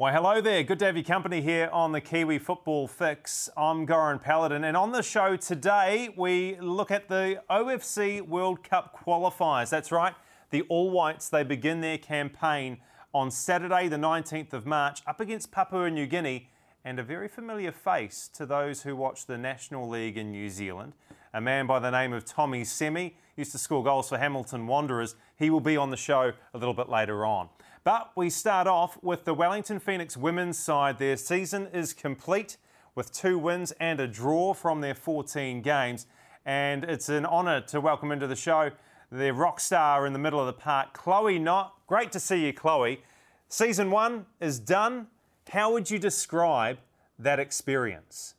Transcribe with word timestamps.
Well, 0.00 0.14
hello 0.14 0.40
there. 0.40 0.62
Good 0.62 0.78
to 0.78 0.86
have 0.86 0.96
your 0.96 1.04
company 1.04 1.42
here 1.42 1.68
on 1.74 1.92
the 1.92 2.00
Kiwi 2.00 2.38
Football 2.38 2.88
Fix. 2.88 3.50
I'm 3.54 3.86
Goran 3.86 4.18
Paladin, 4.18 4.64
and 4.64 4.74
on 4.74 4.92
the 4.92 5.02
show 5.02 5.36
today, 5.36 6.08
we 6.16 6.56
look 6.58 6.90
at 6.90 7.10
the 7.10 7.42
OFC 7.50 8.26
World 8.26 8.64
Cup 8.64 8.98
qualifiers. 8.98 9.68
That's 9.68 9.92
right, 9.92 10.14
the 10.48 10.62
All 10.70 10.88
Whites, 10.90 11.28
they 11.28 11.42
begin 11.42 11.82
their 11.82 11.98
campaign 11.98 12.78
on 13.12 13.30
Saturday, 13.30 13.88
the 13.88 13.98
19th 13.98 14.54
of 14.54 14.64
March, 14.64 15.02
up 15.06 15.20
against 15.20 15.52
Papua 15.52 15.90
New 15.90 16.06
Guinea, 16.06 16.48
and 16.82 16.98
a 16.98 17.02
very 17.02 17.28
familiar 17.28 17.70
face 17.70 18.30
to 18.32 18.46
those 18.46 18.80
who 18.84 18.96
watch 18.96 19.26
the 19.26 19.36
National 19.36 19.86
League 19.86 20.16
in 20.16 20.30
New 20.30 20.48
Zealand. 20.48 20.94
A 21.34 21.42
man 21.42 21.66
by 21.66 21.78
the 21.78 21.90
name 21.90 22.14
of 22.14 22.24
Tommy 22.24 22.62
Semmy 22.62 23.12
used 23.36 23.52
to 23.52 23.58
score 23.58 23.84
goals 23.84 24.08
for 24.08 24.16
Hamilton 24.16 24.66
Wanderers. 24.66 25.14
He 25.36 25.50
will 25.50 25.60
be 25.60 25.76
on 25.76 25.90
the 25.90 25.98
show 25.98 26.32
a 26.54 26.58
little 26.58 26.72
bit 26.72 26.88
later 26.88 27.26
on. 27.26 27.50
But 27.82 28.10
we 28.14 28.28
start 28.28 28.66
off 28.66 29.02
with 29.02 29.24
the 29.24 29.32
Wellington 29.32 29.78
Phoenix 29.78 30.14
women's 30.14 30.58
side. 30.58 30.98
Their 30.98 31.16
season 31.16 31.66
is 31.72 31.94
complete 31.94 32.58
with 32.94 33.10
two 33.10 33.38
wins 33.38 33.72
and 33.80 33.98
a 34.00 34.06
draw 34.06 34.52
from 34.52 34.82
their 34.82 34.94
14 34.94 35.62
games. 35.62 36.06
And 36.44 36.84
it's 36.84 37.08
an 37.08 37.24
honour 37.24 37.62
to 37.68 37.80
welcome 37.80 38.12
into 38.12 38.26
the 38.26 38.36
show 38.36 38.70
their 39.10 39.32
rock 39.32 39.60
star 39.60 40.06
in 40.06 40.12
the 40.12 40.18
middle 40.18 40.38
of 40.38 40.46
the 40.46 40.52
park, 40.52 40.92
Chloe 40.92 41.38
Knott. 41.38 41.74
Great 41.86 42.12
to 42.12 42.20
see 42.20 42.44
you, 42.44 42.52
Chloe. 42.52 43.02
Season 43.48 43.90
one 43.90 44.26
is 44.40 44.60
done. 44.60 45.08
How 45.50 45.72
would 45.72 45.90
you 45.90 45.98
describe 45.98 46.78
that 47.18 47.40
experience? 47.40 48.34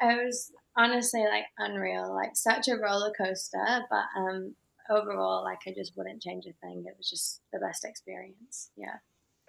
It 0.00 0.24
was 0.24 0.52
honestly 0.76 1.24
like 1.24 1.44
unreal, 1.58 2.12
like 2.12 2.36
such 2.36 2.68
a 2.68 2.76
roller 2.76 3.12
coaster, 3.16 3.82
but 3.88 4.04
um, 4.20 4.54
overall, 4.90 5.44
like 5.44 5.58
I 5.66 5.72
just 5.76 5.96
wouldn't 5.96 6.22
change 6.22 6.44
a 6.46 6.52
thing. 6.64 6.84
It 6.86 6.94
was 6.96 7.08
just 7.08 7.40
the 7.52 7.58
best 7.58 7.84
experience. 7.84 8.70
Yeah. 8.76 8.96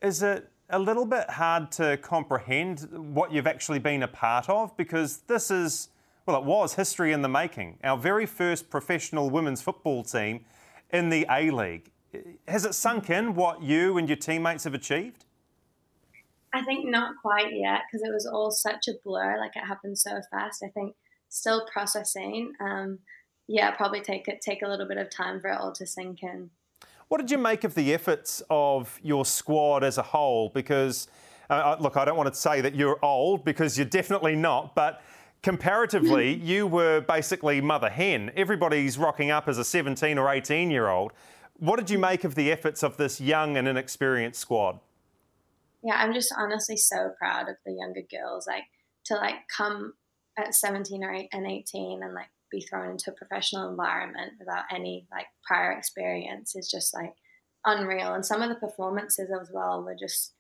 Is 0.02 0.24
it 0.24 0.50
a 0.70 0.80
little 0.80 1.06
bit 1.06 1.30
hard 1.30 1.72
to 1.74 1.98
comprehend 1.98 2.88
what 3.14 3.32
you've 3.32 3.48
actually 3.48 3.80
been 3.80 4.04
a 4.04 4.08
part 4.08 4.50
of? 4.50 4.76
Because 4.78 5.18
this 5.28 5.52
is, 5.52 5.90
well, 6.26 6.38
it 6.38 6.46
was 6.46 6.76
history 6.76 7.12
in 7.12 7.22
the 7.22 7.30
making. 7.30 7.80
Our 7.84 7.98
very 7.98 8.26
first 8.26 8.70
professional 8.70 9.30
women's 9.30 9.62
football 9.62 10.04
team 10.04 10.46
in 10.92 11.10
the 11.10 11.26
A 11.30 11.52
League. 11.52 11.92
Has 12.48 12.66
it 12.66 12.74
sunk 12.74 13.10
in 13.10 13.36
what 13.36 13.62
you 13.62 13.98
and 13.98 14.08
your 14.08 14.16
teammates 14.16 14.64
have 14.64 14.74
achieved? 14.74 15.26
I 16.54 16.64
think 16.64 16.90
not 16.90 17.14
quite 17.22 17.54
yet 17.54 17.82
because 17.86 18.08
it 18.08 18.12
was 18.12 18.26
all 18.26 18.50
such 18.52 18.88
a 18.88 18.94
blur. 19.04 19.38
Like 19.40 19.52
it 19.56 19.68
happened 19.68 19.98
so 20.00 20.20
fast. 20.32 20.64
I 20.64 20.70
think 20.70 20.96
still 21.30 21.68
processing. 21.72 22.54
Um, 22.60 23.00
yeah, 23.50 23.72
probably 23.72 24.00
take 24.00 24.28
it 24.28 24.42
take 24.42 24.62
a 24.62 24.68
little 24.68 24.88
bit 24.88 24.98
of 24.98 25.10
time 25.10 25.42
for 25.42 25.50
it 25.50 25.60
all 25.60 25.72
to 25.74 25.86
sink 25.86 26.22
in. 26.22 26.52
What 27.08 27.18
did 27.18 27.32
you 27.32 27.40
make 27.40 27.64
of 27.64 27.74
the 27.74 27.92
efforts 27.96 28.44
of 28.52 29.00
your 29.02 29.26
squad 29.26 29.84
as 29.84 29.98
a 29.98 30.04
whole? 30.04 30.50
Because 30.50 31.08
uh, 31.50 31.76
look, 31.80 31.98
I 31.98 32.06
don't 32.06 32.16
want 32.16 32.32
to 32.32 32.40
say 32.40 32.62
that 32.62 32.76
you're 32.76 33.04
old 33.04 33.44
because 33.44 33.76
you're 33.76 33.88
definitely 33.88 34.36
not, 34.36 34.76
but 34.76 35.02
comparatively, 35.42 36.34
you 36.44 36.68
were 36.68 37.02
basically 37.02 37.60
mother 37.60 37.90
hen. 37.90 38.32
Everybody's 38.36 39.00
rocking 39.00 39.32
up 39.32 39.48
as 39.48 39.58
a 39.58 39.64
17 39.64 40.20
or 40.20 40.32
18 40.32 40.70
year 40.70 40.88
old. 40.88 41.12
What 41.58 41.80
did 41.80 41.90
you 41.90 41.98
make 41.98 42.24
of 42.24 42.36
the 42.36 42.52
efforts 42.52 42.84
of 42.84 42.98
this 42.98 43.20
young 43.20 43.58
and 43.58 43.68
inexperienced 43.68 44.40
squad? 44.40 44.80
Yeah, 45.82 45.96
I'm 45.96 46.14
just 46.14 46.32
honestly 46.38 46.78
so 46.78 47.14
proud 47.18 47.50
of 47.50 47.56
the 47.66 47.74
younger 47.74 48.04
girls. 48.12 48.46
Like 48.46 48.66
to 49.06 49.16
like 49.16 49.48
come 49.56 49.94
at 50.38 50.54
17 50.54 51.04
or 51.04 51.12
8 51.12 51.30
and 51.34 51.48
18 51.48 52.04
and 52.04 52.14
like 52.14 52.30
be 52.52 52.62
thrown 52.62 52.92
into 52.92 53.12
a 53.12 53.14
professional 53.14 53.70
environment 53.70 54.34
without 54.40 54.64
any 54.74 55.08
like 55.12 55.28
prior 55.44 55.72
experience 55.72 56.56
is 56.56 56.70
just 56.70 56.94
like 56.94 57.14
unreal. 57.66 58.14
And 58.14 58.26
some 58.26 58.42
of 58.42 58.50
the 58.50 58.56
performances 58.56 59.30
as 59.30 59.50
well 59.54 59.84
were 59.84 59.96
just 59.96 60.34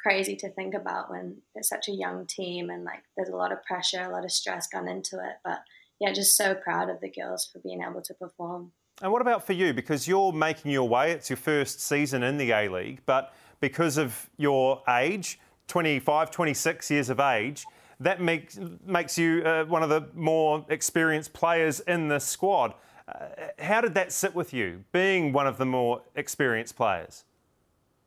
crazy 0.00 0.36
to 0.36 0.50
think 0.50 0.74
about 0.74 1.10
when 1.10 1.38
it's 1.54 1.68
such 1.68 1.88
a 1.88 1.92
young 1.92 2.26
team 2.26 2.70
and 2.70 2.84
like 2.84 3.02
there's 3.16 3.28
a 3.28 3.36
lot 3.36 3.52
of 3.52 3.62
pressure, 3.64 4.02
a 4.02 4.12
lot 4.12 4.24
of 4.24 4.30
stress 4.30 4.68
gone 4.68 4.88
into 4.88 5.16
it. 5.16 5.36
But 5.44 5.60
yeah, 6.00 6.12
just 6.12 6.36
so 6.36 6.54
proud 6.54 6.90
of 6.90 7.00
the 7.00 7.10
girls 7.10 7.48
for 7.50 7.58
being 7.58 7.82
able 7.82 8.02
to 8.02 8.14
perform. 8.14 8.72
And 9.02 9.12
what 9.12 9.20
about 9.20 9.46
for 9.46 9.52
you? 9.52 9.74
Because 9.74 10.08
you're 10.08 10.32
making 10.32 10.70
your 10.70 10.88
way, 10.88 11.12
it's 11.12 11.28
your 11.28 11.36
first 11.36 11.80
season 11.80 12.22
in 12.22 12.38
the 12.38 12.50
A 12.52 12.68
League, 12.68 13.00
but 13.04 13.34
because 13.60 13.98
of 13.98 14.30
your 14.36 14.82
age, 14.88 15.38
25, 15.68 16.30
26 16.30 16.90
years 16.90 17.10
of 17.10 17.20
age, 17.20 17.64
that 18.00 18.20
makes 18.20 18.58
makes 18.84 19.16
you 19.18 19.42
uh, 19.42 19.64
one 19.64 19.82
of 19.82 19.88
the 19.88 20.08
more 20.14 20.64
experienced 20.68 21.32
players 21.32 21.80
in 21.80 22.08
the 22.08 22.18
squad. 22.18 22.74
Uh, 23.08 23.28
how 23.58 23.80
did 23.80 23.94
that 23.94 24.12
sit 24.12 24.34
with 24.34 24.52
you, 24.52 24.84
being 24.92 25.32
one 25.32 25.46
of 25.46 25.58
the 25.58 25.66
more 25.66 26.02
experienced 26.14 26.76
players? 26.76 27.24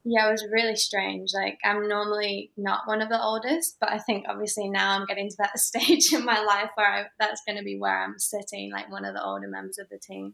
Yeah, 0.05 0.27
it 0.27 0.31
was 0.31 0.45
really 0.51 0.75
strange. 0.75 1.31
Like 1.33 1.57
I'm 1.63 1.87
normally 1.87 2.51
not 2.57 2.87
one 2.87 3.01
of 3.01 3.09
the 3.09 3.21
oldest, 3.21 3.77
but 3.79 3.91
I 3.91 3.99
think 3.99 4.25
obviously 4.27 4.69
now 4.69 4.91
I'm 4.91 5.05
getting 5.05 5.29
to 5.29 5.35
that 5.39 5.59
stage 5.59 6.13
in 6.13 6.25
my 6.25 6.41
life 6.41 6.69
where 6.75 6.91
I, 6.91 7.05
that's 7.19 7.41
going 7.47 7.57
to 7.57 7.63
be 7.63 7.77
where 7.77 8.03
I'm 8.03 8.17
sitting, 8.17 8.71
like 8.71 8.91
one 8.91 9.05
of 9.05 9.13
the 9.13 9.23
older 9.23 9.47
members 9.47 9.77
of 9.77 9.89
the 9.89 9.99
team. 9.99 10.33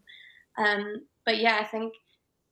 Um, 0.58 1.06
but 1.26 1.38
yeah, 1.38 1.58
I 1.60 1.66
think 1.66 1.94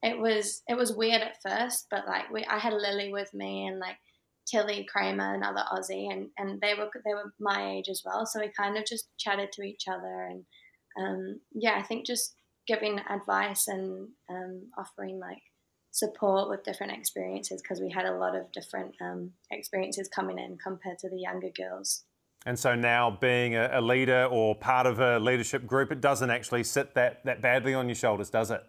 it 0.02 0.20
was 0.20 0.64
it 0.68 0.76
was 0.76 0.94
weird 0.94 1.22
at 1.22 1.42
first, 1.42 1.88
but 1.90 2.06
like 2.08 2.32
we, 2.32 2.46
I 2.46 2.60
had 2.60 2.74
Lily 2.74 3.12
with 3.12 3.34
me, 3.34 3.68
and 3.68 3.80
like 3.80 3.98
Tilly 4.46 4.86
Kramer, 4.92 5.34
another 5.34 5.64
Aussie, 5.72 6.12
and, 6.12 6.30
and 6.38 6.60
they 6.62 6.74
were 6.74 6.90
they 7.06 7.14
were 7.14 7.34
my 7.40 7.72
age 7.74 7.90
as 7.90 8.02
well. 8.06 8.26
So 8.26 8.40
we 8.40 8.50
kind 8.56 8.78
of 8.78 8.86
just 8.86 9.08
chatted 9.18 9.52
to 9.54 9.64
each 9.64 9.86
other, 9.88 10.30
and 10.30 10.46
um, 11.00 11.40
yeah, 11.54 11.76
I 11.78 11.84
think 11.84 12.06
just 12.06 12.36
giving 12.68 13.00
advice 13.10 13.68
and 13.68 14.10
um, 14.30 14.70
offering 14.78 15.20
like 15.20 15.42
support 15.92 16.50
with 16.50 16.64
different 16.64 16.94
experiences 16.94 17.62
because 17.62 17.80
we 17.80 17.90
had 17.90 18.06
a 18.06 18.18
lot 18.18 18.36
of 18.36 18.52
different 18.52 18.96
um, 19.02 19.32
experiences 19.52 20.10
coming 20.10 20.40
in 20.40 20.58
compared 20.58 20.98
to 21.00 21.10
the 21.10 21.20
younger 21.20 21.50
girls. 21.56 22.04
And 22.46 22.60
so 22.60 22.76
now, 22.76 23.18
being 23.22 23.56
a, 23.56 23.70
a 23.74 23.82
leader 23.82 24.28
or 24.30 24.54
part 24.56 24.86
of 24.86 25.00
a 25.00 25.18
leadership 25.20 25.66
group, 25.66 25.92
it 25.92 26.02
doesn't 26.02 26.30
actually 26.30 26.64
sit 26.64 26.94
that 26.96 27.24
that 27.26 27.42
badly 27.42 27.74
on 27.74 27.88
your 27.88 27.96
shoulders, 27.96 28.30
does 28.30 28.52
it? 28.52 28.62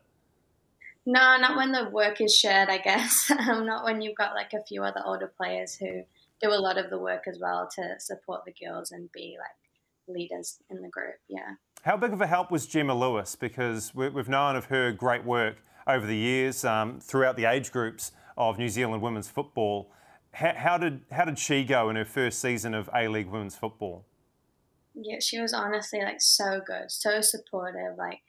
No, 1.07 1.37
not 1.37 1.57
when 1.57 1.73
the 1.73 1.91
work 1.91 2.21
is 2.21 2.35
shared, 2.35 2.69
I 2.69 2.79
guess. 2.79 3.31
um, 3.49 3.67
not 3.67 3.85
when 3.85 4.01
you've 4.01 4.17
got 4.17 4.35
like 4.35 4.53
a 4.53 4.65
few 4.65 4.83
other 4.83 5.03
older 5.05 5.31
players 5.37 5.75
who 5.75 6.03
do 6.41 6.51
a 6.51 6.57
lot 6.57 6.79
of 6.79 6.91
the 6.91 6.99
work 6.99 7.25
as 7.29 7.39
well 7.39 7.69
to 7.77 7.95
support 7.99 8.45
the 8.45 8.53
girls 8.53 8.91
and 8.91 9.11
be 9.13 9.37
like 9.39 10.17
leaders 10.17 10.59
in 10.71 10.83
the 10.83 10.89
group. 10.89 11.17
Yeah. 11.29 11.55
How 11.83 11.97
big 11.97 12.13
of 12.13 12.21
a 12.21 12.27
help 12.27 12.51
was 12.51 12.67
Gemma 12.67 12.95
Lewis? 12.95 13.37
Because 13.37 13.95
we've 13.95 14.29
known 14.29 14.57
of 14.57 14.67
her 14.67 14.93
great 14.93 15.25
work 15.25 15.57
over 15.87 16.07
the 16.07 16.17
years 16.17 16.65
um, 16.65 17.01
throughout 17.01 17.37
the 17.37 17.45
age 17.45 17.71
groups 17.71 18.13
of 18.37 18.59
New 18.59 18.69
Zealand 18.69 19.03
women's 19.03 19.29
football. 19.29 19.91
How, 20.33 20.55
how, 20.57 20.79
did 20.79 21.03
how 21.13 21.25
did 21.25 21.39
she 21.39 21.65
go 21.65 21.91
in 21.91 21.97
her 21.97 22.05
first 22.05 22.41
season 22.41 22.75
of 22.75 22.89
A 22.95 23.09
League 23.09 23.29
women's 23.29 23.57
football? 23.57 24.05
Yeah, 24.95 25.19
she 25.21 25.41
was 25.41 25.53
honestly 25.53 26.01
like 26.03 26.21
so 26.21 26.61
good, 26.65 26.91
so 26.91 27.21
supportive. 27.21 27.97
Like 27.99 28.21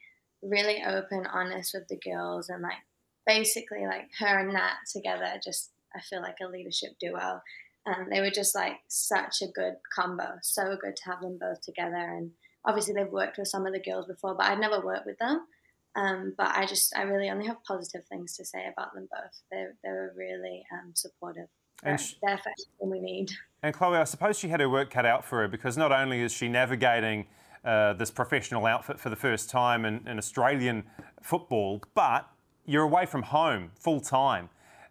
really 0.48 0.82
open, 0.84 1.26
honest 1.26 1.74
with 1.74 1.88
the 1.88 1.98
girls, 1.98 2.48
and 2.48 2.62
like 2.62 2.78
basically 3.26 3.86
like 3.86 4.08
her 4.18 4.38
and 4.38 4.52
Nat 4.52 4.76
together. 4.92 5.40
Just 5.42 5.70
I 5.94 6.00
feel 6.00 6.22
like 6.22 6.36
a 6.42 6.48
leadership 6.48 6.90
duo. 7.00 7.40
Um, 7.86 8.08
they 8.10 8.20
were 8.20 8.30
just 8.30 8.54
like 8.54 8.78
such 8.88 9.42
a 9.42 9.48
good 9.48 9.74
combo. 9.94 10.38
So 10.42 10.76
good 10.80 10.96
to 10.96 11.04
have 11.04 11.20
them 11.20 11.38
both 11.40 11.60
together. 11.62 11.96
And 11.96 12.32
obviously 12.64 12.94
they've 12.94 13.10
worked 13.10 13.38
with 13.38 13.48
some 13.48 13.64
of 13.64 13.72
the 13.72 13.80
girls 13.80 14.06
before, 14.06 14.34
but 14.34 14.46
I'd 14.46 14.58
never 14.58 14.84
worked 14.84 15.06
with 15.06 15.18
them. 15.18 15.46
Um, 15.94 16.34
but 16.36 16.48
I 16.48 16.66
just 16.66 16.94
I 16.96 17.02
really 17.02 17.30
only 17.30 17.46
have 17.46 17.62
positive 17.64 18.04
things 18.06 18.36
to 18.36 18.44
say 18.44 18.66
about 18.70 18.92
them 18.94 19.08
both. 19.10 19.40
They 19.50 19.64
they 19.82 19.90
were 19.90 20.12
really 20.16 20.64
um, 20.72 20.92
supportive. 20.94 21.48
And 21.82 22.00
she, 22.00 22.16
they're 22.22 22.40
we 22.80 23.00
need. 23.00 23.30
And 23.62 23.74
Chloe, 23.74 23.98
I 23.98 24.04
suppose 24.04 24.38
she 24.38 24.48
had 24.48 24.60
her 24.60 24.68
work 24.68 24.90
cut 24.90 25.06
out 25.06 25.24
for 25.24 25.40
her 25.40 25.48
because 25.48 25.76
not 25.76 25.92
only 25.92 26.20
is 26.20 26.32
she 26.32 26.48
navigating 26.48 27.26
uh, 27.66 27.92
this 27.94 28.10
professional 28.10 28.64
outfit 28.64 28.98
for 28.98 29.10
the 29.10 29.16
first 29.16 29.50
time 29.50 29.84
in, 29.84 30.06
in 30.06 30.18
Australian 30.18 30.84
football, 31.20 31.82
but 31.94 32.30
you're 32.64 32.84
away 32.84 33.06
from 33.06 33.22
home 33.22 33.70
full 33.74 34.00
time. 34.00 34.48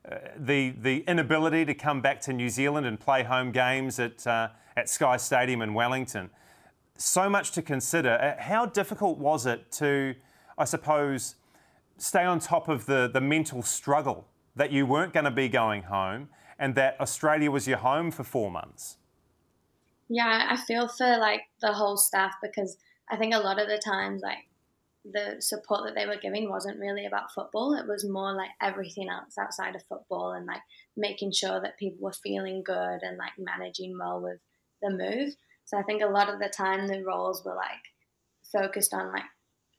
Uh, 0.09 0.17
the 0.37 0.71
the 0.81 1.03
inability 1.07 1.65
to 1.65 1.73
come 1.73 2.01
back 2.01 2.21
to 2.21 2.33
New 2.33 2.49
Zealand 2.49 2.85
and 2.85 2.99
play 2.99 3.23
home 3.23 3.51
games 3.51 3.97
at 3.99 4.27
uh, 4.27 4.49
at 4.75 4.89
Sky 4.89 5.17
Stadium 5.17 5.61
in 5.61 5.73
Wellington, 5.73 6.29
so 6.97 7.29
much 7.29 7.51
to 7.53 7.61
consider. 7.61 8.11
Uh, 8.11 8.41
how 8.41 8.65
difficult 8.65 9.17
was 9.17 9.45
it 9.45 9.71
to, 9.73 10.13
I 10.57 10.65
suppose, 10.65 11.35
stay 11.97 12.23
on 12.23 12.39
top 12.39 12.67
of 12.67 12.85
the 12.85 13.09
the 13.11 13.21
mental 13.21 13.63
struggle 13.63 14.27
that 14.55 14.71
you 14.71 14.85
weren't 14.85 15.13
going 15.13 15.25
to 15.25 15.31
be 15.31 15.49
going 15.49 15.83
home 15.83 16.29
and 16.59 16.75
that 16.75 16.99
Australia 16.99 17.51
was 17.51 17.67
your 17.67 17.77
home 17.77 18.11
for 18.11 18.23
four 18.23 18.51
months? 18.51 18.97
Yeah, 20.09 20.47
I 20.49 20.57
feel 20.57 20.87
for 20.87 21.17
like 21.17 21.41
the 21.61 21.73
whole 21.73 21.97
staff 21.97 22.35
because 22.41 22.77
I 23.09 23.17
think 23.17 23.33
a 23.33 23.39
lot 23.39 23.59
of 23.59 23.67
the 23.67 23.77
times 23.79 24.21
like 24.21 24.47
the 25.03 25.37
support 25.39 25.81
that 25.85 25.95
they 25.95 26.07
were 26.07 26.17
giving 26.21 26.49
wasn't 26.49 26.79
really 26.79 27.05
about 27.05 27.31
football. 27.33 27.73
It 27.73 27.87
was 27.87 28.07
more 28.07 28.33
like 28.33 28.51
everything 28.61 29.09
else 29.09 29.37
outside 29.37 29.75
of 29.75 29.83
football 29.83 30.31
and 30.33 30.45
like 30.45 30.61
making 30.97 31.31
sure 31.31 31.59
that 31.61 31.77
people 31.77 32.01
were 32.03 32.13
feeling 32.13 32.63
good 32.63 32.99
and 33.03 33.17
like 33.17 33.33
managing 33.37 33.97
well 33.97 34.21
with 34.21 34.39
the 34.81 34.89
move. 34.91 35.35
So 35.65 35.77
I 35.77 35.83
think 35.83 36.01
a 36.01 36.07
lot 36.07 36.29
of 36.29 36.39
the 36.39 36.49
time 36.49 36.87
the 36.87 37.03
roles 37.03 37.43
were 37.43 37.55
like 37.55 37.83
focused 38.51 38.93
on 38.93 39.11
like 39.11 39.25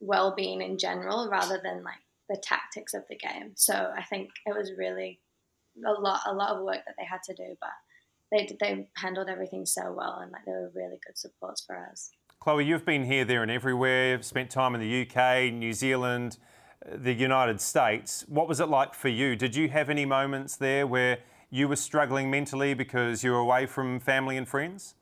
well 0.00 0.34
being 0.34 0.60
in 0.62 0.78
general 0.78 1.28
rather 1.30 1.60
than 1.62 1.82
like 1.84 2.00
the 2.28 2.36
tactics 2.42 2.94
of 2.94 3.04
the 3.08 3.16
game. 3.16 3.52
So 3.56 3.92
I 3.96 4.02
think 4.04 4.30
it 4.46 4.56
was 4.56 4.72
really 4.76 5.20
a 5.86 5.92
lot 5.92 6.20
a 6.26 6.34
lot 6.34 6.56
of 6.56 6.64
work 6.64 6.82
that 6.86 6.94
they 6.98 7.04
had 7.04 7.22
to 7.24 7.34
do, 7.34 7.56
but 7.60 7.70
they 8.32 8.48
they 8.60 8.88
handled 8.96 9.28
everything 9.28 9.66
so 9.66 9.92
well 9.96 10.18
and 10.22 10.32
like 10.32 10.44
they 10.44 10.52
were 10.52 10.70
really 10.74 10.98
good 11.06 11.16
supports 11.16 11.64
for 11.64 11.76
us. 11.90 12.10
Chloe, 12.40 12.64
you've 12.64 12.84
been 12.84 13.04
here, 13.04 13.24
there, 13.24 13.42
and 13.42 13.50
everywhere. 13.50 14.12
You've 14.12 14.24
spent 14.24 14.50
time 14.50 14.74
in 14.74 14.80
the 14.80 15.02
UK, 15.02 15.52
New 15.52 15.72
Zealand, 15.72 16.38
the 16.86 17.12
United 17.12 17.60
States. 17.60 18.24
What 18.28 18.46
was 18.46 18.60
it 18.60 18.68
like 18.68 18.94
for 18.94 19.08
you? 19.08 19.36
Did 19.36 19.56
you 19.56 19.68
have 19.70 19.90
any 19.90 20.04
moments 20.04 20.56
there 20.56 20.86
where 20.86 21.18
you 21.50 21.68
were 21.68 21.76
struggling 21.76 22.30
mentally 22.30 22.74
because 22.74 23.24
you 23.24 23.32
were 23.32 23.38
away 23.38 23.66
from 23.66 24.00
family 24.00 24.36
and 24.36 24.46
friends? 24.46 24.94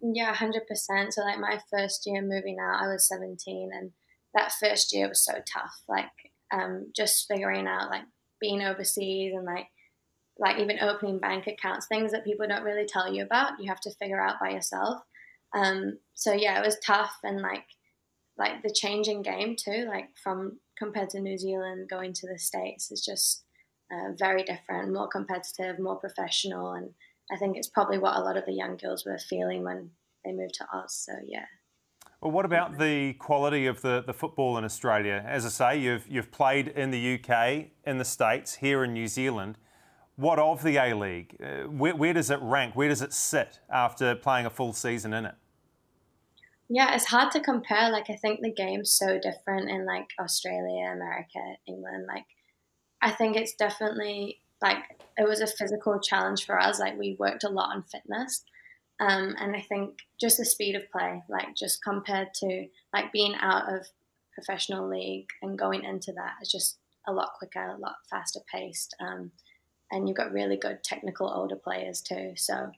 Yeah, 0.00 0.34
hundred 0.34 0.66
percent. 0.66 1.14
So 1.14 1.22
like 1.22 1.38
my 1.38 1.58
first 1.70 2.02
year 2.06 2.22
moving 2.22 2.58
out, 2.60 2.82
I 2.82 2.88
was 2.88 3.08
seventeen, 3.08 3.70
and 3.72 3.92
that 4.34 4.52
first 4.52 4.94
year 4.94 5.08
was 5.08 5.24
so 5.24 5.32
tough. 5.32 5.82
Like 5.88 6.10
um, 6.52 6.92
just 6.94 7.26
figuring 7.26 7.66
out 7.66 7.90
like 7.90 8.04
being 8.40 8.62
overseas 8.62 9.32
and 9.34 9.44
like 9.44 9.66
like 10.38 10.58
even 10.58 10.80
opening 10.80 11.18
bank 11.18 11.46
accounts, 11.46 11.86
things 11.86 12.12
that 12.12 12.24
people 12.24 12.46
don't 12.46 12.64
really 12.64 12.86
tell 12.86 13.12
you 13.12 13.22
about, 13.22 13.60
you 13.60 13.68
have 13.68 13.80
to 13.80 13.90
figure 13.90 14.20
out 14.20 14.40
by 14.40 14.50
yourself. 14.50 15.02
Um, 15.54 15.98
so 16.14 16.32
yeah, 16.32 16.58
it 16.60 16.66
was 16.66 16.78
tough 16.84 17.16
and 17.22 17.40
like 17.40 17.64
like 18.36 18.62
the 18.62 18.72
changing 18.72 19.22
game 19.22 19.54
too, 19.56 19.86
like 19.88 20.08
from 20.22 20.58
compared 20.76 21.10
to 21.10 21.20
New 21.20 21.38
Zealand 21.38 21.88
going 21.88 22.12
to 22.14 22.26
the 22.26 22.38
States 22.38 22.90
is 22.90 23.04
just 23.04 23.44
uh, 23.92 24.12
very 24.18 24.42
different, 24.42 24.92
more 24.92 25.06
competitive, 25.06 25.78
more 25.78 25.96
professional, 25.96 26.72
and 26.72 26.90
I 27.30 27.36
think 27.36 27.56
it's 27.56 27.68
probably 27.68 27.98
what 27.98 28.16
a 28.16 28.20
lot 28.20 28.36
of 28.36 28.44
the 28.44 28.52
young 28.52 28.76
girls 28.76 29.04
were 29.06 29.18
feeling 29.18 29.62
when 29.62 29.90
they 30.24 30.32
moved 30.32 30.54
to 30.54 30.66
Oz. 30.72 30.94
So 30.94 31.12
yeah. 31.24 31.44
Well, 32.20 32.32
what 32.32 32.44
about 32.44 32.78
the 32.78 33.12
quality 33.14 33.66
of 33.66 33.82
the, 33.82 34.02
the 34.04 34.14
football 34.14 34.56
in 34.56 34.64
Australia? 34.64 35.22
As 35.26 35.46
I 35.46 35.50
say, 35.50 35.78
you've 35.78 36.08
you've 36.08 36.32
played 36.32 36.68
in 36.68 36.90
the 36.90 37.20
UK, 37.20 37.66
in 37.86 37.98
the 37.98 38.04
States, 38.04 38.54
here 38.54 38.82
in 38.82 38.92
New 38.92 39.06
Zealand. 39.06 39.58
What 40.16 40.38
of 40.38 40.62
the 40.62 40.76
A 40.76 40.94
League? 40.94 41.36
Uh, 41.42 41.68
where, 41.68 41.96
where 41.96 42.12
does 42.12 42.30
it 42.30 42.38
rank? 42.40 42.76
Where 42.76 42.88
does 42.88 43.02
it 43.02 43.12
sit 43.12 43.58
after 43.70 44.14
playing 44.14 44.46
a 44.46 44.50
full 44.50 44.72
season 44.72 45.12
in 45.12 45.26
it? 45.26 45.34
Yeah, 46.68 46.94
it's 46.94 47.06
hard 47.06 47.32
to 47.32 47.40
compare. 47.40 47.90
Like, 47.90 48.08
I 48.08 48.16
think 48.16 48.40
the 48.40 48.52
game's 48.52 48.90
so 48.90 49.18
different 49.18 49.70
in 49.70 49.84
like 49.84 50.08
Australia, 50.18 50.92
America, 50.92 51.56
England. 51.66 52.06
Like, 52.06 52.24
I 53.02 53.10
think 53.10 53.36
it's 53.36 53.54
definitely 53.54 54.40
like 54.62 54.78
it 55.18 55.28
was 55.28 55.40
a 55.40 55.46
physical 55.46 56.00
challenge 56.00 56.46
for 56.46 56.60
us. 56.60 56.78
Like, 56.78 56.98
we 56.98 57.16
worked 57.18 57.44
a 57.44 57.50
lot 57.50 57.74
on 57.74 57.82
fitness. 57.82 58.44
Um, 59.00 59.34
and 59.38 59.56
I 59.56 59.60
think 59.60 59.98
just 60.20 60.38
the 60.38 60.44
speed 60.44 60.76
of 60.76 60.90
play, 60.90 61.22
like 61.28 61.56
just 61.56 61.82
compared 61.82 62.32
to 62.34 62.68
like 62.92 63.12
being 63.12 63.34
out 63.40 63.72
of 63.72 63.86
professional 64.32 64.88
league 64.88 65.28
and 65.42 65.58
going 65.58 65.84
into 65.84 66.12
that, 66.12 66.34
it's 66.40 66.52
just 66.52 66.78
a 67.06 67.12
lot 67.12 67.32
quicker, 67.36 67.66
a 67.66 67.76
lot 67.76 67.96
faster 68.08 68.40
paced. 68.52 68.94
Um, 69.00 69.32
and 69.90 70.08
you've 70.08 70.16
got 70.16 70.32
really 70.32 70.56
good 70.56 70.82
technical 70.82 71.28
older 71.28 71.56
players 71.56 72.00
too. 72.00 72.32
So 72.36 72.70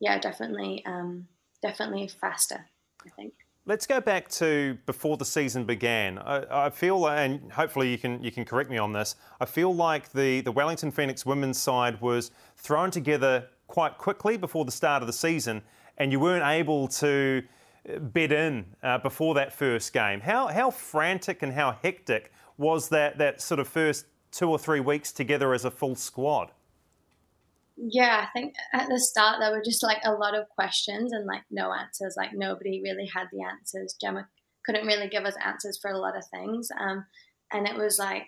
yeah, 0.00 0.18
definitely, 0.18 0.84
um, 0.86 1.28
definitely 1.62 2.08
faster. 2.08 2.66
I 3.06 3.10
think. 3.10 3.34
Let's 3.66 3.86
go 3.86 4.00
back 4.00 4.28
to 4.32 4.76
before 4.84 5.16
the 5.16 5.24
season 5.24 5.64
began. 5.64 6.18
I, 6.18 6.66
I, 6.66 6.70
feel, 6.70 7.06
and 7.08 7.50
hopefully 7.50 7.90
you 7.90 7.96
can 7.96 8.22
you 8.22 8.30
can 8.30 8.44
correct 8.44 8.68
me 8.68 8.76
on 8.76 8.92
this. 8.92 9.16
I 9.40 9.46
feel 9.46 9.74
like 9.74 10.12
the 10.12 10.42
the 10.42 10.52
Wellington 10.52 10.90
Phoenix 10.90 11.24
women's 11.24 11.58
side 11.58 12.00
was 12.00 12.30
thrown 12.56 12.90
together 12.90 13.48
quite 13.66 13.96
quickly 13.96 14.36
before 14.36 14.66
the 14.66 14.72
start 14.72 15.02
of 15.02 15.06
the 15.06 15.14
season, 15.14 15.62
and 15.96 16.12
you 16.12 16.20
weren't 16.20 16.44
able 16.44 16.88
to 16.88 17.42
bed 18.00 18.32
in 18.32 18.64
uh, 18.82 18.98
before 18.98 19.34
that 19.34 19.52
first 19.52 19.92
game. 19.92 20.20
How 20.20 20.48
how 20.48 20.70
frantic 20.70 21.42
and 21.42 21.52
how 21.52 21.78
hectic 21.82 22.32
was 22.58 22.88
that 22.90 23.18
that 23.18 23.40
sort 23.40 23.60
of 23.60 23.68
first 23.68 24.06
two 24.34 24.50
or 24.50 24.58
three 24.58 24.80
weeks 24.80 25.12
together 25.12 25.54
as 25.54 25.64
a 25.64 25.70
full 25.70 25.94
squad? 25.94 26.50
Yeah, 27.76 28.26
I 28.26 28.38
think 28.38 28.54
at 28.72 28.88
the 28.88 29.00
start 29.00 29.38
there 29.40 29.50
were 29.50 29.62
just 29.64 29.82
like 29.82 30.00
a 30.04 30.12
lot 30.12 30.36
of 30.36 30.48
questions 30.48 31.12
and 31.12 31.26
like 31.26 31.42
no 31.50 31.72
answers. 31.72 32.14
Like 32.16 32.30
nobody 32.32 32.80
really 32.82 33.08
had 33.12 33.26
the 33.32 33.44
answers. 33.44 33.96
Gemma 34.00 34.28
couldn't 34.64 34.86
really 34.86 35.08
give 35.08 35.24
us 35.24 35.34
answers 35.44 35.78
for 35.80 35.90
a 35.90 35.98
lot 35.98 36.16
of 36.16 36.24
things. 36.32 36.68
Um, 36.78 37.04
and 37.52 37.66
it 37.66 37.76
was 37.76 37.98
like, 37.98 38.26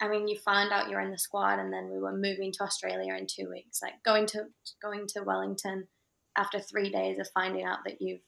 I 0.00 0.08
mean, 0.08 0.28
you 0.28 0.38
find 0.44 0.72
out 0.72 0.90
you're 0.90 1.00
in 1.00 1.10
the 1.10 1.18
squad, 1.18 1.58
and 1.58 1.72
then 1.72 1.90
we 1.90 1.98
were 1.98 2.12
moving 2.12 2.52
to 2.52 2.64
Australia 2.64 3.14
in 3.14 3.26
two 3.26 3.48
weeks. 3.50 3.80
Like 3.82 3.94
going 4.04 4.26
to 4.26 4.44
going 4.82 5.06
to 5.08 5.22
Wellington 5.22 5.88
after 6.36 6.60
three 6.60 6.90
days 6.90 7.18
of 7.18 7.28
finding 7.32 7.64
out 7.64 7.78
that 7.86 8.00
you've 8.00 8.20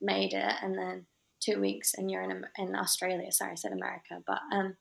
made 0.00 0.32
it, 0.32 0.54
and 0.62 0.76
then 0.76 1.06
two 1.40 1.60
weeks 1.60 1.92
and 1.96 2.10
you're 2.10 2.22
in 2.22 2.44
in 2.58 2.74
Australia. 2.74 3.30
Sorry, 3.30 3.52
I 3.52 3.56
said 3.56 3.72
America, 3.72 4.22
but 4.26 4.40
um, 4.52 4.76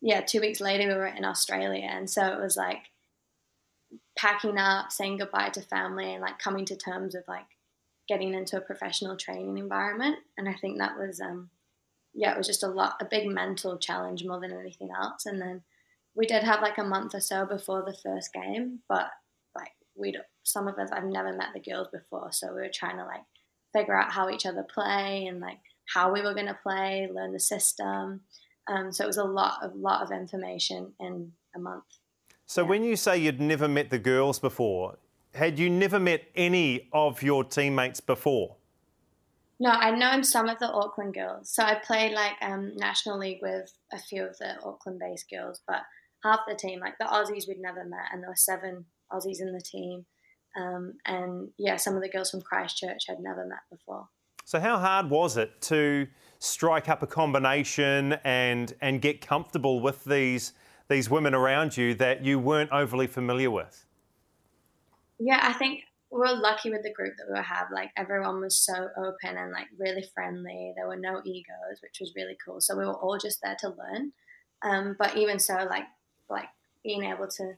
yeah, 0.00 0.20
two 0.20 0.40
weeks 0.40 0.60
later 0.60 0.88
we 0.88 0.94
were 0.94 1.06
in 1.06 1.24
Australia, 1.24 1.88
and 1.90 2.08
so 2.08 2.26
it 2.26 2.40
was 2.40 2.56
like 2.56 2.84
packing 4.16 4.58
up, 4.58 4.92
saying 4.92 5.18
goodbye 5.18 5.50
to 5.50 5.62
family, 5.62 6.12
and 6.12 6.22
like 6.22 6.38
coming 6.38 6.64
to 6.66 6.76
terms 6.76 7.14
with 7.14 7.28
like 7.28 7.46
getting 8.08 8.34
into 8.34 8.56
a 8.56 8.62
professional 8.62 9.16
training 9.16 9.58
environment. 9.58 10.16
And 10.36 10.48
I 10.48 10.54
think 10.54 10.78
that 10.78 10.98
was, 10.98 11.20
um, 11.20 11.50
yeah, 12.12 12.32
it 12.32 12.38
was 12.38 12.48
just 12.48 12.64
a 12.64 12.68
lot, 12.68 12.96
a 13.00 13.04
big 13.04 13.28
mental 13.28 13.78
challenge 13.78 14.24
more 14.24 14.40
than 14.40 14.52
anything 14.52 14.88
else. 14.90 15.26
And 15.26 15.40
then 15.40 15.62
we 16.16 16.26
did 16.26 16.42
have 16.42 16.60
like 16.60 16.78
a 16.78 16.84
month 16.84 17.14
or 17.14 17.20
so 17.20 17.46
before 17.46 17.84
the 17.86 17.96
first 18.02 18.32
game, 18.32 18.80
but 18.88 19.10
like 19.54 19.70
we'd 19.96 20.16
some 20.42 20.66
of 20.66 20.78
us, 20.78 20.90
I've 20.90 21.04
never 21.04 21.32
met 21.32 21.50
the 21.54 21.60
girls 21.60 21.88
before, 21.92 22.32
so 22.32 22.48
we 22.48 22.62
were 22.62 22.70
trying 22.72 22.96
to 22.96 23.04
like 23.04 23.22
figure 23.72 23.96
out 23.96 24.10
how 24.10 24.28
each 24.28 24.46
other 24.46 24.64
play 24.64 25.26
and 25.26 25.40
like 25.40 25.60
how 25.94 26.12
we 26.12 26.22
were 26.22 26.34
going 26.34 26.46
to 26.46 26.58
play, 26.62 27.08
learn 27.12 27.32
the 27.32 27.40
system. 27.40 28.22
Um, 28.68 28.92
so 28.92 29.04
it 29.04 29.06
was 29.06 29.16
a 29.16 29.24
lot 29.24 29.62
of 29.62 29.74
lot 29.74 30.02
of 30.02 30.12
information 30.12 30.92
in 31.00 31.32
a 31.54 31.58
month. 31.58 31.84
So 32.46 32.62
yeah. 32.62 32.68
when 32.68 32.84
you 32.84 32.96
say 32.96 33.18
you'd 33.18 33.40
never 33.40 33.68
met 33.68 33.90
the 33.90 33.98
girls 33.98 34.38
before, 34.38 34.98
had 35.34 35.58
you 35.58 35.70
never 35.70 35.98
met 36.00 36.24
any 36.34 36.88
of 36.92 37.22
your 37.22 37.44
teammates 37.44 38.00
before? 38.00 38.56
No, 39.60 39.70
I'd 39.70 39.98
known 39.98 40.24
some 40.24 40.48
of 40.48 40.58
the 40.58 40.70
Auckland 40.70 41.14
girls. 41.14 41.50
So 41.54 41.62
I 41.62 41.74
played 41.74 42.12
like 42.12 42.32
um, 42.40 42.72
national 42.76 43.18
league 43.18 43.40
with 43.42 43.70
a 43.92 43.98
few 43.98 44.24
of 44.24 44.36
the 44.38 44.58
Auckland-based 44.64 45.26
girls, 45.30 45.60
but 45.68 45.82
half 46.24 46.40
the 46.48 46.54
team, 46.54 46.80
like 46.80 46.94
the 46.98 47.04
Aussies, 47.04 47.46
we'd 47.46 47.60
never 47.60 47.84
met, 47.84 48.06
and 48.10 48.22
there 48.22 48.30
were 48.30 48.36
seven 48.36 48.86
Aussies 49.12 49.40
in 49.40 49.52
the 49.52 49.60
team. 49.60 50.06
Um, 50.58 50.94
and 51.04 51.50
yeah, 51.58 51.76
some 51.76 51.94
of 51.94 52.02
the 52.02 52.08
girls 52.08 52.30
from 52.30 52.40
Christchurch 52.40 53.04
had 53.06 53.20
never 53.20 53.46
met 53.46 53.60
before. 53.70 54.08
So 54.46 54.58
how 54.58 54.78
hard 54.78 55.10
was 55.10 55.36
it 55.36 55.60
to 55.62 56.08
strike 56.40 56.88
up 56.88 57.02
a 57.02 57.06
combination 57.06 58.14
and 58.24 58.74
and 58.80 59.00
get 59.00 59.20
comfortable 59.20 59.80
with 59.80 60.04
these 60.04 60.52
these 60.88 61.08
women 61.08 61.34
around 61.34 61.76
you 61.76 61.94
that 61.94 62.24
you 62.24 62.38
weren't 62.38 62.72
overly 62.72 63.06
familiar 63.06 63.50
with? 63.50 63.86
Yeah, 65.20 65.38
I 65.42 65.52
think 65.52 65.84
we're 66.10 66.32
lucky 66.32 66.70
with 66.70 66.82
the 66.82 66.92
group 66.92 67.14
that 67.18 67.32
we 67.32 67.38
have. 67.38 67.68
Like 67.72 67.90
everyone 67.96 68.40
was 68.40 68.58
so 68.58 68.88
open 68.96 69.36
and 69.36 69.52
like 69.52 69.68
really 69.78 70.04
friendly. 70.14 70.72
There 70.74 70.88
were 70.88 70.96
no 70.96 71.20
egos, 71.24 71.80
which 71.82 71.98
was 72.00 72.12
really 72.16 72.36
cool. 72.44 72.60
So 72.60 72.76
we 72.76 72.84
were 72.84 72.94
all 72.94 73.18
just 73.18 73.40
there 73.42 73.56
to 73.60 73.68
learn. 73.68 74.12
Um, 74.62 74.96
but 74.98 75.16
even 75.16 75.38
so, 75.38 75.54
like 75.70 75.84
like 76.28 76.48
being 76.82 77.04
able 77.04 77.28
to 77.28 77.54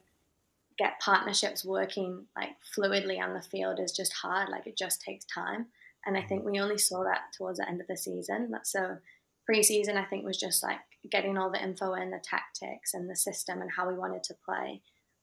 get 0.77 1.01
partnerships 1.01 1.65
working 1.65 2.27
like 2.37 2.51
fluidly 2.77 3.23
on 3.23 3.35
the 3.35 3.43
field 3.43 3.79
is 3.79 3.93
just 3.93 4.13
hard. 4.13 4.49
Like 4.49 4.67
it 4.67 4.77
just 4.77 5.01
takes 5.01 5.25
time. 5.25 5.67
And 6.07 6.17
I 6.17 6.23
think 6.23 6.45
we 6.45 6.61
only 6.61 6.79
saw 6.79 7.05
that 7.05 7.33
towards 7.37 7.59
the 7.59 7.69
end 7.69 7.81
of 7.81 7.87
the 7.87 7.97
season. 7.97 8.53
So 8.65 8.97
preseason, 9.49 9.97
I 9.97 10.05
think, 10.05 10.25
was 10.25 10.39
just 10.39 10.63
like 10.63 10.81
getting 11.11 11.39
all 11.39 11.51
the 11.51 11.63
info 11.63 11.95
in, 11.95 12.11
the 12.11 12.23
tactics 12.23 12.95
and 12.95 13.09
the 13.09 13.17
system 13.17 13.61
and 13.61 13.71
how 13.71 13.89
we 13.89 13.95
wanted 13.95 14.23
to 14.25 14.35
play. 14.45 14.83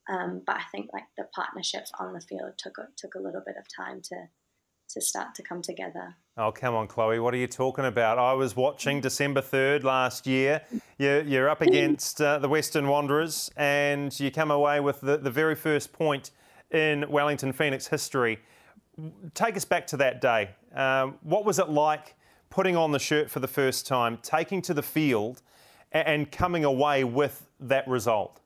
Um, 0.10 0.42
but 0.46 0.56
I 0.56 0.64
think 0.72 0.90
like 0.94 1.04
the 1.18 1.26
partnerships 1.36 1.92
on 2.00 2.14
the 2.14 2.22
field 2.22 2.54
took 2.58 2.78
took 2.98 3.16
a 3.16 3.20
little 3.20 3.44
bit 3.46 3.56
of 3.58 3.66
time 3.76 4.02
to 4.06 4.16
to 4.90 5.02
start 5.02 5.36
to 5.36 5.44
come 5.44 5.62
together. 5.62 6.16
Oh, 6.36 6.52
come 6.52 6.74
on, 6.74 6.88
Chloe. 6.88 7.20
What 7.20 7.34
are 7.34 7.38
you 7.38 7.48
talking 7.48 7.86
about? 7.86 8.18
I 8.18 8.34
was 8.34 8.56
watching 8.56 9.02
December 9.02 9.42
3rd 9.42 9.84
last 9.84 10.26
year. 10.26 10.62
You're, 10.98 11.22
you're 11.22 11.50
up 11.50 11.62
against 11.62 12.22
uh, 12.22 12.40
the 12.40 12.50
Western 12.50 12.88
Wanderers 12.88 13.52
and 13.56 14.18
you 14.20 14.32
come 14.32 14.50
away 14.50 14.80
with 14.80 15.00
the, 15.02 15.18
the 15.18 15.30
very 15.30 15.56
first 15.56 15.94
point 15.94 16.32
in 16.72 17.10
Wellington 17.10 17.54
Phoenix 17.54 17.88
history. 17.88 18.40
Take 19.34 19.58
us 19.58 19.66
back 19.66 19.86
to 19.88 19.98
that 19.98 20.22
day. 20.22 20.50
Um, 20.76 21.18
what 21.22 21.46
was 21.46 21.60
it 21.60 21.70
like 21.70 22.16
putting 22.50 22.76
on 22.76 22.92
the 22.92 23.00
shirt 23.00 23.30
for 23.30 23.40
the 23.40 23.48
first 23.48 23.88
time, 23.88 24.18
taking 24.22 24.62
to 24.64 24.74
the 24.74 24.84
field, 24.84 25.42
and 25.92 26.32
coming 26.32 26.66
away 26.66 27.04
with 27.04 27.48
that 27.60 27.88
result? 27.88 28.40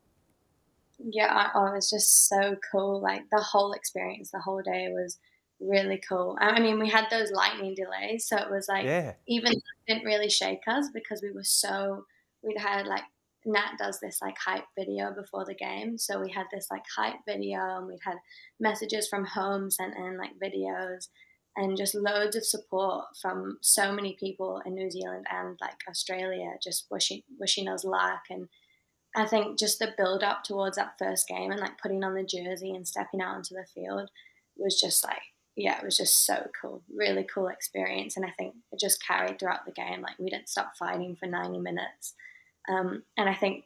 Yeah, 0.99 1.49
oh, 1.53 1.67
it 1.67 1.73
was 1.73 1.89
just 1.89 2.27
so 2.29 2.55
cool. 2.71 3.01
Like 3.01 3.23
the 3.31 3.41
whole 3.41 3.73
experience, 3.73 4.31
the 4.31 4.39
whole 4.39 4.61
day 4.61 4.87
was 4.89 5.17
really 5.59 6.01
cool. 6.07 6.37
I 6.39 6.59
mean, 6.59 6.79
we 6.79 6.89
had 6.89 7.05
those 7.09 7.31
lightning 7.31 7.75
delays, 7.75 8.27
so 8.27 8.37
it 8.37 8.49
was 8.49 8.67
like 8.67 8.85
yeah. 8.85 9.13
even 9.27 9.53
didn't 9.87 10.05
really 10.05 10.29
shake 10.29 10.61
us 10.67 10.89
because 10.93 11.21
we 11.21 11.31
were 11.31 11.43
so 11.43 12.05
we'd 12.41 12.57
had 12.57 12.85
like 12.85 13.03
Nat 13.45 13.71
does 13.77 13.99
this 13.99 14.19
like 14.21 14.35
hype 14.37 14.65
video 14.77 15.13
before 15.13 15.45
the 15.45 15.55
game. 15.55 15.97
So 15.97 16.21
we 16.21 16.31
had 16.31 16.45
this 16.53 16.67
like 16.71 16.83
hype 16.95 17.19
video 17.27 17.59
and 17.77 17.87
we'd 17.87 17.99
had 18.03 18.17
messages 18.59 19.07
from 19.07 19.25
home 19.25 19.69
sent 19.69 19.95
in 19.97 20.17
like 20.17 20.31
videos 20.41 21.07
and 21.55 21.77
just 21.77 21.95
loads 21.95 22.35
of 22.35 22.45
support 22.45 23.05
from 23.21 23.57
so 23.61 23.91
many 23.91 24.15
people 24.19 24.61
in 24.65 24.73
New 24.73 24.89
Zealand 24.89 25.25
and 25.31 25.57
like 25.61 25.77
Australia 25.87 26.53
just 26.61 26.87
wishing 26.89 27.21
wishing 27.39 27.67
us 27.67 27.83
luck 27.83 28.23
and 28.29 28.47
I 29.15 29.27
think 29.27 29.59
just 29.59 29.77
the 29.77 29.93
build 29.95 30.23
up 30.23 30.43
towards 30.43 30.77
that 30.77 30.95
first 30.97 31.27
game 31.27 31.51
and 31.51 31.59
like 31.59 31.79
putting 31.79 32.03
on 32.03 32.15
the 32.15 32.23
jersey 32.23 32.71
and 32.71 32.87
stepping 32.87 33.21
out 33.21 33.35
onto 33.35 33.53
the 33.53 33.65
field 33.73 34.09
was 34.57 34.79
just 34.79 35.03
like 35.03 35.21
yeah, 35.55 35.77
it 35.77 35.85
was 35.85 35.97
just 35.97 36.25
so 36.25 36.49
cool. 36.59 36.81
Really 36.93 37.25
cool 37.31 37.47
experience. 37.47 38.17
And 38.17 38.25
I 38.25 38.31
think 38.31 38.55
it 38.71 38.79
just 38.79 39.05
carried 39.05 39.39
throughout 39.39 39.65
the 39.65 39.71
game. 39.71 40.01
Like 40.01 40.17
we 40.17 40.29
didn't 40.29 40.49
stop 40.49 40.75
fighting 40.77 41.15
for 41.15 41.27
90 41.27 41.59
minutes. 41.59 42.15
Um, 42.67 43.03
and 43.17 43.29
I 43.29 43.35
think 43.35 43.65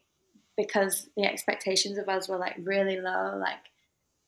because 0.57 1.07
the 1.15 1.23
expectations 1.23 1.97
of 1.97 2.09
us 2.09 2.27
were 2.27 2.37
like 2.37 2.55
really 2.61 2.99
low, 2.99 3.37
like 3.39 3.59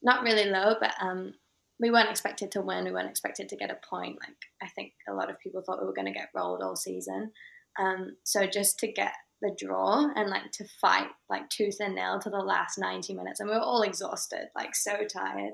not 0.01 0.23
really 0.23 0.45
low, 0.45 0.75
but 0.79 0.93
um, 1.01 1.33
we 1.79 1.91
weren't 1.91 2.09
expected 2.09 2.51
to 2.51 2.61
win. 2.61 2.85
We 2.85 2.91
weren't 2.91 3.09
expected 3.09 3.49
to 3.49 3.55
get 3.55 3.71
a 3.71 3.77
point. 3.89 4.17
Like 4.19 4.35
I 4.61 4.67
think 4.75 4.93
a 5.07 5.13
lot 5.13 5.29
of 5.29 5.39
people 5.39 5.61
thought 5.61 5.79
we 5.79 5.87
were 5.87 5.93
going 5.93 6.11
to 6.11 6.19
get 6.19 6.29
rolled 6.35 6.61
all 6.61 6.75
season. 6.75 7.31
Um, 7.79 8.17
so 8.23 8.45
just 8.45 8.79
to 8.79 8.91
get 8.91 9.13
the 9.41 9.55
draw 9.57 10.09
and 10.15 10.29
like 10.29 10.51
to 10.51 10.65
fight 10.81 11.07
like 11.29 11.49
tooth 11.49 11.77
and 11.79 11.95
nail 11.95 12.19
to 12.19 12.29
the 12.29 12.37
last 12.37 12.77
90 12.77 13.13
minutes, 13.13 13.39
and 13.39 13.49
we 13.49 13.55
were 13.55 13.61
all 13.61 13.83
exhausted, 13.83 14.47
like 14.55 14.75
so 14.75 14.97
tired. 15.11 15.53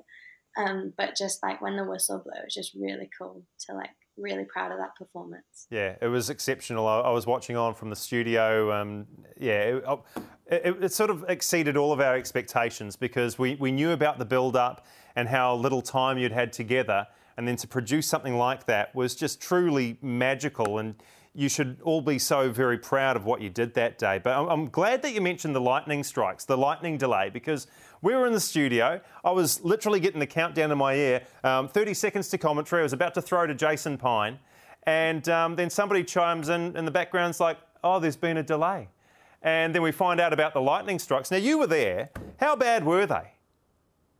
Um, 0.57 0.93
but 0.97 1.15
just 1.17 1.43
like 1.43 1.61
when 1.61 1.75
the 1.75 1.83
whistle 1.83 2.19
blew, 2.19 2.33
it 2.33 2.45
was 2.45 2.53
just 2.53 2.73
really 2.75 3.09
cool 3.17 3.43
to 3.67 3.75
like 3.75 3.89
really 4.17 4.45
proud 4.45 4.71
of 4.71 4.77
that 4.77 4.95
performance. 4.95 5.67
Yeah, 5.69 5.95
it 6.01 6.07
was 6.07 6.29
exceptional. 6.29 6.87
I, 6.87 7.01
I 7.01 7.11
was 7.11 7.27
watching 7.27 7.57
on 7.57 7.75
from 7.75 7.89
the 7.89 7.95
studio. 7.95 8.71
Um, 8.71 9.05
yeah, 9.37 9.59
it, 9.61 9.83
oh, 9.85 10.03
it, 10.47 10.83
it, 10.83 10.93
sort 10.93 11.09
of 11.09 11.25
exceeded 11.27 11.75
all 11.75 11.91
of 11.91 11.99
our 11.99 12.15
expectations 12.15 12.95
because 12.95 13.39
we, 13.39 13.55
we 13.55 13.71
knew 13.71 13.91
about 13.91 14.19
the 14.19 14.25
build 14.25 14.55
up 14.55 14.85
and 15.15 15.27
how 15.27 15.55
little 15.55 15.81
time 15.81 16.17
you'd 16.17 16.31
had 16.31 16.53
together. 16.53 17.07
And 17.37 17.47
then 17.47 17.55
to 17.57 17.67
produce 17.67 18.07
something 18.07 18.37
like 18.37 18.65
that 18.67 18.93
was 18.95 19.15
just 19.15 19.41
truly 19.41 19.97
magical. 20.01 20.77
And 20.77 20.95
you 21.33 21.49
should 21.49 21.77
all 21.83 22.01
be 22.01 22.17
so 22.17 22.49
very 22.49 22.77
proud 22.77 23.17
of 23.17 23.25
what 23.25 23.41
you 23.41 23.49
did 23.49 23.73
that 23.73 23.97
day. 23.97 24.19
But 24.23 24.37
I'm, 24.37 24.47
I'm 24.47 24.69
glad 24.69 25.01
that 25.01 25.13
you 25.13 25.21
mentioned 25.21 25.55
the 25.55 25.61
lightning 25.61 26.03
strikes, 26.03 26.45
the 26.45 26.57
lightning 26.57 26.97
delay, 26.97 27.29
because 27.29 27.67
we 28.01 28.15
were 28.15 28.25
in 28.25 28.33
the 28.33 28.39
studio. 28.39 29.01
I 29.23 29.31
was 29.31 29.61
literally 29.63 29.99
getting 29.99 30.19
the 30.19 30.27
countdown 30.27 30.71
in 30.71 30.77
my 30.77 30.93
ear. 30.93 31.23
Um, 31.43 31.67
30 31.67 31.93
seconds 31.93 32.29
to 32.29 32.37
commentary. 32.37 32.81
I 32.81 32.83
was 32.83 32.93
about 32.93 33.15
to 33.15 33.21
throw 33.21 33.47
to 33.47 33.55
Jason 33.55 33.97
Pine. 33.97 34.39
And 34.83 35.27
um, 35.27 35.55
then 35.55 35.69
somebody 35.69 36.03
chimes 36.03 36.49
in 36.49 36.77
in 36.77 36.85
the 36.85 36.91
background's 36.91 37.39
like, 37.39 37.57
oh, 37.83 37.99
there's 37.99 38.15
been 38.15 38.37
a 38.37 38.43
delay. 38.43 38.87
And 39.45 39.73
then 39.73 39.81
we 39.81 39.93
find 39.93 40.19
out 40.19 40.33
about 40.33 40.53
the 40.53 40.59
lightning 40.59 40.99
strikes. 40.99 41.31
Now, 41.31 41.37
you 41.37 41.57
were 41.57 41.67
there. 41.67 42.09
How 42.41 42.57
bad 42.57 42.83
were 42.83 43.05
they? 43.05 43.31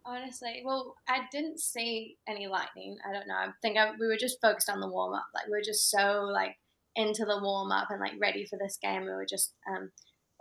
Honestly, 0.06 0.62
well, 0.64 0.96
I 1.10 1.22
didn't 1.32 1.60
see 1.60 2.18
any 2.28 2.48
lightning. 2.48 2.98
I 3.04 3.12
don't 3.12 3.28
know. 3.28 3.34
I 3.34 3.48
think 3.62 3.78
I, 3.78 3.92
we 4.00 4.08
were 4.08 4.18
just 4.18 4.40
focused 4.40 4.70
on 4.70 4.80
the 4.80 4.88
warm 4.88 5.14
up. 5.14 5.26
Like, 5.34 5.48
we 5.48 5.52
were 5.52 5.64
just 5.66 5.90
so, 5.90 6.30
like, 6.32 6.56
into 6.96 7.26
the 7.26 7.40
warm 7.42 7.72
up 7.72 7.90
and 7.90 8.00
like 8.00 8.14
ready 8.20 8.46
for 8.46 8.58
this 8.58 8.78
game. 8.82 9.04
We 9.04 9.12
were 9.12 9.26
just 9.30 9.54
um, 9.70 9.92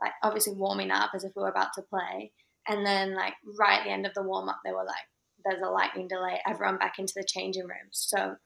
like 0.01 0.13
obviously 0.23 0.55
warming 0.55 0.91
up 0.91 1.11
as 1.15 1.25
if 1.25 1.33
we 1.35 1.43
were 1.43 1.49
about 1.49 1.73
to 1.75 1.83
play. 1.83 2.33
And 2.69 2.87
then 2.87 3.15
like 3.15 3.35
right 3.59 3.81
at 3.81 3.85
the 3.85 3.91
end 3.91 4.07
of 4.07 4.15
the 4.15 4.23
warm 4.23 4.49
up, 4.49 4.61
they 4.65 4.73
were 4.73 4.85
like, 4.85 4.97
"There's 5.45 5.63
a 5.63 5.71
lightning 5.71 6.09
delay. 6.09 6.41
Everyone 6.47 6.79
back 6.79 6.99
into 6.99 7.13
the 7.17 7.27
changing 7.27 7.65
rooms." 7.65 7.91
So 7.93 8.37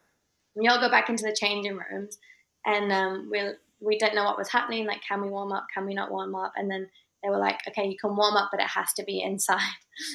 we 0.56 0.66
all 0.66 0.80
go 0.80 0.90
back 0.90 1.08
into 1.08 1.24
the 1.24 1.36
changing 1.38 1.76
rooms, 1.76 2.18
and 2.66 2.90
um, 2.90 3.28
we 3.30 3.40
we 3.80 3.98
didn't 3.98 4.14
know 4.14 4.24
what 4.24 4.38
was 4.38 4.50
happening. 4.50 4.86
Like, 4.86 5.00
can 5.06 5.22
we 5.22 5.28
warm 5.28 5.52
up? 5.52 5.66
Can 5.72 5.86
we 5.86 5.94
not 5.94 6.10
warm 6.10 6.34
up? 6.34 6.52
And 6.56 6.70
then 6.70 6.88
they 7.22 7.30
were 7.30 7.38
like, 7.38 7.58
okay, 7.68 7.86
you 7.86 7.96
can 8.00 8.16
warm 8.16 8.36
up, 8.36 8.48
but 8.50 8.60
it 8.60 8.68
has 8.68 8.92
to 8.94 9.04
be 9.04 9.22
inside. 9.22 9.60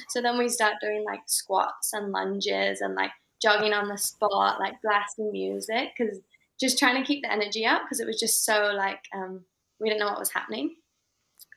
So 0.08 0.22
then 0.22 0.38
we 0.38 0.48
start 0.48 0.76
doing 0.80 1.04
like 1.04 1.20
squats 1.26 1.92
and 1.92 2.10
lunges 2.10 2.80
and 2.80 2.94
like 2.94 3.10
jogging 3.42 3.74
on 3.74 3.88
the 3.88 3.98
spot, 3.98 4.58
like 4.58 4.80
blasting 4.82 5.30
music 5.30 5.90
because 5.94 6.20
just 6.58 6.78
trying 6.78 6.96
to 6.96 7.06
keep 7.06 7.22
the 7.22 7.30
energy 7.30 7.66
up 7.66 7.82
because 7.82 8.00
it 8.00 8.06
was 8.06 8.18
just 8.18 8.46
so 8.46 8.72
like 8.74 9.00
um, 9.14 9.44
we 9.80 9.90
didn't 9.90 10.00
know 10.00 10.06
what 10.06 10.18
was 10.18 10.32
happening. 10.32 10.74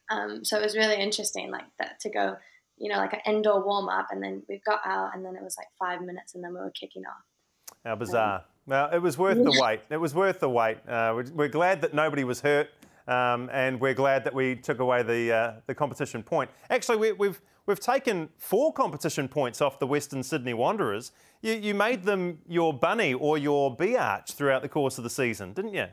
Um, 0.09 0.43
so 0.43 0.57
it 0.57 0.63
was 0.63 0.75
really 0.75 1.01
interesting, 1.01 1.51
like 1.51 1.65
that 1.79 1.99
to 2.01 2.09
go, 2.09 2.35
you 2.77 2.91
know, 2.91 2.97
like 2.97 3.13
an 3.13 3.21
indoor 3.25 3.65
warm 3.65 3.89
up, 3.89 4.07
and 4.11 4.21
then 4.21 4.43
we 4.47 4.61
got 4.65 4.81
out, 4.85 5.11
and 5.13 5.23
then 5.23 5.35
it 5.35 5.43
was 5.43 5.55
like 5.57 5.67
five 5.79 6.05
minutes, 6.05 6.35
and 6.35 6.43
then 6.43 6.53
we 6.53 6.59
were 6.59 6.71
kicking 6.71 7.03
off. 7.05 7.75
How 7.85 7.95
bizarre! 7.95 8.35
Um, 8.39 8.41
well, 8.67 8.89
it 8.91 9.01
was 9.01 9.17
worth 9.17 9.37
the 9.37 9.57
wait. 9.61 9.79
It 9.89 9.97
was 9.97 10.13
worth 10.13 10.39
the 10.39 10.49
wait. 10.49 10.77
Uh, 10.87 11.13
we're, 11.15 11.25
we're, 11.33 11.47
glad 11.47 11.81
that 11.81 11.93
nobody 11.93 12.25
was 12.25 12.41
hurt, 12.41 12.69
um, 13.07 13.49
and 13.51 13.79
we're 13.79 13.93
glad 13.93 14.25
that 14.25 14.33
we 14.33 14.55
took 14.55 14.79
away 14.79 15.01
the 15.03 15.31
uh, 15.31 15.53
the 15.65 15.73
competition 15.73 16.21
point. 16.21 16.51
Actually, 16.69 16.97
we, 16.97 17.11
we've 17.13 17.41
we've 17.65 17.79
taken 17.79 18.29
four 18.37 18.73
competition 18.73 19.29
points 19.29 19.61
off 19.61 19.79
the 19.79 19.87
Western 19.87 20.21
Sydney 20.21 20.53
Wanderers. 20.53 21.13
You, 21.41 21.53
you 21.53 21.73
made 21.73 22.03
them 22.03 22.39
your 22.47 22.73
bunny 22.73 23.13
or 23.13 23.37
your 23.37 23.73
B 23.73 23.95
arch 23.95 24.33
throughout 24.33 24.61
the 24.61 24.69
course 24.69 24.97
of 24.97 25.05
the 25.05 25.09
season, 25.09 25.53
didn't 25.53 25.73
you? 25.73 25.87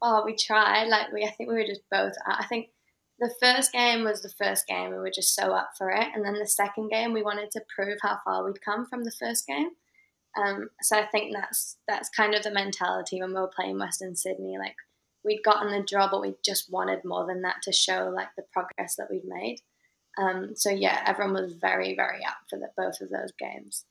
Oh, 0.00 0.22
we 0.24 0.36
tried. 0.36 0.86
Like 0.86 1.12
we, 1.12 1.24
I 1.24 1.30
think 1.30 1.50
we 1.50 1.56
were 1.56 1.66
just 1.66 1.82
both. 1.90 2.12
I 2.26 2.46
think 2.46 2.68
the 3.18 3.34
first 3.40 3.72
game 3.72 4.04
was 4.04 4.22
the 4.22 4.32
first 4.38 4.68
game. 4.68 4.90
We 4.90 4.98
were 4.98 5.10
just 5.10 5.34
so 5.34 5.52
up 5.52 5.70
for 5.76 5.90
it, 5.90 6.06
and 6.14 6.24
then 6.24 6.34
the 6.34 6.46
second 6.46 6.90
game, 6.90 7.12
we 7.12 7.22
wanted 7.22 7.50
to 7.52 7.62
prove 7.74 7.98
how 8.02 8.18
far 8.24 8.44
we'd 8.44 8.62
come 8.62 8.86
from 8.86 9.02
the 9.02 9.12
first 9.18 9.48
game. 9.48 9.70
Um, 10.36 10.70
so 10.82 10.96
I 10.96 11.06
think 11.06 11.34
that's 11.34 11.76
that's 11.88 12.08
kind 12.08 12.34
of 12.34 12.42
the 12.42 12.50
mentality 12.50 13.20
when 13.20 13.30
we 13.30 13.40
were 13.40 13.50
playing 13.54 13.78
Western 13.78 14.14
Sydney. 14.14 14.56
Like 14.58 14.76
we'd 15.24 15.42
gotten 15.44 15.70
the 15.70 15.84
draw, 15.86 16.08
but 16.10 16.20
we 16.20 16.34
just 16.44 16.70
wanted 16.70 17.04
more 17.04 17.26
than 17.26 17.42
that 17.42 17.56
to 17.64 17.72
show 17.72 18.12
like 18.14 18.28
the 18.36 18.44
progress 18.52 18.96
that 18.96 19.08
we'd 19.10 19.24
made. 19.24 19.58
Um, 20.18 20.52
so 20.54 20.70
yeah, 20.70 21.02
everyone 21.06 21.34
was 21.34 21.54
very 21.54 21.94
very 21.94 22.24
up 22.24 22.38
for 22.48 22.58
the, 22.58 22.68
both 22.76 23.00
of 23.00 23.10
those 23.10 23.32
games. 23.38 23.84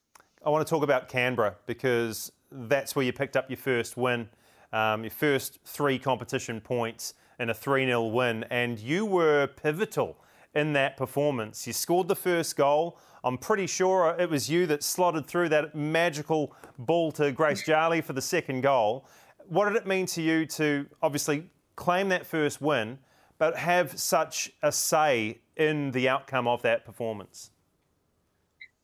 I 0.46 0.50
want 0.50 0.66
to 0.66 0.70
talk 0.70 0.84
about 0.84 1.10
Canberra 1.10 1.56
because 1.66 2.32
that's 2.52 2.96
where 2.96 3.06
you 3.06 3.12
picked 3.12 3.36
up 3.36 3.50
your 3.50 3.58
first 3.58 3.98
win, 3.98 4.30
um, 4.72 5.04
your 5.04 5.12
first 5.12 5.60
three 5.66 6.00
competition 6.00 6.62
points 6.62 7.14
in 7.40 7.50
a 7.50 7.54
3 7.54 7.86
0 7.86 8.08
win, 8.08 8.46
and 8.50 8.80
you 8.80 9.06
were 9.06 9.48
pivotal 9.48 10.18
in 10.54 10.74
that 10.74 10.98
performance. 10.98 11.66
You 11.68 11.74
scored 11.74 12.08
the 12.08 12.16
first 12.16 12.56
goal. 12.56 12.98
I'm 13.24 13.38
pretty 13.38 13.68
sure 13.68 14.16
it 14.20 14.30
was 14.30 14.50
you 14.50 14.66
that 14.68 14.84
slotted 14.84 15.28
through 15.28 15.50
that 15.50 15.76
magical 15.76 16.56
ball 16.78 17.12
to 17.14 17.32
Grace 17.32 17.64
Jale 17.64 18.02
for 18.02 18.14
the 18.14 18.22
second 18.22 18.62
goal. 18.62 19.06
What 19.48 19.68
did 19.68 19.78
it 19.78 19.88
mean 19.88 20.06
to 20.08 20.22
you 20.22 20.46
to 20.48 20.88
obviously 21.02 21.50
claim 21.76 22.10
that 22.10 22.26
first 22.26 22.62
win, 22.62 23.00
but 23.38 23.58
have 23.58 24.00
such 24.00 24.52
a 24.62 24.72
say 24.72 25.40
in 25.56 25.92
the 25.92 26.08
outcome 26.08 26.48
of 26.48 26.62
that 26.62 26.86
performance? 26.86 27.52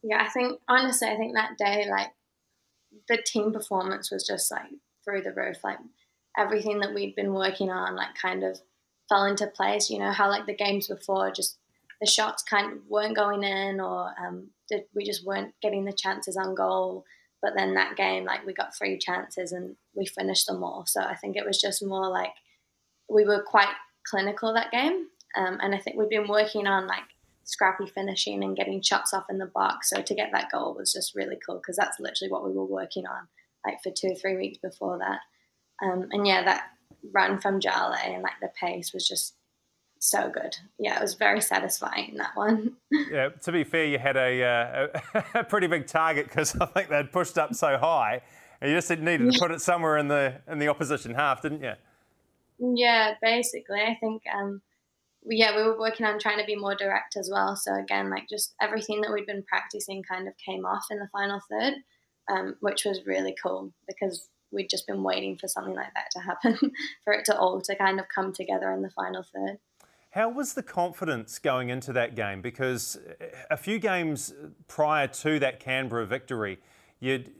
yeah, 0.05 0.21
I 0.21 0.29
think 0.29 0.59
honestly, 0.67 1.07
I 1.07 1.17
think 1.17 1.33
that 1.33 1.57
day, 1.57 1.87
like 1.89 2.11
the 3.09 3.17
team 3.25 3.51
performance 3.51 4.11
was 4.11 4.25
just 4.25 4.51
like 4.51 4.69
through 5.03 5.23
the 5.23 5.33
roof. 5.33 5.57
Like 5.63 5.79
everything 6.37 6.79
that 6.79 6.93
we'd 6.93 7.15
been 7.15 7.33
working 7.33 7.71
on, 7.71 7.95
like 7.95 8.13
kind 8.13 8.43
of 8.43 8.59
fell 9.09 9.25
into 9.25 9.47
place. 9.47 9.89
You 9.89 9.99
know 9.99 10.11
how 10.11 10.29
like 10.29 10.45
the 10.45 10.55
games 10.55 10.87
before, 10.87 11.31
just 11.31 11.57
the 12.01 12.07
shots 12.07 12.43
kind 12.43 12.73
of 12.73 12.79
weren't 12.89 13.15
going 13.15 13.43
in, 13.43 13.79
or 13.79 14.13
um, 14.19 14.49
we 14.93 15.05
just 15.05 15.25
weren't 15.25 15.53
getting 15.61 15.85
the 15.85 15.93
chances 15.93 16.37
on 16.37 16.55
goal. 16.55 17.05
But 17.41 17.53
then 17.55 17.75
that 17.75 17.95
game, 17.95 18.25
like 18.25 18.45
we 18.45 18.53
got 18.53 18.75
three 18.75 18.97
chances 18.97 19.51
and 19.51 19.75
we 19.93 20.05
finished 20.05 20.47
them 20.47 20.63
all. 20.63 20.85
So 20.87 21.01
I 21.01 21.15
think 21.15 21.35
it 21.35 21.45
was 21.45 21.61
just 21.61 21.85
more 21.85 22.09
like 22.09 22.31
we 23.09 23.23
were 23.23 23.43
quite 23.43 23.69
clinical 24.07 24.53
that 24.53 24.71
game. 24.71 25.07
Um, 25.37 25.59
and 25.61 25.75
I 25.75 25.77
think 25.77 25.97
we've 25.97 26.09
been 26.09 26.27
working 26.27 26.65
on 26.65 26.87
like 26.87 27.03
scrappy 27.43 27.85
finishing 27.85 28.43
and 28.43 28.55
getting 28.55 28.81
shots 28.81 29.13
off 29.13 29.25
in 29.29 29.37
the 29.37 29.45
box. 29.45 29.91
So 29.91 30.01
to 30.01 30.15
get 30.15 30.31
that 30.31 30.49
goal 30.51 30.73
was 30.73 30.93
just 30.93 31.13
really 31.13 31.37
cool 31.45 31.57
because 31.57 31.75
that's 31.75 31.99
literally 31.99 32.31
what 32.31 32.45
we 32.45 32.51
were 32.51 32.65
working 32.65 33.05
on 33.05 33.27
like 33.65 33.81
for 33.83 33.91
two 33.91 34.09
or 34.11 34.15
three 34.15 34.37
weeks 34.37 34.57
before 34.59 34.99
that. 34.99 35.19
Um, 35.85 36.07
and 36.11 36.25
yeah, 36.25 36.43
that 36.43 36.69
run 37.13 37.39
from 37.39 37.59
Jale 37.59 37.93
and 38.03 38.23
like 38.23 38.39
the 38.41 38.49
pace 38.59 38.93
was 38.93 39.07
just 39.07 39.35
so 39.99 40.29
good. 40.29 40.55
Yeah, 40.77 40.97
it 40.97 41.01
was 41.01 41.15
very 41.15 41.41
satisfying 41.41 42.15
that 42.17 42.35
one. 42.35 42.75
yeah, 43.11 43.29
to 43.29 43.51
be 43.51 43.63
fair, 43.63 43.85
you 43.85 43.99
had 43.99 44.17
a, 44.17 44.43
uh, 44.43 45.21
a 45.33 45.43
pretty 45.43 45.67
big 45.67 45.87
target 45.87 46.27
because 46.27 46.55
I 46.59 46.65
think 46.67 46.89
they'd 46.89 47.11
pushed 47.11 47.37
up 47.37 47.55
so 47.55 47.77
high, 47.77 48.21
and 48.61 48.71
you 48.71 48.77
just 48.77 48.89
needed 48.89 49.31
to 49.31 49.39
put 49.39 49.51
it 49.51 49.61
somewhere 49.61 49.97
in 49.97 50.07
the 50.07 50.41
in 50.47 50.59
the 50.59 50.67
opposition 50.67 51.13
half, 51.13 51.41
didn't 51.41 51.61
you? 51.61 51.73
Yeah, 52.59 53.15
basically, 53.21 53.81
I 53.81 53.95
think 53.95 54.23
um, 54.33 54.61
yeah, 55.27 55.55
we 55.55 55.63
were 55.63 55.77
working 55.77 56.05
on 56.05 56.19
trying 56.19 56.39
to 56.39 56.45
be 56.45 56.55
more 56.55 56.75
direct 56.75 57.17
as 57.17 57.29
well. 57.31 57.55
So 57.55 57.73
again, 57.75 58.09
like 58.09 58.29
just 58.29 58.53
everything 58.61 59.01
that 59.01 59.11
we'd 59.11 59.25
been 59.25 59.43
practicing 59.43 60.03
kind 60.03 60.27
of 60.27 60.33
came 60.37 60.65
off 60.65 60.85
in 60.91 60.99
the 60.99 61.09
final 61.11 61.39
third, 61.49 61.73
um, 62.29 62.55
which 62.59 62.85
was 62.85 63.05
really 63.05 63.35
cool 63.41 63.71
because 63.87 64.29
we'd 64.55 64.69
just 64.69 64.87
been 64.87 65.03
waiting 65.03 65.37
for 65.37 65.47
something 65.47 65.75
like 65.75 65.93
that 65.93 66.09
to 66.11 66.19
happen, 66.19 66.71
for 67.03 67.13
it 67.13 67.25
to 67.25 67.37
all 67.37 67.61
to 67.61 67.75
kind 67.75 67.99
of 67.99 68.07
come 68.13 68.33
together 68.33 68.71
in 68.71 68.81
the 68.81 68.89
final 68.89 69.23
third. 69.23 69.59
How 70.11 70.29
was 70.29 70.53
the 70.53 70.63
confidence 70.63 71.37
going 71.39 71.69
into 71.69 71.91
that 71.93 72.15
game? 72.15 72.41
Because 72.41 72.97
eh, 73.19 73.25
a 73.51 73.57
few 73.57 73.79
games 73.79 74.33
prior 74.67 75.07
to 75.07 75.39
that 75.39 75.59
Canberra 75.59 76.05
victory, 76.05 76.57
you'd 76.99 77.31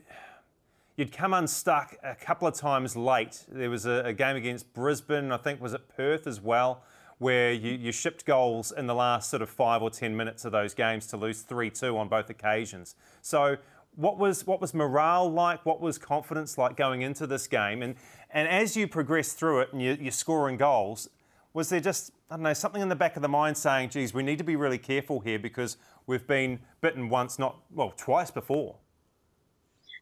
you'd 0.96 1.12
come 1.12 1.34
unstuck 1.34 1.96
a 2.02 2.14
couple 2.14 2.46
of 2.48 2.54
times 2.54 2.96
late. 2.96 3.44
There 3.48 3.68
was 3.68 3.84
a, 3.84 4.02
a 4.04 4.12
game 4.12 4.36
against 4.36 4.72
Brisbane, 4.72 5.32
I 5.32 5.36
think 5.36 5.60
was 5.60 5.74
it 5.74 5.88
Perth 5.94 6.26
as 6.26 6.40
well 6.40 6.82
where 7.18 7.52
you, 7.52 7.72
you 7.72 7.92
shipped 7.92 8.26
goals 8.26 8.72
in 8.72 8.86
the 8.86 8.94
last 8.94 9.30
sort 9.30 9.42
of 9.42 9.48
five 9.48 9.82
or 9.82 9.90
ten 9.90 10.16
minutes 10.16 10.44
of 10.44 10.52
those 10.52 10.74
games 10.74 11.06
to 11.06 11.16
lose 11.16 11.42
3-2 11.42 11.96
on 11.96 12.08
both 12.08 12.28
occasions. 12.28 12.94
So 13.22 13.56
what 13.96 14.18
was 14.18 14.46
what 14.46 14.60
was 14.60 14.72
morale 14.72 15.30
like? 15.30 15.66
What 15.66 15.80
was 15.80 15.98
confidence 15.98 16.56
like 16.56 16.76
going 16.76 17.02
into 17.02 17.26
this 17.26 17.46
game? 17.46 17.82
And 17.82 17.96
and 18.30 18.48
as 18.48 18.76
you 18.76 18.86
progress 18.86 19.32
through 19.32 19.60
it 19.60 19.72
and 19.72 19.82
you, 19.82 19.96
you're 20.00 20.12
scoring 20.12 20.56
goals, 20.56 21.08
was 21.56 21.70
there 21.70 21.80
just, 21.80 22.12
I 22.30 22.34
don't 22.34 22.42
know, 22.42 22.52
something 22.52 22.82
in 22.82 22.90
the 22.90 22.94
back 22.94 23.16
of 23.16 23.22
the 23.22 23.30
mind 23.30 23.56
saying, 23.56 23.88
geez, 23.88 24.12
we 24.12 24.22
need 24.22 24.36
to 24.36 24.44
be 24.44 24.56
really 24.56 24.76
careful 24.76 25.20
here 25.20 25.38
because 25.38 25.78
we've 26.06 26.26
been 26.26 26.60
bitten 26.82 27.08
once, 27.08 27.38
not, 27.38 27.56
well, 27.70 27.94
twice 27.96 28.30
before? 28.30 28.76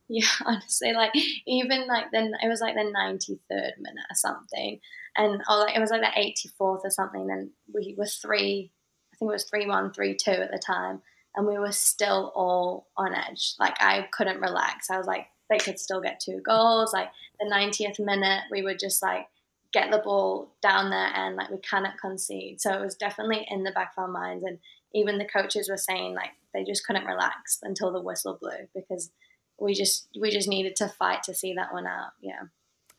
Yeah, 0.08 0.26
honestly, 0.44 0.92
like 0.92 1.12
even 1.46 1.86
like 1.86 2.06
then 2.12 2.32
it 2.42 2.48
was 2.48 2.60
like 2.60 2.74
the 2.74 2.80
93rd 2.80 3.78
minute 3.78 4.04
or 4.10 4.16
something. 4.16 4.80
And 5.16 5.42
or 5.48 5.58
like 5.58 5.76
it 5.76 5.80
was 5.80 5.90
like 5.90 6.00
the 6.00 6.20
84th 6.58 6.80
or 6.82 6.90
something. 6.90 7.30
And 7.30 7.50
we 7.72 7.94
were 7.96 8.06
three, 8.06 8.72
I 9.12 9.16
think 9.16 9.30
it 9.30 9.32
was 9.32 9.44
3 9.44 9.66
1, 9.66 9.92
3 9.92 10.16
2 10.16 10.30
at 10.32 10.50
the 10.50 10.58
time. 10.58 11.02
And 11.36 11.46
we 11.46 11.58
were 11.58 11.72
still 11.72 12.32
all 12.34 12.88
on 12.96 13.14
edge. 13.14 13.54
Like 13.58 13.76
I 13.80 14.08
couldn't 14.12 14.40
relax. 14.40 14.90
I 14.90 14.98
was 14.98 15.06
like, 15.06 15.26
they 15.50 15.58
could 15.58 15.78
still 15.78 16.00
get 16.00 16.20
two 16.20 16.40
goals. 16.40 16.92
Like 16.92 17.10
the 17.40 17.46
90th 17.46 18.04
minute, 18.04 18.44
we 18.50 18.62
would 18.62 18.78
just 18.78 19.02
like 19.02 19.26
get 19.72 19.90
the 19.90 19.98
ball 19.98 20.52
down 20.62 20.90
there 20.90 21.10
and 21.14 21.36
like 21.36 21.50
we 21.50 21.58
cannot 21.58 21.98
concede. 21.98 22.60
So 22.60 22.72
it 22.72 22.80
was 22.80 22.94
definitely 22.94 23.46
in 23.50 23.64
the 23.64 23.72
back 23.72 23.92
of 23.96 24.02
our 24.02 24.08
minds. 24.08 24.44
And 24.44 24.58
even 24.94 25.18
the 25.18 25.24
coaches 25.24 25.68
were 25.68 25.76
saying 25.76 26.14
like 26.14 26.30
they 26.54 26.64
just 26.64 26.86
couldn't 26.86 27.04
relax 27.04 27.58
until 27.62 27.92
the 27.92 28.00
whistle 28.00 28.38
blew 28.40 28.68
because 28.74 29.10
we 29.58 29.74
just 29.74 30.08
we 30.20 30.30
just 30.30 30.48
needed 30.48 30.76
to 30.76 30.88
fight 30.88 31.24
to 31.24 31.34
see 31.34 31.54
that 31.54 31.72
one 31.72 31.86
out. 31.86 32.12
Yeah. 32.20 32.42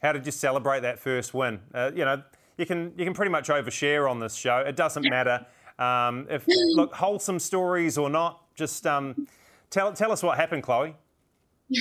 How 0.01 0.11
did 0.11 0.25
you 0.25 0.31
celebrate 0.31 0.81
that 0.81 0.99
first 0.99 1.33
win? 1.33 1.61
Uh, 1.73 1.91
you 1.95 2.05
know, 2.05 2.21
you 2.57 2.65
can 2.65 2.93
you 2.97 3.05
can 3.05 3.13
pretty 3.13 3.31
much 3.31 3.47
overshare 3.47 4.09
on 4.09 4.19
this 4.19 4.35
show. 4.35 4.57
It 4.57 4.75
doesn't 4.75 5.03
matter 5.09 5.45
um, 5.79 6.27
if 6.29 6.46
look 6.48 6.94
wholesome 6.94 7.39
stories 7.39 7.98
or 7.98 8.10
not. 8.10 8.41
Just 8.55 8.88
um, 8.88 9.27
tell 9.70 9.94
tell 9.94 10.12
us 10.12 10.24
what 10.24 10.38
happened, 10.38 10.63
Chloe. 10.63 10.96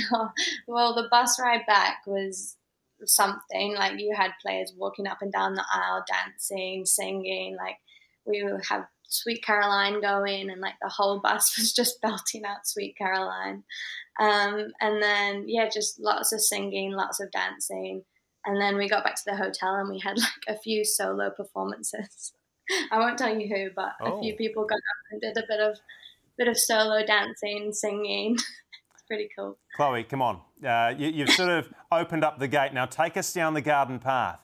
well, 0.67 0.95
the 0.95 1.09
bus 1.11 1.39
ride 1.41 1.67
back 1.67 1.99
was 2.07 2.57
something 3.05 3.75
like 3.75 4.01
you 4.01 4.15
had 4.17 4.31
players 4.41 4.73
walking 4.77 5.07
up 5.07 5.19
and 5.21 5.33
down 5.33 5.55
the 5.55 5.65
aisle, 5.73 6.05
dancing, 6.09 6.85
singing. 6.87 7.57
Like 7.57 7.77
we 8.25 8.43
would 8.43 8.65
have 8.69 8.87
Sweet 9.07 9.45
Caroline 9.45 10.01
going, 10.01 10.51
and 10.51 10.61
like 10.61 10.75
the 10.83 10.89
whole 10.89 11.21
bus 11.21 11.55
was 11.59 11.73
just 11.73 12.01
belting 12.01 12.45
out 12.45 12.67
Sweet 12.67 12.97
Caroline. 12.97 13.65
Um, 14.21 14.69
and 14.81 15.03
then 15.03 15.45
yeah, 15.49 15.69
just 15.69 16.01
lots 16.01 16.33
of 16.33 16.41
singing, 16.41 16.93
lots 16.93 17.21
of 17.21 17.31
dancing. 17.31 18.05
And 18.47 18.61
then 18.61 18.77
we 18.77 18.89
got 18.89 19.05
back 19.05 19.17
to 19.17 19.23
the 19.27 19.37
hotel 19.37 19.77
and 19.77 19.89
we 19.89 20.01
had 20.01 20.19
like 20.19 20.29
a 20.49 20.59
few 20.59 20.85
solo 20.85 21.31
performances. 21.31 22.33
I 22.90 22.99
won't 22.99 23.18
tell 23.18 23.37
you 23.38 23.49
who, 23.49 23.71
but 23.75 23.92
oh. 24.00 24.18
a 24.18 24.23
few 24.23 24.35
oh. 24.35 24.37
people 24.37 24.64
got 24.64 24.76
up 24.76 25.12
and 25.12 25.21
did 25.21 25.37
a 25.37 25.47
bit 25.47 25.61
of 25.61 25.78
bit 26.37 26.49
of 26.49 26.59
solo 26.59 27.04
dancing, 27.04 27.73
singing. 27.73 28.35
it's 28.94 29.02
pretty 29.06 29.28
cool. 29.37 29.56
Chloe, 29.76 30.04
come 30.04 30.23
on. 30.23 30.40
Uh, 30.64 30.94
you, 30.97 31.09
you've 31.09 31.30
sort 31.30 31.50
of 31.50 31.68
opened 31.92 32.25
up 32.25 32.38
the 32.38 32.49
gate. 32.49 32.73
Now 32.73 32.87
take 32.87 33.16
us 33.16 33.33
down 33.33 33.54
the 33.54 33.61
garden 33.61 33.99
path. 33.99 34.40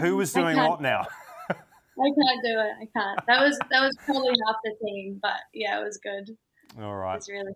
Who 0.00 0.16
was 0.16 0.32
doing 0.32 0.56
what 0.56 0.80
now? 0.80 1.06
I 1.50 2.08
can't 2.08 2.42
do 2.42 2.58
it. 2.58 2.72
I 2.80 2.88
can't. 2.98 3.20
That 3.26 3.42
was 3.42 3.58
that 3.70 3.80
was 3.80 3.96
probably 4.04 4.34
half 4.46 4.56
the 4.64 4.74
team, 4.84 5.18
but 5.20 5.36
yeah, 5.52 5.80
it 5.80 5.84
was 5.84 5.98
good. 5.98 6.36
All 6.82 6.96
right. 6.96 7.14
It 7.14 7.18
was 7.18 7.28
really. 7.28 7.52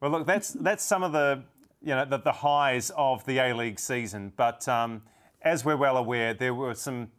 Well, 0.00 0.10
look, 0.10 0.26
that's 0.26 0.50
that's 0.52 0.82
some 0.82 1.02
of 1.02 1.12
the 1.12 1.44
you 1.82 1.90
know 1.90 2.04
the, 2.04 2.18
the 2.18 2.32
highs 2.32 2.90
of 2.96 3.24
the 3.26 3.38
A 3.38 3.52
League 3.52 3.78
season, 3.78 4.32
but 4.36 4.66
um, 4.66 5.02
as 5.42 5.64
we're 5.64 5.76
well 5.76 5.96
aware, 5.96 6.32
there 6.32 6.54
were 6.54 6.74
some 6.74 7.10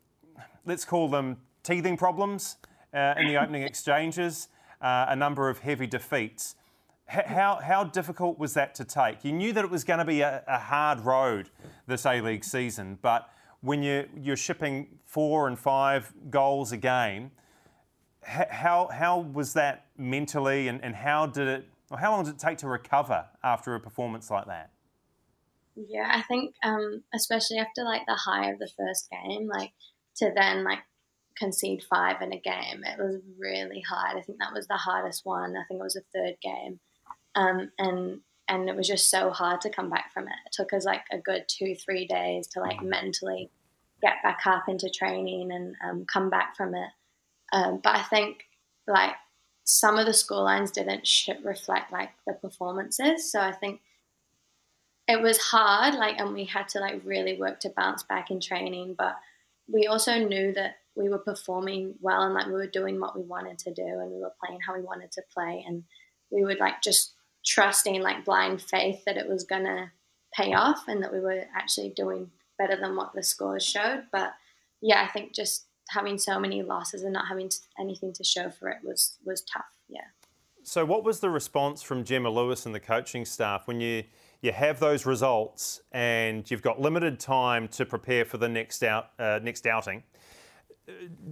let's 0.65 0.85
call 0.85 1.07
them 1.09 1.37
teething 1.63 1.97
problems 1.97 2.57
uh, 2.93 3.15
in 3.17 3.27
the 3.27 3.37
opening 3.37 3.63
exchanges, 3.63 4.49
uh, 4.81 5.05
a 5.09 5.15
number 5.15 5.49
of 5.49 5.59
heavy 5.59 5.87
defeats. 5.87 6.55
H- 7.09 7.25
how, 7.25 7.59
how 7.63 7.83
difficult 7.83 8.37
was 8.37 8.53
that 8.53 8.75
to 8.75 8.85
take? 8.85 9.23
You 9.23 9.31
knew 9.31 9.53
that 9.53 9.63
it 9.65 9.71
was 9.71 9.83
going 9.83 9.99
to 9.99 10.05
be 10.05 10.21
a, 10.21 10.43
a 10.47 10.59
hard 10.59 11.01
road 11.01 11.49
this 11.87 12.05
A 12.05 12.21
League 12.21 12.43
season, 12.43 12.99
but 13.01 13.29
when 13.61 13.81
you, 13.81 14.07
you're 14.19 14.37
shipping 14.37 14.99
four 15.05 15.47
and 15.47 15.57
five 15.57 16.13
goals 16.29 16.71
a 16.71 16.77
game, 16.77 17.31
how, 18.21 18.87
how 18.91 19.19
was 19.19 19.53
that 19.53 19.85
mentally 19.97 20.67
and, 20.67 20.83
and 20.83 20.95
how 20.95 21.25
did 21.25 21.47
it, 21.47 21.67
or 21.89 21.97
how 21.97 22.11
long 22.11 22.23
did 22.23 22.35
it 22.35 22.39
take 22.39 22.57
to 22.59 22.67
recover 22.67 23.25
after 23.43 23.75
a 23.75 23.79
performance 23.79 24.29
like 24.29 24.47
that? 24.47 24.69
Yeah, 25.75 26.07
I 26.09 26.21
think 26.21 26.55
um, 26.63 27.03
especially 27.13 27.57
after 27.57 27.83
like 27.83 28.05
the 28.05 28.15
high 28.15 28.51
of 28.51 28.59
the 28.59 28.69
first 28.77 29.09
game, 29.09 29.47
like 29.47 29.71
to 30.17 30.31
then 30.35 30.63
like 30.63 30.79
concede 31.37 31.83
five 31.89 32.21
in 32.21 32.33
a 32.33 32.39
game, 32.39 32.83
it 32.83 32.97
was 32.97 33.21
really 33.37 33.81
hard. 33.81 34.17
I 34.17 34.21
think 34.21 34.39
that 34.39 34.53
was 34.53 34.67
the 34.67 34.77
hardest 34.77 35.25
one. 35.25 35.57
I 35.57 35.63
think 35.67 35.79
it 35.79 35.83
was 35.83 35.93
the 35.93 36.03
third 36.13 36.35
game, 36.41 36.79
um, 37.35 37.71
and 37.77 38.21
and 38.47 38.69
it 38.69 38.75
was 38.75 38.87
just 38.87 39.09
so 39.09 39.29
hard 39.29 39.61
to 39.61 39.69
come 39.69 39.89
back 39.89 40.11
from 40.13 40.23
it. 40.23 40.35
It 40.45 40.51
took 40.51 40.73
us 40.73 40.85
like 40.85 41.03
a 41.11 41.17
good 41.17 41.45
two, 41.47 41.75
three 41.75 42.05
days 42.05 42.47
to 42.47 42.59
like 42.59 42.81
mentally 42.81 43.49
get 44.01 44.15
back 44.21 44.41
up 44.45 44.67
into 44.67 44.89
training 44.89 45.51
and 45.51 45.75
um, 45.83 46.05
come 46.05 46.29
back 46.29 46.55
from 46.57 46.75
it. 46.75 46.89
Um, 47.53 47.79
but 47.81 47.95
I 47.95 48.03
think 48.03 48.43
like 48.85 49.13
some 49.63 49.97
of 49.97 50.05
the 50.05 50.13
score 50.13 50.43
lines 50.43 50.71
didn't 50.71 51.07
reflect 51.43 51.91
like 51.91 52.09
the 52.27 52.33
performances. 52.33 53.31
So 53.31 53.39
I 53.39 53.53
think 53.53 53.79
it 55.07 55.21
was 55.21 55.37
hard, 55.37 55.95
like, 55.95 56.19
and 56.19 56.33
we 56.33 56.45
had 56.45 56.67
to 56.69 56.79
like 56.79 57.01
really 57.05 57.37
work 57.37 57.59
to 57.61 57.73
bounce 57.75 58.03
back 58.03 58.29
in 58.29 58.39
training. 58.39 58.95
But 58.97 59.15
we 59.71 59.87
also 59.87 60.17
knew 60.17 60.53
that 60.53 60.77
we 60.95 61.09
were 61.09 61.19
performing 61.19 61.95
well 62.01 62.23
and 62.23 62.33
like 62.33 62.47
we 62.47 62.53
were 62.53 62.67
doing 62.67 62.99
what 62.99 63.17
we 63.17 63.23
wanted 63.23 63.57
to 63.59 63.73
do 63.73 63.81
and 63.81 64.11
we 64.11 64.19
were 64.19 64.33
playing 64.43 64.59
how 64.65 64.75
we 64.75 64.81
wanted 64.81 65.11
to 65.11 65.21
play 65.33 65.63
and 65.67 65.83
we 66.31 66.43
would 66.43 66.59
like 66.59 66.81
just 66.81 67.13
trusting 67.45 68.01
like 68.01 68.25
blind 68.25 68.61
faith 68.61 69.03
that 69.05 69.17
it 69.17 69.27
was 69.27 69.43
gonna 69.43 69.91
pay 70.33 70.53
off 70.53 70.87
and 70.87 71.01
that 71.03 71.13
we 71.13 71.19
were 71.19 71.43
actually 71.55 71.89
doing 71.95 72.29
better 72.57 72.79
than 72.79 72.95
what 72.95 73.13
the 73.13 73.23
scores 73.23 73.65
showed. 73.65 74.03
But 74.11 74.33
yeah, 74.81 75.05
I 75.07 75.11
think 75.11 75.33
just 75.33 75.65
having 75.89 76.17
so 76.17 76.39
many 76.39 76.61
losses 76.61 77.03
and 77.03 77.13
not 77.13 77.27
having 77.27 77.49
anything 77.79 78.13
to 78.13 78.23
show 78.23 78.49
for 78.49 78.69
it 78.69 78.77
was 78.83 79.17
was 79.25 79.41
tough. 79.41 79.65
Yeah. 79.89 80.01
So, 80.63 80.85
what 80.85 81.03
was 81.03 81.19
the 81.19 81.29
response 81.29 81.81
from 81.81 82.03
Gemma 82.03 82.29
Lewis 82.29 82.65
and 82.65 82.73
the 82.73 82.79
coaching 82.79 83.25
staff 83.25 83.67
when 83.67 83.81
you 83.81 84.03
you 84.41 84.51
have 84.51 84.79
those 84.79 85.05
results 85.05 85.81
and 85.91 86.49
you've 86.49 86.61
got 86.61 86.79
limited 86.79 87.19
time 87.19 87.67
to 87.69 87.85
prepare 87.85 88.25
for 88.25 88.37
the 88.37 88.49
next 88.49 88.83
out 88.83 89.09
uh, 89.19 89.39
next 89.43 89.67
outing? 89.67 90.03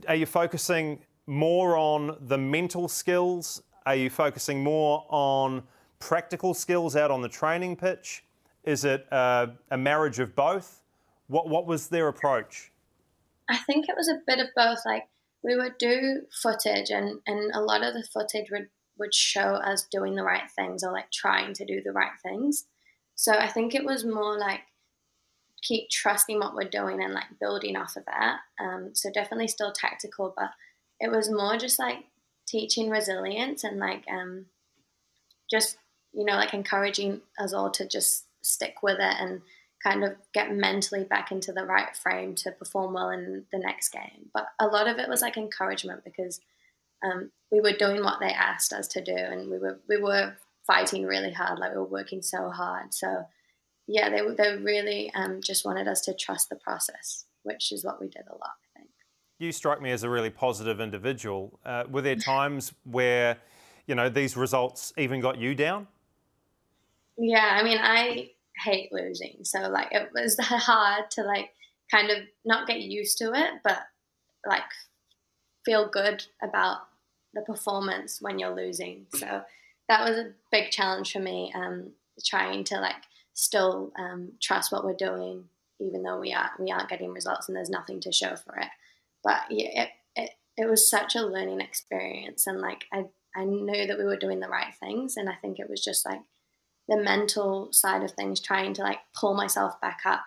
Are 0.08 0.16
you 0.16 0.26
focusing 0.26 1.00
more 1.28 1.78
on 1.78 2.18
the 2.22 2.38
mental 2.38 2.88
skills? 2.88 3.62
Are 3.86 3.96
you 3.96 4.10
focusing 4.10 4.64
more 4.64 5.06
on 5.10 5.64
practical 6.00 6.54
skills 6.54 6.96
out 6.96 7.12
on 7.12 7.22
the 7.22 7.30
training 7.30 7.76
pitch? 7.76 8.24
Is 8.64 8.86
it 8.86 9.08
uh, 9.12 9.48
a 9.72 9.78
marriage 9.78 10.20
of 10.20 10.36
both? 10.36 10.82
What 11.28 11.50
what 11.50 11.66
was 11.66 11.88
their 11.88 12.08
approach? 12.08 12.72
I 13.50 13.58
think 13.58 13.86
it 13.88 13.96
was 13.98 14.08
a 14.08 14.22
bit 14.28 14.40
of 14.40 14.48
both. 14.56 14.80
Like 14.86 15.08
we 15.44 15.56
would 15.56 15.78
do 15.78 16.22
footage, 16.42 16.90
and 16.90 17.20
and 17.26 17.52
a 17.54 17.62
lot 17.62 17.84
of 17.84 17.94
the 17.94 18.04
footage 18.14 18.52
would 18.52 18.68
would 18.98 19.14
show 19.14 19.56
us 19.56 19.88
doing 19.92 20.16
the 20.16 20.24
right 20.24 20.50
things 20.56 20.84
or 20.84 20.92
like 20.92 21.12
trying 21.12 21.54
to 21.54 21.66
do 21.66 21.82
the 21.84 21.92
right 21.92 22.12
things. 22.24 22.66
So 23.16 23.34
I 23.34 23.48
think 23.48 23.74
it 23.74 23.86
was 23.86 24.06
more 24.06 24.38
like 24.38 24.62
keep 25.62 25.90
trusting 25.90 26.40
what 26.40 26.56
we're 26.56 26.70
doing 26.70 27.04
and 27.04 27.14
like 27.14 27.40
building 27.40 27.76
off 27.76 27.96
of 27.96 28.06
that. 28.06 28.40
Um, 28.60 28.92
so 28.94 29.12
definitely 29.12 29.48
still 29.48 29.72
tactical, 29.72 30.34
but 30.36 30.52
it 31.00 31.12
was 31.12 31.30
more 31.30 31.58
just 31.58 31.80
like 31.80 32.06
teaching 32.48 32.90
resilience 32.90 33.64
and 33.64 33.80
like 33.80 34.04
um, 34.12 34.46
just 35.50 35.78
you 36.14 36.26
know 36.26 36.36
like 36.36 36.54
encouraging 36.54 37.22
us 37.40 37.54
all 37.54 37.70
to 37.72 37.88
just 37.88 38.26
stick 38.42 38.82
with 38.82 38.98
it 39.00 39.16
and 39.20 39.42
kind 39.84 40.04
of 40.04 40.16
get 40.34 40.54
mentally 40.54 41.04
back 41.04 41.32
into 41.32 41.52
the 41.52 41.66
right 41.66 41.96
frame 41.96 42.36
to 42.36 42.52
perform 42.52 42.94
well 42.94 43.10
in 43.10 43.46
the 43.52 43.58
next 43.58 43.90
game. 43.90 44.30
But 44.34 44.48
a 44.60 44.68
lot 44.68 44.88
of 44.88 44.98
it 44.98 45.10
was 45.10 45.22
like 45.22 45.38
encouragement 45.38 46.04
because 46.04 46.40
um, 47.04 47.32
we 47.52 47.62
were 47.62 47.74
doing 47.74 48.04
what 48.04 48.20
they 48.20 48.32
asked 48.32 48.74
us 48.74 48.88
to 48.90 49.04
do, 49.04 49.16
and 49.16 49.50
we 49.50 49.58
were 49.58 49.80
we 49.88 49.98
were 49.98 50.34
fighting 50.66 51.06
really 51.06 51.32
hard, 51.32 51.60
like 51.60 51.72
we 51.72 51.78
were 51.78 51.86
working 51.86 52.22
so 52.22 52.50
hard. 52.50 52.94
So 52.94 53.26
yeah, 53.92 54.10
they 54.10 54.22
they 54.36 54.58
really 54.58 55.12
um, 55.16 55.42
just 55.42 55.66
wanted 55.66 55.88
us 55.88 56.02
to 56.02 56.14
trust 56.14 56.50
the 56.50 56.56
process, 56.56 57.26
which 57.44 57.72
is 57.72 57.84
what 57.84 58.00
we 58.00 58.08
did 58.08 58.24
a 58.30 58.34
lot. 58.34 58.54
I 58.76 58.80
think. 58.80 58.90
You 59.38 59.52
strike 59.52 59.82
me 59.82 59.92
as 59.92 60.04
a 60.04 60.10
really 60.10 60.30
positive 60.30 60.80
individual. 60.80 61.60
Uh, 61.66 61.84
were 61.90 62.02
there 62.02 62.16
times 62.34 62.72
where 62.84 63.38
you 63.88 63.96
know 63.96 64.08
these 64.08 64.38
results 64.38 64.94
even 64.98 65.20
got 65.20 65.38
you 65.38 65.54
down? 65.54 65.88
Yeah, 67.18 67.58
I 67.60 67.64
mean, 67.64 67.78
I 67.82 68.32
hate 68.64 68.94
losing. 68.94 69.40
So 69.44 69.60
like 69.70 69.90
it 69.92 70.10
was 70.14 70.38
hard 70.40 71.12
to 71.12 71.24
like 71.24 71.50
kind 71.92 72.10
of 72.10 72.20
not 72.46 72.68
get 72.68 72.80
used 72.80 73.18
to 73.18 73.34
it, 73.34 73.52
but 73.64 73.80
like 74.48 74.64
feel 75.66 75.90
good 75.90 76.24
about 76.42 76.78
the 77.34 77.42
performance 77.42 78.20
when 78.22 78.40
you're 78.40 78.56
losing. 78.56 79.06
So 79.16 79.42
that 79.90 80.08
was 80.08 80.18
a 80.18 80.32
big 80.50 80.72
challenge 80.72 81.12
for 81.12 81.20
me. 81.20 81.52
Um, 81.54 81.92
trying 82.24 82.64
to 82.66 82.80
like 82.80 82.96
still 83.34 83.92
um, 83.98 84.34
trust 84.42 84.72
what 84.72 84.84
we're 84.84 84.94
doing, 84.94 85.46
even 85.80 86.04
though 86.04 86.20
we 86.20 86.34
are 86.34 86.52
we 86.60 86.72
aren't 86.72 86.90
getting 86.90 87.14
results 87.14 87.48
and 87.48 87.56
there's 87.56 87.70
nothing 87.70 88.00
to 88.02 88.12
show 88.12 88.36
for 88.36 88.56
it. 88.58 88.68
But 89.24 89.42
yeah, 89.50 89.84
it, 89.84 89.90
it, 90.16 90.30
it 90.58 90.70
was 90.70 90.90
such 90.90 91.16
a 91.16 91.26
learning 91.26 91.62
experience, 91.62 92.48
and 92.48 92.60
like 92.60 92.86
I 92.94 93.06
I 93.36 93.46
knew 93.46 93.88
that 93.88 93.98
we 93.98 94.06
were 94.06 94.18
doing 94.18 94.40
the 94.40 94.50
right 94.50 94.74
things, 94.80 95.18
and 95.18 95.30
I 95.30 95.36
think 95.36 95.60
it 95.60 95.70
was 95.70 95.84
just 95.84 96.06
like 96.06 96.22
the 96.88 96.98
mental 96.98 97.72
side 97.72 98.04
of 98.04 98.12
things, 98.12 98.40
trying 98.40 98.74
to 98.74 98.82
like 98.82 99.00
pull 99.16 99.34
myself 99.34 99.80
back 99.82 100.02
up 100.06 100.26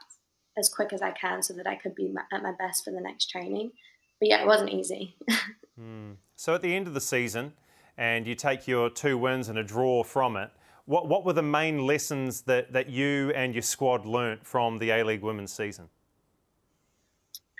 as 0.56 0.68
quick 0.68 0.92
as 0.92 1.02
I 1.02 1.10
can 1.10 1.42
so 1.42 1.52
that 1.54 1.66
I 1.66 1.74
could 1.74 1.94
be 1.94 2.14
at 2.32 2.42
my 2.42 2.52
best 2.58 2.84
for 2.84 2.90
the 2.90 3.00
next 3.00 3.28
training. 3.28 3.72
but 4.20 4.28
yeah, 4.28 4.40
it 4.40 4.46
wasn't 4.46 4.70
easy. 4.70 5.16
mm. 5.80 6.16
So 6.36 6.54
at 6.54 6.62
the 6.62 6.74
end 6.74 6.86
of 6.86 6.94
the 6.94 7.00
season, 7.00 7.52
and 7.96 8.26
you 8.26 8.34
take 8.34 8.66
your 8.66 8.90
two 8.90 9.18
wins 9.18 9.48
and 9.48 9.58
a 9.58 9.64
draw 9.64 10.02
from 10.02 10.36
it, 10.36 10.50
what, 10.86 11.08
what 11.08 11.24
were 11.24 11.32
the 11.32 11.42
main 11.42 11.86
lessons 11.86 12.42
that, 12.42 12.72
that 12.72 12.88
you 12.88 13.32
and 13.34 13.54
your 13.54 13.62
squad 13.62 14.04
learnt 14.04 14.46
from 14.46 14.78
the 14.78 14.90
A 14.90 15.02
League 15.04 15.22
women's 15.22 15.52
season? 15.52 15.88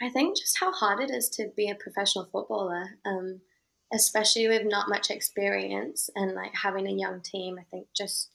I 0.03 0.11
think 0.11 0.37
just 0.37 0.59
how 0.59 0.73
hard 0.73 1.01
it 1.01 1.11
is 1.11 1.29
to 1.31 1.51
be 1.57 1.71
a 1.71 1.75
professional 1.75 2.27
footballer, 2.27 2.99
um, 3.05 3.41
especially 3.93 4.49
with 4.49 4.65
not 4.65 4.89
much 4.89 5.11
experience 5.11 6.11
and 6.17 6.35
like 6.35 6.53
having 6.55 6.87
a 6.87 6.93
young 6.93 7.21
team. 7.21 7.59
I 7.59 7.65
think 7.71 7.87
just 7.97 8.31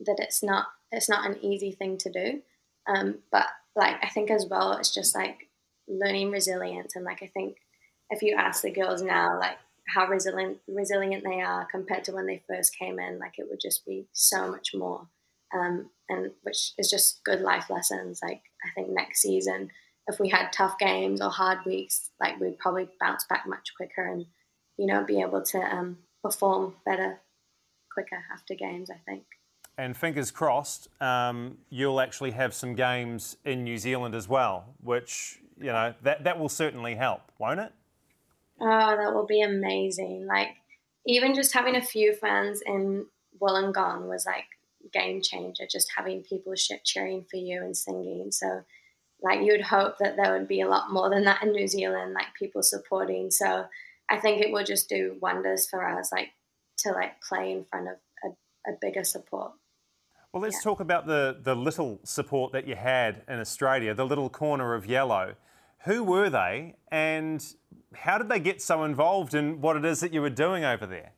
that 0.00 0.16
it's 0.18 0.42
not 0.42 0.66
it's 0.92 1.08
not 1.08 1.28
an 1.28 1.38
easy 1.42 1.72
thing 1.72 1.96
to 1.98 2.10
do. 2.10 2.42
Um, 2.86 3.18
but 3.32 3.46
like 3.74 3.96
I 4.02 4.08
think 4.08 4.30
as 4.30 4.46
well, 4.46 4.72
it's 4.72 4.92
just 4.94 5.14
like 5.14 5.48
learning 5.88 6.30
resilience 6.30 6.96
and 6.96 7.04
like 7.04 7.22
I 7.22 7.30
think 7.32 7.56
if 8.10 8.22
you 8.22 8.36
ask 8.36 8.62
the 8.62 8.70
girls 8.70 9.02
now, 9.02 9.38
like 9.38 9.58
how 9.86 10.06
resilient 10.06 10.58
resilient 10.66 11.24
they 11.24 11.40
are 11.40 11.66
compared 11.70 12.04
to 12.04 12.12
when 12.12 12.26
they 12.26 12.42
first 12.48 12.76
came 12.78 12.98
in, 12.98 13.18
like 13.18 13.38
it 13.38 13.46
would 13.48 13.60
just 13.60 13.84
be 13.84 14.06
so 14.12 14.50
much 14.50 14.70
more. 14.74 15.08
Um, 15.54 15.90
and 16.08 16.32
which 16.42 16.72
is 16.78 16.90
just 16.90 17.22
good 17.24 17.40
life 17.40 17.70
lessons. 17.70 18.20
Like 18.22 18.42
I 18.64 18.68
think 18.74 18.90
next 18.90 19.20
season, 19.20 19.70
if 20.06 20.18
we 20.18 20.28
had 20.28 20.52
tough 20.52 20.78
games 20.78 21.20
or 21.20 21.30
hard 21.30 21.58
weeks, 21.64 22.10
like 22.20 22.40
we'd 22.40 22.58
probably 22.58 22.88
bounce 23.00 23.24
back 23.28 23.46
much 23.46 23.72
quicker 23.76 24.04
and 24.04 24.26
you 24.76 24.86
know 24.86 25.04
be 25.04 25.20
able 25.20 25.42
to 25.42 25.58
um, 25.58 25.98
perform 26.22 26.74
better 26.84 27.20
quicker 27.92 28.24
after 28.32 28.54
games. 28.54 28.90
I 28.90 28.98
think. 29.06 29.24
And 29.76 29.96
fingers 29.96 30.30
crossed, 30.30 30.88
um, 31.00 31.58
you'll 31.68 32.00
actually 32.00 32.30
have 32.30 32.54
some 32.54 32.76
games 32.76 33.36
in 33.44 33.64
New 33.64 33.76
Zealand 33.76 34.14
as 34.14 34.28
well, 34.28 34.66
which 34.80 35.40
you 35.58 35.66
know 35.66 35.94
that 36.02 36.24
that 36.24 36.38
will 36.38 36.48
certainly 36.48 36.94
help, 36.94 37.32
won't 37.38 37.60
it? 37.60 37.72
Oh, 38.60 38.96
that 38.96 39.14
will 39.14 39.26
be 39.26 39.42
amazing. 39.42 40.26
Like, 40.26 40.48
even 41.06 41.34
just 41.34 41.52
having 41.52 41.76
a 41.76 41.82
few 41.82 42.14
fans 42.14 42.62
in 42.64 43.06
Wollongong 43.40 44.08
was 44.08 44.24
like 44.26 44.44
game 44.92 45.20
changer, 45.20 45.64
just 45.70 45.92
having 45.96 46.22
people 46.22 46.54
cheering 46.84 47.24
for 47.30 47.36
you 47.36 47.62
and 47.62 47.76
singing. 47.76 48.30
So, 48.30 48.62
like, 49.22 49.40
you 49.40 49.52
would 49.52 49.62
hope 49.62 49.98
that 49.98 50.16
there 50.16 50.32
would 50.32 50.48
be 50.48 50.60
a 50.60 50.68
lot 50.68 50.92
more 50.92 51.10
than 51.10 51.24
that 51.24 51.42
in 51.42 51.52
New 51.52 51.66
Zealand, 51.66 52.14
like 52.14 52.34
people 52.38 52.62
supporting. 52.62 53.30
So, 53.30 53.66
I 54.10 54.18
think 54.18 54.40
it 54.40 54.52
will 54.52 54.64
just 54.64 54.88
do 54.88 55.16
wonders 55.20 55.66
for 55.68 55.86
us, 55.86 56.12
like, 56.12 56.28
to 56.78 56.92
like 56.92 57.20
play 57.22 57.52
in 57.52 57.64
front 57.64 57.88
of 57.88 57.94
a, 58.24 58.70
a 58.70 58.74
bigger 58.80 59.04
support. 59.04 59.52
Well, 60.32 60.42
let's 60.42 60.56
yeah. 60.56 60.70
talk 60.70 60.80
about 60.80 61.06
the, 61.06 61.38
the 61.42 61.54
little 61.54 62.00
support 62.04 62.52
that 62.52 62.66
you 62.66 62.74
had 62.74 63.22
in 63.28 63.38
Australia, 63.38 63.94
the 63.94 64.04
little 64.04 64.28
corner 64.28 64.74
of 64.74 64.84
yellow. 64.84 65.34
Who 65.84 66.02
were 66.02 66.30
they, 66.30 66.76
and 66.90 67.44
how 67.94 68.18
did 68.18 68.28
they 68.28 68.40
get 68.40 68.62
so 68.62 68.84
involved 68.84 69.34
in 69.34 69.60
what 69.60 69.76
it 69.76 69.84
is 69.84 70.00
that 70.00 70.12
you 70.12 70.22
were 70.22 70.30
doing 70.30 70.64
over 70.64 70.86
there? 70.86 71.12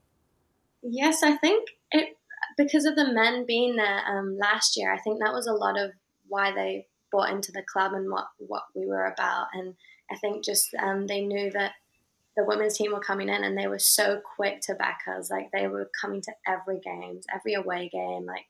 Yes, 0.82 1.22
I 1.22 1.36
think 1.36 1.68
it 1.90 2.16
because 2.56 2.84
of 2.84 2.96
the 2.96 3.12
men 3.12 3.44
being 3.46 3.76
there 3.76 4.02
um, 4.06 4.36
last 4.38 4.76
year. 4.76 4.92
I 4.92 4.98
think 4.98 5.20
that 5.20 5.32
was 5.32 5.46
a 5.46 5.52
lot 5.52 5.78
of 5.78 5.92
why 6.28 6.52
they 6.52 6.86
bought 7.12 7.30
into 7.30 7.52
the 7.52 7.62
club 7.62 7.92
and 7.92 8.10
what 8.10 8.26
what 8.38 8.64
we 8.74 8.86
were 8.86 9.06
about. 9.06 9.48
And 9.54 9.74
I 10.10 10.16
think 10.16 10.44
just 10.44 10.74
um, 10.82 11.06
they 11.06 11.22
knew 11.22 11.50
that 11.52 11.72
the 12.36 12.44
women's 12.44 12.76
team 12.76 12.92
were 12.92 13.00
coming 13.00 13.28
in, 13.28 13.44
and 13.44 13.56
they 13.56 13.66
were 13.66 13.78
so 13.78 14.20
quick 14.36 14.60
to 14.62 14.74
back 14.74 15.00
us. 15.08 15.30
Like 15.30 15.50
they 15.52 15.68
were 15.68 15.90
coming 16.00 16.22
to 16.22 16.32
every 16.46 16.80
games, 16.80 17.24
every 17.34 17.54
away 17.54 17.88
game, 17.92 18.26
like 18.26 18.46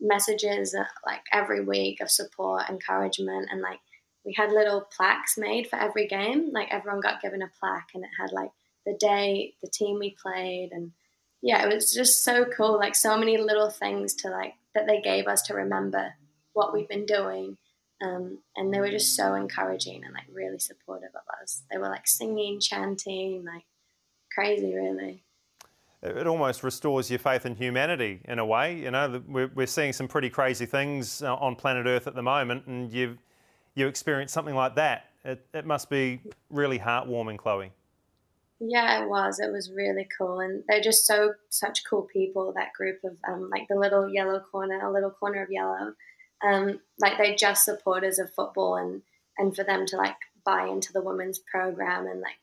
messages 0.00 0.74
uh, 0.74 0.84
like 1.06 1.22
every 1.32 1.64
week 1.64 2.00
of 2.00 2.10
support, 2.10 2.68
encouragement, 2.68 3.48
and 3.50 3.60
like 3.60 3.80
we 4.24 4.32
had 4.32 4.50
little 4.52 4.80
plaques 4.80 5.36
made 5.36 5.68
for 5.68 5.76
every 5.76 6.06
game. 6.06 6.50
Like 6.52 6.68
everyone 6.70 7.00
got 7.00 7.20
given 7.20 7.42
a 7.42 7.50
plaque, 7.60 7.90
and 7.94 8.04
it 8.04 8.10
had 8.18 8.32
like 8.32 8.50
the 8.86 8.94
day, 8.94 9.54
the 9.62 9.68
team 9.68 9.98
we 9.98 10.16
played, 10.20 10.70
and 10.72 10.92
yeah, 11.42 11.64
it 11.64 11.74
was 11.74 11.92
just 11.92 12.24
so 12.24 12.44
cool. 12.44 12.78
Like 12.78 12.94
so 12.94 13.18
many 13.18 13.36
little 13.36 13.70
things 13.70 14.14
to 14.16 14.30
like 14.30 14.54
that 14.74 14.86
they 14.86 15.00
gave 15.00 15.26
us 15.26 15.42
to 15.42 15.54
remember 15.54 16.14
what 16.54 16.72
we've 16.72 16.88
been 16.88 17.06
doing. 17.06 17.58
Um, 18.02 18.38
and 18.56 18.72
they 18.72 18.80
were 18.80 18.90
just 18.90 19.14
so 19.14 19.34
encouraging 19.34 20.04
and 20.04 20.12
like 20.12 20.26
really 20.32 20.58
supportive 20.58 21.10
of 21.14 21.22
us. 21.40 21.62
They 21.70 21.78
were 21.78 21.88
like 21.88 22.06
singing, 22.06 22.60
chanting, 22.60 23.44
like 23.44 23.64
crazy, 24.32 24.74
really. 24.74 25.22
It 26.02 26.26
almost 26.26 26.62
restores 26.62 27.08
your 27.08 27.18
faith 27.18 27.46
in 27.46 27.54
humanity 27.54 28.20
in 28.26 28.38
a 28.38 28.44
way. 28.44 28.76
You 28.76 28.90
know, 28.90 29.22
we're, 29.26 29.66
seeing 29.66 29.94
some 29.94 30.06
pretty 30.06 30.28
crazy 30.28 30.66
things 30.66 31.22
uh, 31.22 31.34
on 31.36 31.56
planet 31.56 31.86
Earth 31.86 32.06
at 32.06 32.14
the 32.14 32.22
moment, 32.22 32.66
and 32.66 32.92
you've 32.92 33.16
you 33.74 33.86
experience 33.86 34.32
something 34.32 34.54
like 34.54 34.76
that. 34.76 35.10
It, 35.24 35.46
it 35.54 35.66
must 35.66 35.88
be 35.90 36.20
really 36.50 36.78
heartwarming, 36.78 37.38
Chloe. 37.38 37.72
Yeah, 38.60 39.02
it 39.02 39.08
was. 39.08 39.40
It 39.40 39.50
was 39.50 39.70
really 39.70 40.06
cool, 40.16 40.40
and 40.40 40.62
they're 40.68 40.80
just 40.80 41.06
so 41.06 41.34
such 41.50 41.84
cool 41.88 42.02
people. 42.02 42.52
That 42.52 42.72
group 42.72 43.00
of 43.04 43.16
um, 43.26 43.50
like 43.50 43.66
the 43.68 43.78
little 43.78 44.08
yellow 44.08 44.40
corner, 44.40 44.80
a 44.80 44.92
little 44.92 45.10
corner 45.10 45.42
of 45.42 45.50
yellow, 45.50 45.94
um, 46.42 46.80
like 46.98 47.18
they're 47.18 47.34
just 47.34 47.64
supporters 47.64 48.18
of 48.18 48.32
football, 48.32 48.76
and 48.76 49.02
and 49.38 49.56
for 49.56 49.64
them 49.64 49.86
to 49.86 49.96
like 49.96 50.16
buy 50.44 50.66
into 50.66 50.92
the 50.92 51.02
women's 51.02 51.38
program 51.38 52.06
and 52.06 52.20
like 52.20 52.36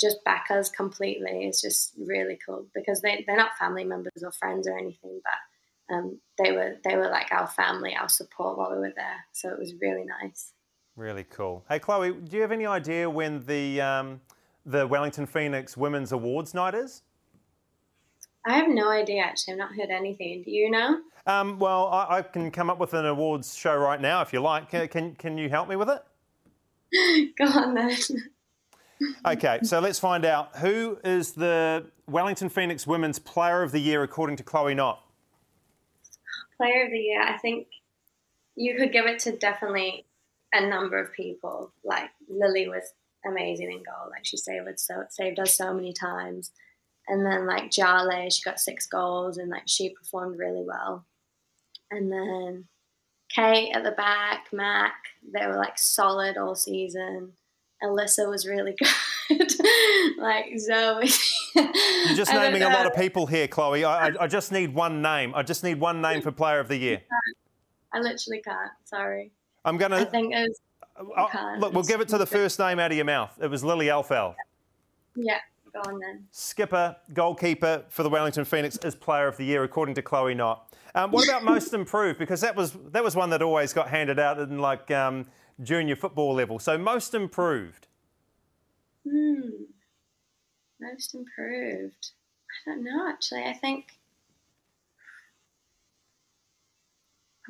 just 0.00 0.24
back 0.24 0.46
us 0.50 0.68
completely 0.68 1.44
is 1.46 1.60
just 1.60 1.92
really 1.98 2.38
cool 2.44 2.66
because 2.74 3.00
they 3.02 3.24
they're 3.26 3.36
not 3.36 3.56
family 3.58 3.84
members 3.84 4.22
or 4.22 4.32
friends 4.32 4.66
or 4.66 4.76
anything, 4.76 5.20
but 5.22 5.94
um, 5.94 6.18
they 6.42 6.52
were 6.52 6.76
they 6.84 6.96
were 6.96 7.08
like 7.08 7.30
our 7.30 7.46
family, 7.46 7.94
our 7.94 8.08
support 8.08 8.58
while 8.58 8.72
we 8.72 8.78
were 8.78 8.92
there. 8.96 9.24
So 9.32 9.48
it 9.50 9.58
was 9.58 9.74
really 9.80 10.04
nice. 10.04 10.52
Really 10.96 11.24
cool. 11.24 11.64
Hey, 11.68 11.78
Chloe, 11.78 12.12
do 12.12 12.36
you 12.36 12.42
have 12.42 12.52
any 12.52 12.66
idea 12.66 13.08
when 13.08 13.44
the 13.46 13.80
um, 13.80 14.20
the 14.66 14.86
Wellington 14.86 15.26
Phoenix 15.26 15.76
Women's 15.76 16.12
Awards 16.12 16.52
Night 16.52 16.74
is? 16.74 17.02
I 18.46 18.54
have 18.54 18.68
no 18.68 18.90
idea. 18.90 19.22
Actually, 19.22 19.52
I've 19.54 19.58
not 19.58 19.74
heard 19.74 19.90
anything. 19.90 20.42
Do 20.42 20.50
you 20.50 20.70
know? 20.70 20.98
Um, 21.26 21.58
well, 21.58 21.86
I, 21.88 22.18
I, 22.18 22.22
can 22.22 22.50
come 22.50 22.68
up 22.68 22.78
with 22.80 22.92
an 22.94 23.06
awards 23.06 23.54
show 23.54 23.76
right 23.76 24.00
now 24.00 24.20
if 24.22 24.32
you 24.32 24.40
like. 24.40 24.68
Can 24.70 24.88
can, 24.88 25.14
can 25.14 25.38
you 25.38 25.48
help 25.48 25.68
me 25.68 25.76
with 25.76 25.88
it? 25.88 27.32
Go 27.38 27.46
on 27.46 27.74
then. 27.74 27.96
okay, 29.26 29.60
so 29.62 29.80
let's 29.80 29.98
find 29.98 30.24
out 30.24 30.56
who 30.56 30.98
is 31.04 31.32
the 31.32 31.86
Wellington 32.06 32.48
Phoenix 32.48 32.86
Women's 32.86 33.18
Player 33.18 33.62
of 33.62 33.72
the 33.72 33.80
Year 33.80 34.02
according 34.02 34.36
to 34.36 34.42
Chloe 34.42 34.74
Knott. 34.74 35.02
Player 36.58 36.84
of 36.84 36.90
the 36.90 36.98
Year, 36.98 37.22
I 37.22 37.38
think 37.38 37.68
you 38.56 38.76
could 38.76 38.92
give 38.92 39.06
it 39.06 39.20
to 39.20 39.36
definitely 39.36 40.04
a 40.52 40.66
number 40.66 40.98
of 40.98 41.12
people. 41.12 41.72
Like 41.84 42.10
Lily 42.28 42.68
was 42.68 42.92
amazing 43.26 43.70
in 43.70 43.78
goal. 43.78 44.10
Like 44.10 44.24
she 44.24 44.36
saved 44.36 44.68
so 44.78 45.04
saved 45.10 45.38
us 45.38 45.56
so 45.56 45.72
many 45.72 45.92
times. 45.92 46.50
And 47.08 47.26
then 47.26 47.46
like 47.46 47.70
Jale, 47.70 48.30
she 48.30 48.42
got 48.42 48.60
six 48.60 48.86
goals 48.86 49.36
and 49.38 49.50
like 49.50 49.64
she 49.66 49.90
performed 49.90 50.38
really 50.38 50.62
well. 50.64 51.06
And 51.90 52.10
then 52.10 52.64
Kate 53.34 53.72
at 53.74 53.82
the 53.82 53.90
back, 53.92 54.46
Mac, 54.52 54.94
they 55.34 55.46
were 55.46 55.56
like 55.56 55.78
solid 55.78 56.36
all 56.36 56.54
season. 56.54 57.32
Alyssa 57.82 58.28
was 58.28 58.46
really 58.46 58.74
good. 59.28 59.52
like 60.18 60.58
Zoe. 60.58 61.10
You're 61.54 62.16
just 62.16 62.32
naming 62.32 62.62
a 62.62 62.68
lot 62.68 62.86
of 62.86 62.94
people 62.94 63.26
here, 63.26 63.48
Chloe. 63.48 63.84
I, 63.84 64.08
I, 64.08 64.12
I, 64.20 64.26
just 64.26 64.52
need 64.52 64.72
one 64.74 65.02
name. 65.02 65.34
I 65.34 65.42
just 65.42 65.64
need 65.64 65.80
one 65.80 66.00
name 66.00 66.22
for 66.22 66.30
Player 66.30 66.60
of 66.60 66.68
the 66.68 66.76
Year. 66.76 67.02
I 67.92 67.98
literally 67.98 68.40
can't. 68.42 68.70
Sorry. 68.84 69.32
I'm 69.64 69.76
gonna. 69.76 69.96
I 69.96 70.04
think 70.04 70.34
it 70.34 70.48
was. 70.48 70.60
Look, 71.58 71.72
we'll 71.72 71.82
give 71.82 72.00
it 72.00 72.08
to 72.08 72.18
the 72.18 72.26
first 72.26 72.58
name 72.58 72.78
out 72.78 72.90
of 72.90 72.96
your 72.96 73.06
mouth. 73.06 73.36
It 73.40 73.48
was 73.48 73.64
Lily 73.64 73.86
Alfeld. 73.86 74.34
Yeah, 75.16 75.38
go 75.72 75.80
on 75.80 75.98
then. 75.98 76.26
Skipper, 76.30 76.96
goalkeeper 77.12 77.84
for 77.88 78.02
the 78.02 78.10
Wellington 78.10 78.44
Phoenix 78.44 78.76
is 78.78 78.94
Player 78.94 79.26
of 79.26 79.36
the 79.36 79.44
Year, 79.44 79.64
according 79.64 79.94
to 79.96 80.02
Chloe 80.02 80.34
Knott. 80.34 80.74
Um, 80.94 81.10
what 81.10 81.26
about 81.26 81.44
most 81.54 81.72
improved? 81.72 82.18
Because 82.18 82.40
that 82.42 82.54
was 82.56 82.76
that 82.90 83.02
was 83.02 83.16
one 83.16 83.30
that 83.30 83.42
always 83.42 83.72
got 83.72 83.88
handed 83.88 84.18
out 84.18 84.38
in 84.38 84.58
like 84.58 84.90
um, 84.90 85.26
junior 85.62 85.96
football 85.96 86.34
level. 86.34 86.58
So 86.58 86.76
most 86.76 87.14
improved. 87.14 87.86
Hmm. 89.08 89.64
Most 90.80 91.14
improved. 91.14 92.10
I 92.66 92.70
don't 92.70 92.84
know. 92.84 93.08
Actually, 93.08 93.44
I 93.44 93.54
think 93.54 93.86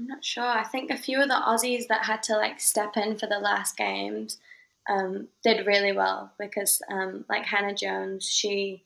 I'm 0.03 0.09
not 0.09 0.25
sure. 0.25 0.45
I 0.45 0.65
think 0.65 0.91
a 0.91 0.97
few 0.97 1.23
of 1.23 1.29
the 1.29 1.35
Aussies 1.35 1.87
that 1.87 2.05
had 2.05 2.25
to 2.25 2.37
like 2.37 2.59
step 2.59 2.97
in 2.97 3.17
for 3.17 3.29
the 3.29 3.39
last 3.39 3.77
games 3.77 4.39
um, 4.91 5.29
did 5.45 5.65
really 5.65 5.93
well 5.93 6.33
because, 6.41 6.83
um, 6.91 7.25
like 7.29 7.45
Hannah 7.45 7.75
Jones, 7.75 8.29
she 8.29 8.83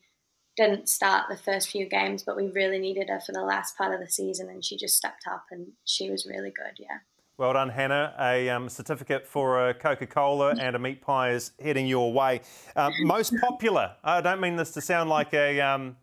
didn't 0.55 0.89
start 0.89 1.25
the 1.27 1.35
first 1.35 1.69
few 1.69 1.89
games, 1.89 2.21
but 2.21 2.37
we 2.37 2.51
really 2.51 2.77
needed 2.77 3.09
her 3.09 3.19
for 3.19 3.31
the 3.31 3.41
last 3.41 3.75
part 3.77 3.95
of 3.95 3.99
the 3.99 4.09
season, 4.09 4.47
and 4.49 4.63
she 4.63 4.77
just 4.77 4.95
stepped 4.95 5.25
up 5.27 5.45
and 5.49 5.71
she 5.85 6.11
was 6.11 6.27
really 6.27 6.51
good. 6.51 6.77
Yeah. 6.77 6.99
Well 7.37 7.53
done, 7.53 7.69
Hannah. 7.69 8.13
A 8.19 8.49
um, 8.49 8.69
certificate 8.69 9.27
for 9.27 9.69
a 9.69 9.73
Coca 9.73 10.05
Cola 10.05 10.55
and 10.59 10.75
a 10.75 10.79
meat 10.79 11.01
pie 11.01 11.31
is 11.31 11.51
heading 11.59 11.87
your 11.87 12.13
way. 12.13 12.41
Um, 12.75 12.91
most 13.01 13.33
popular. 13.41 13.95
I 14.03 14.21
don't 14.21 14.39
mean 14.39 14.55
this 14.55 14.71
to 14.71 14.81
sound 14.81 15.09
like 15.09 15.33
a 15.33 15.61
um, 15.61 15.97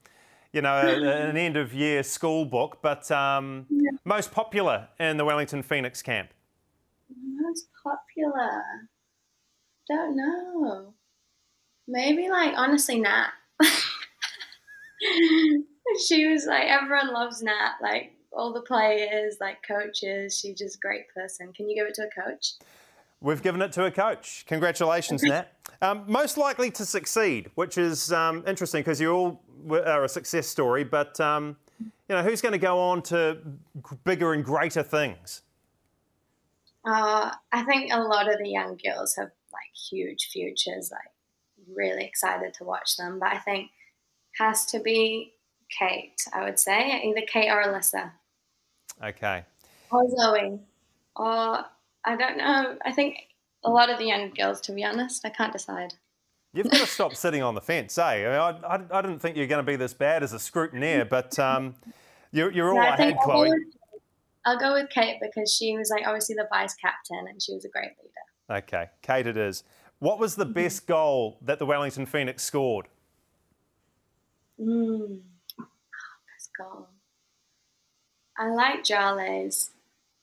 you 0.54 0.62
know, 0.62 0.78
an 0.78 1.36
end 1.36 1.56
of 1.56 1.74
year 1.74 2.02
school 2.04 2.44
book, 2.44 2.78
but 2.80 3.10
um, 3.10 3.66
yeah. 3.68 3.90
most 4.04 4.30
popular 4.30 4.88
in 5.00 5.16
the 5.16 5.24
Wellington 5.24 5.62
Phoenix 5.62 6.00
camp? 6.00 6.30
Most 7.40 7.66
popular? 7.82 8.62
Don't 9.88 10.16
know. 10.16 10.94
Maybe 11.88 12.30
like 12.30 12.54
honestly 12.56 13.00
Nat. 13.00 13.30
she 16.08 16.26
was 16.26 16.46
like 16.46 16.64
everyone 16.68 17.12
loves 17.12 17.42
Nat, 17.42 17.74
like 17.82 18.12
all 18.32 18.52
the 18.52 18.62
players, 18.62 19.36
like 19.40 19.58
coaches. 19.66 20.38
She's 20.38 20.56
just 20.56 20.76
a 20.76 20.78
great 20.78 21.12
person. 21.14 21.52
Can 21.52 21.68
you 21.68 21.74
give 21.76 21.86
it 21.88 21.94
to 21.94 22.02
a 22.02 22.22
coach? 22.22 22.52
We've 23.20 23.42
given 23.42 23.60
it 23.62 23.72
to 23.72 23.86
a 23.86 23.90
coach. 23.90 24.44
Congratulations, 24.46 25.22
Nat. 25.22 25.50
Um, 25.80 26.04
most 26.06 26.36
likely 26.36 26.70
to 26.72 26.84
succeed, 26.84 27.50
which 27.54 27.78
is 27.78 28.12
um, 28.12 28.44
interesting 28.46 28.80
because 28.80 29.00
you 29.00 29.12
all 29.12 29.42
are 29.70 30.04
a 30.04 30.08
success 30.08 30.46
story. 30.46 30.84
But 30.84 31.18
um, 31.20 31.56
you 31.80 32.14
know, 32.14 32.22
who's 32.22 32.40
going 32.40 32.52
to 32.52 32.58
go 32.58 32.78
on 32.78 33.02
to 33.02 33.38
bigger 34.04 34.32
and 34.32 34.44
greater 34.44 34.82
things? 34.82 35.42
Uh, 36.84 37.30
I 37.52 37.62
think 37.64 37.92
a 37.92 38.00
lot 38.00 38.30
of 38.30 38.38
the 38.38 38.48
young 38.48 38.78
girls 38.84 39.16
have 39.16 39.30
like 39.52 39.72
huge 39.90 40.28
futures. 40.32 40.90
Like, 40.92 41.10
really 41.74 42.04
excited 42.04 42.54
to 42.54 42.64
watch 42.64 42.96
them. 42.96 43.18
But 43.18 43.32
I 43.32 43.38
think 43.38 43.70
has 44.38 44.66
to 44.66 44.80
be 44.80 45.32
Kate. 45.70 46.20
I 46.32 46.44
would 46.44 46.58
say 46.58 47.02
either 47.04 47.26
Kate 47.26 47.50
or 47.50 47.62
Alyssa. 47.62 48.10
Okay. 49.02 49.44
Or 49.90 50.08
Zoe. 50.10 50.58
Or 51.16 51.64
I 52.04 52.16
don't 52.16 52.36
know. 52.36 52.76
I 52.84 52.92
think 52.92 53.16
a 53.64 53.70
lot 53.70 53.90
of 53.90 53.98
the 53.98 54.06
young 54.06 54.30
girls, 54.30 54.60
to 54.62 54.72
be 54.72 54.84
honest. 54.84 55.24
I 55.24 55.30
can't 55.30 55.52
decide. 55.52 55.94
You've 56.54 56.70
got 56.70 56.80
to 56.80 56.86
stop 56.86 57.16
sitting 57.16 57.42
on 57.42 57.56
the 57.56 57.60
fence, 57.60 57.98
eh? 57.98 58.02
I, 58.02 58.16
mean, 58.18 58.26
I, 58.26 58.76
I, 58.76 58.98
I, 58.98 59.02
didn't 59.02 59.18
think 59.18 59.36
you 59.36 59.42
were 59.42 59.48
going 59.48 59.64
to 59.64 59.70
be 59.70 59.74
this 59.74 59.92
bad 59.92 60.22
as 60.22 60.32
a 60.32 60.36
scrutineer, 60.36 61.08
but 61.10 61.36
um, 61.38 61.74
you're, 62.30 62.52
you're 62.52 62.68
all 62.68 62.76
no, 62.76 62.82
I, 62.82 62.94
I 62.94 63.02
had, 63.02 63.16
Chloe. 63.18 63.34
I'll 63.34 63.44
go, 63.44 63.50
with, 63.50 63.74
I'll 64.44 64.58
go 64.58 64.72
with 64.74 64.90
Kate 64.90 65.18
because 65.20 65.52
she 65.52 65.76
was 65.76 65.90
like 65.90 66.06
obviously 66.06 66.36
the 66.36 66.46
vice 66.50 66.74
captain 66.74 67.26
and 67.28 67.42
she 67.42 67.52
was 67.52 67.64
a 67.64 67.68
great 67.68 67.90
leader. 68.00 68.58
Okay, 68.58 68.86
Kate 69.02 69.26
it 69.26 69.36
is. 69.36 69.64
What 69.98 70.18
was 70.18 70.36
the 70.36 70.46
best 70.46 70.86
goal 70.86 71.38
that 71.42 71.58
the 71.58 71.66
Wellington 71.66 72.06
Phoenix 72.06 72.44
scored? 72.44 72.86
Mm. 74.60 75.20
Oh, 75.60 75.66
best 76.36 76.50
goal. 76.56 76.88
I 78.38 78.50
like 78.50 78.84
Jale's. 78.84 79.70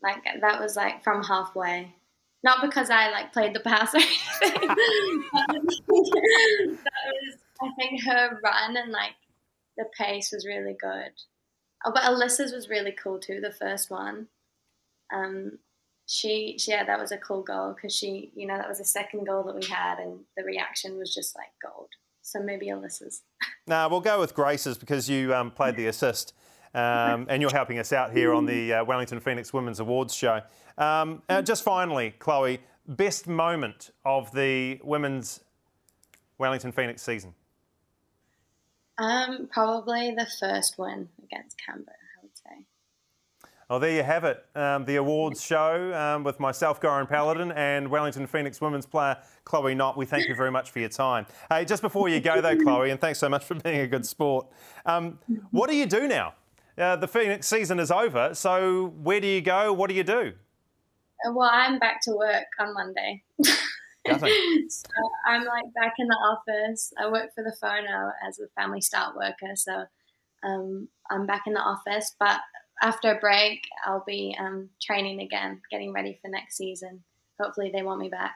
Like 0.04 0.24
that 0.24 0.60
was 0.60 0.76
like 0.76 1.04
from 1.04 1.24
halfway. 1.24 1.94
Not 2.44 2.62
because 2.62 2.90
I 2.90 3.12
like 3.12 3.34
played 3.34 3.54
the 3.54 3.60
pass 3.60 3.94
or 3.94 3.98
anything. 4.44 4.78
that 5.48 7.04
was 7.06 7.38
I 7.62 7.70
think 7.78 8.04
her 8.04 8.40
run 8.44 8.76
and 8.76 8.92
like 8.92 9.14
the 9.78 9.86
pace 9.98 10.32
was 10.32 10.46
really 10.46 10.76
good. 10.80 11.12
Oh, 11.86 11.92
but 11.94 12.04
Alyssa's 12.04 12.52
was 12.52 12.70
really 12.70 12.92
cool 12.92 13.20
too, 13.20 13.40
the 13.42 13.52
first 13.52 13.90
one. 13.90 14.28
Um, 15.14 15.60
she, 16.08 16.58
she, 16.58 16.72
yeah, 16.72 16.84
that 16.84 17.00
was 17.00 17.12
a 17.12 17.18
cool 17.18 17.44
goal 17.44 17.74
because 17.74 17.96
she, 17.96 18.32
you 18.36 18.46
know, 18.48 18.58
that 18.58 18.68
was 18.68 18.80
the 18.80 18.86
second 18.86 19.26
goal 19.26 19.44
that 19.44 19.56
we 19.56 19.66
had, 19.66 20.00
and 20.00 20.20
the 20.36 20.44
reaction 20.44 20.98
was 20.98 21.14
just 21.14 21.36
like 21.36 21.52
gold. 21.62 21.90
So 22.22 22.42
maybe 22.42 22.68
Alyssa's. 22.68 23.22
nah, 23.68 23.88
we'll 23.88 24.02
go 24.02 24.20
with 24.20 24.34
Grace's 24.34 24.78
because 24.78 25.10
you 25.10 25.34
um, 25.34 25.52
played 25.52 25.76
the 25.76 25.88
assist. 25.88 26.34
Um, 26.74 27.28
and 27.30 27.42
you're 27.42 27.52
helping 27.52 27.80
us 27.80 27.92
out 27.92 28.14
here 28.14 28.34
on 28.34 28.46
the 28.46 28.74
uh, 28.74 28.86
Wellington 28.86 29.20
Phoenix 29.20 29.52
Women's 29.52 29.82
Awards 29.82 30.14
show. 30.14 30.40
Um, 30.82 31.22
uh, 31.30 31.44
just 31.44 31.64
finally, 31.64 32.16
Chloe, 32.18 32.60
best 32.88 33.28
moment 33.28 33.92
of 34.04 34.32
the 34.32 34.80
women's 34.84 35.42
Wellington 36.40 36.72
Phoenix 36.72 37.04
season? 37.04 37.36
Um, 38.98 39.48
probably 39.52 40.16
the 40.18 40.26
first 40.40 40.80
win 40.80 41.08
against 41.24 41.56
Canberra. 41.64 41.96
I 42.18 42.24
would 42.24 42.36
say. 42.36 42.66
Well, 43.70 43.80
there 43.80 43.92
you 43.92 44.02
have 44.02 44.24
it. 44.24 44.44
Um, 44.56 44.86
the 44.86 44.96
awards 44.96 45.44
show 45.44 45.94
um, 45.94 46.24
with 46.24 46.40
myself, 46.40 46.82
Goran 46.82 47.08
Paladin, 47.08 47.52
and 47.52 47.88
Wellington 47.88 48.26
Phoenix 48.26 48.60
women's 48.60 48.88
player 48.88 49.18
Chloe 49.46 49.76
Knott. 49.76 49.98
We 49.98 50.06
thank 50.06 50.28
you 50.28 50.34
very 50.34 50.52
much 50.52 50.72
for 50.72 50.80
your 50.80 50.90
time. 50.90 51.28
Hey, 51.50 51.64
just 51.64 51.84
before 51.84 52.10
you 52.10 52.20
go, 52.20 52.42
though, 52.42 52.58
Chloe, 52.58 52.90
and 52.90 53.00
thanks 53.00 53.20
so 53.20 53.30
much 53.30 53.46
for 53.46 53.54
being 53.54 53.82
a 53.82 53.88
good 53.88 54.06
sport. 54.06 54.48
Um, 54.88 55.20
what 55.52 55.70
do 55.70 55.76
you 55.76 55.86
do 55.86 56.08
now? 56.08 56.34
Uh, 56.76 56.96
the 56.96 57.08
Phoenix 57.08 57.48
season 57.48 57.80
is 57.80 57.92
over, 57.92 58.34
so 58.34 58.88
where 59.04 59.22
do 59.22 59.28
you 59.28 59.42
go? 59.42 59.72
What 59.72 59.88
do 59.88 59.96
you 59.96 60.04
do? 60.04 60.34
Well, 61.30 61.50
I'm 61.52 61.80
back 61.80 62.02
to 62.04 62.12
work 62.12 62.48
on 62.60 62.74
Monday. 62.74 63.24
so 63.44 64.88
I'm 65.28 65.46
like 65.46 65.66
back 65.76 65.94
in 66.00 66.08
the 66.08 66.16
office. 66.16 66.92
I 67.00 67.10
work 67.10 67.30
for 67.36 67.44
the 67.44 67.56
Fono 67.62 68.12
as 68.28 68.40
a 68.40 68.48
family 68.60 68.82
start 68.82 69.16
worker, 69.16 69.56
so 69.56 69.86
um, 70.44 70.88
I'm 71.10 71.28
back 71.28 71.44
in 71.46 71.54
the 71.54 71.60
office. 71.60 72.16
But 72.20 72.40
after 72.82 73.12
a 73.12 73.20
break, 73.20 73.62
I'll 73.86 74.04
be 74.06 74.36
um, 74.40 74.70
training 74.82 75.22
again, 75.22 75.62
getting 75.70 75.94
ready 75.94 76.18
for 76.22 76.30
next 76.30 76.58
season. 76.58 77.04
Hopefully, 77.40 77.72
they 77.74 77.84
want 77.84 78.00
me 78.00 78.10
back. 78.10 78.36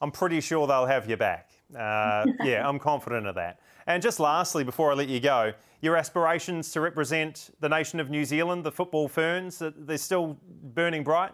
I'm 0.00 0.10
pretty 0.10 0.40
sure 0.40 0.66
they'll 0.66 0.86
have 0.86 1.08
you 1.08 1.16
back. 1.16 1.50
Uh, 1.76 2.26
yeah, 2.44 2.68
I'm 2.68 2.78
confident 2.78 3.26
of 3.26 3.36
that. 3.36 3.60
And 3.86 4.02
just 4.02 4.20
lastly, 4.20 4.64
before 4.64 4.92
I 4.92 4.94
let 4.94 5.08
you 5.08 5.20
go, 5.20 5.52
your 5.80 5.96
aspirations 5.96 6.70
to 6.72 6.80
represent 6.80 7.50
the 7.60 7.68
nation 7.68 8.00
of 8.00 8.10
New 8.10 8.24
Zealand, 8.24 8.64
the 8.64 8.72
football 8.72 9.08
ferns, 9.08 9.62
they're 9.76 9.98
still 9.98 10.38
burning 10.44 11.04
bright? 11.04 11.32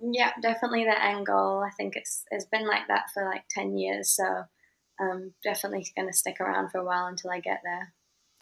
Yeah, 0.00 0.32
definitely 0.40 0.84
the 0.84 1.04
end 1.04 1.26
goal. 1.26 1.62
I 1.66 1.70
think 1.76 1.96
it's 1.96 2.24
it's 2.30 2.46
been 2.46 2.66
like 2.66 2.86
that 2.88 3.06
for 3.12 3.24
like 3.24 3.44
10 3.50 3.76
years. 3.76 4.10
So 4.10 4.24
I'm 5.00 5.10
um, 5.10 5.32
definitely 5.44 5.86
going 5.96 6.08
to 6.08 6.16
stick 6.16 6.36
around 6.40 6.70
for 6.70 6.78
a 6.78 6.84
while 6.84 7.06
until 7.06 7.30
I 7.30 7.40
get 7.40 7.60
there. 7.64 7.92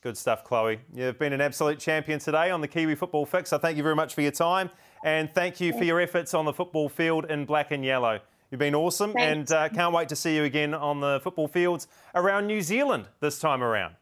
Good 0.03 0.17
stuff, 0.17 0.45
Chloe. 0.45 0.81
You've 0.95 1.19
been 1.19 1.33
an 1.33 1.41
absolute 1.41 1.79
champion 1.79 2.19
today 2.21 2.51
on 2.51 2.61
the 2.61 2.69
Kiwi 2.69 2.95
Football 2.95 3.27
Fix. 3.27 3.53
I 3.53 3.59
thank 3.59 3.77
you 3.77 3.83
very 3.83 3.97
much 3.97 4.15
for 4.15 4.21
your 4.21 4.31
time 4.31 4.71
and 5.05 5.33
thank 5.35 5.61
you 5.61 5.73
for 5.73 5.85
your 5.85 6.01
efforts 6.01 6.35
on 6.35 6.45
the 6.45 6.53
football 6.53 6.89
field 6.89 7.25
in 7.31 7.45
black 7.45 7.73
and 7.73 7.85
yellow. 7.85 8.21
You've 8.51 8.61
been 8.61 8.75
awesome 8.75 9.13
Thanks. 9.13 9.51
and 9.51 9.59
uh, 9.59 9.69
can't 9.75 9.93
wait 9.93 10.09
to 10.11 10.17
see 10.17 10.37
you 10.37 10.45
again 10.45 10.75
on 10.75 11.01
the 11.01 11.21
football 11.25 11.49
fields 11.49 11.89
around 12.15 12.47
New 12.47 12.61
Zealand 12.61 13.07
this 13.21 13.39
time 13.39 13.63
around. 13.63 13.97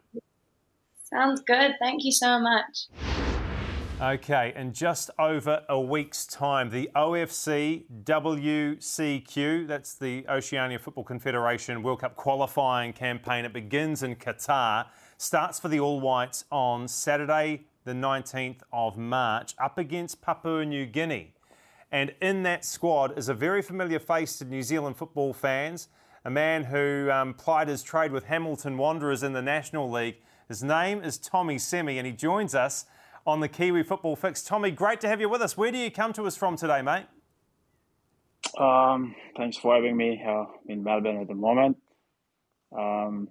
Sounds 1.05 1.40
good. 1.47 1.73
Thank 1.81 2.05
you 2.05 2.12
so 2.12 2.38
much. 2.38 2.88
Okay, 4.05 4.53
and 4.55 4.75
just 4.75 5.11
over 5.19 5.62
a 5.67 5.81
week's 5.81 6.27
time, 6.27 6.69
the 6.69 6.90
OFC 6.95 7.85
WCQ, 8.05 9.67
that's 9.67 9.95
the 9.95 10.27
Oceania 10.29 10.79
Football 10.79 11.05
Confederation 11.05 11.83
World 11.83 12.01
Cup 12.01 12.14
qualifying 12.14 12.93
campaign, 12.93 13.47
it 13.47 13.55
begins 13.55 14.03
in 14.03 14.17
Qatar, 14.17 14.88
starts 15.17 15.59
for 15.59 15.69
the 15.69 15.81
All 15.81 16.01
Whites 16.01 16.45
on 16.53 16.87
Saturday, 16.87 17.62
the 17.85 17.95
19th 17.95 18.59
of 18.75 18.99
March, 18.99 19.55
up 19.59 19.79
against 19.79 20.21
Papua 20.21 20.67
New 20.67 20.85
Guinea. 20.85 21.33
And 21.90 22.12
in 22.21 22.43
that 22.43 22.67
squad 22.67 23.17
is 23.17 23.31
a 23.31 23.35
very 23.35 23.62
familiar 23.62 23.99
face 23.99 24.37
to 24.37 24.45
New 24.45 24.62
Zealand 24.62 24.99
football 24.99 25.33
fans, 25.33 25.88
a 26.27 26.31
man 26.31 26.64
who 26.64 27.11
um, 27.11 27.33
plied 27.33 27.69
his 27.69 27.83
trade 27.83 28.12
with 28.12 28.25
Hamilton 28.25 28.77
Wanderers 28.77 29.23
in 29.23 29.33
the 29.33 29.40
National 29.40 29.90
League. 29.90 30.17
His 30.47 30.62
name 30.62 31.03
is 31.03 31.17
Tommy 31.17 31.57
Semmy, 31.57 31.97
and 31.97 32.07
he 32.07 32.12
joins 32.12 32.55
us 32.55 32.85
on 33.27 33.41
the 33.41 33.49
Kiwi 33.49 33.83
Football 33.83 34.17
Fix. 34.17 34.43
Tommy, 34.43 34.71
great 34.71 35.01
to 35.01 35.09
have 35.09 35.21
you 35.21 35.29
with 35.29 35.43
us. 35.43 35.57
Where 35.57 35.73
do 35.73 35.79
you 35.79 35.91
come 35.91 36.13
to 36.15 36.25
us 36.25 36.37
from 36.37 36.57
today, 36.57 36.83
mate? 36.83 37.07
Um, 38.59 39.15
thanks 39.37 39.57
for 39.57 39.75
having 39.75 39.97
me 39.97 40.23
uh, 40.27 40.45
in 40.67 40.85
Melbourne 40.85 41.21
at 41.21 41.29
the 41.29 41.35
moment. 41.35 41.77
Um, 42.77 43.29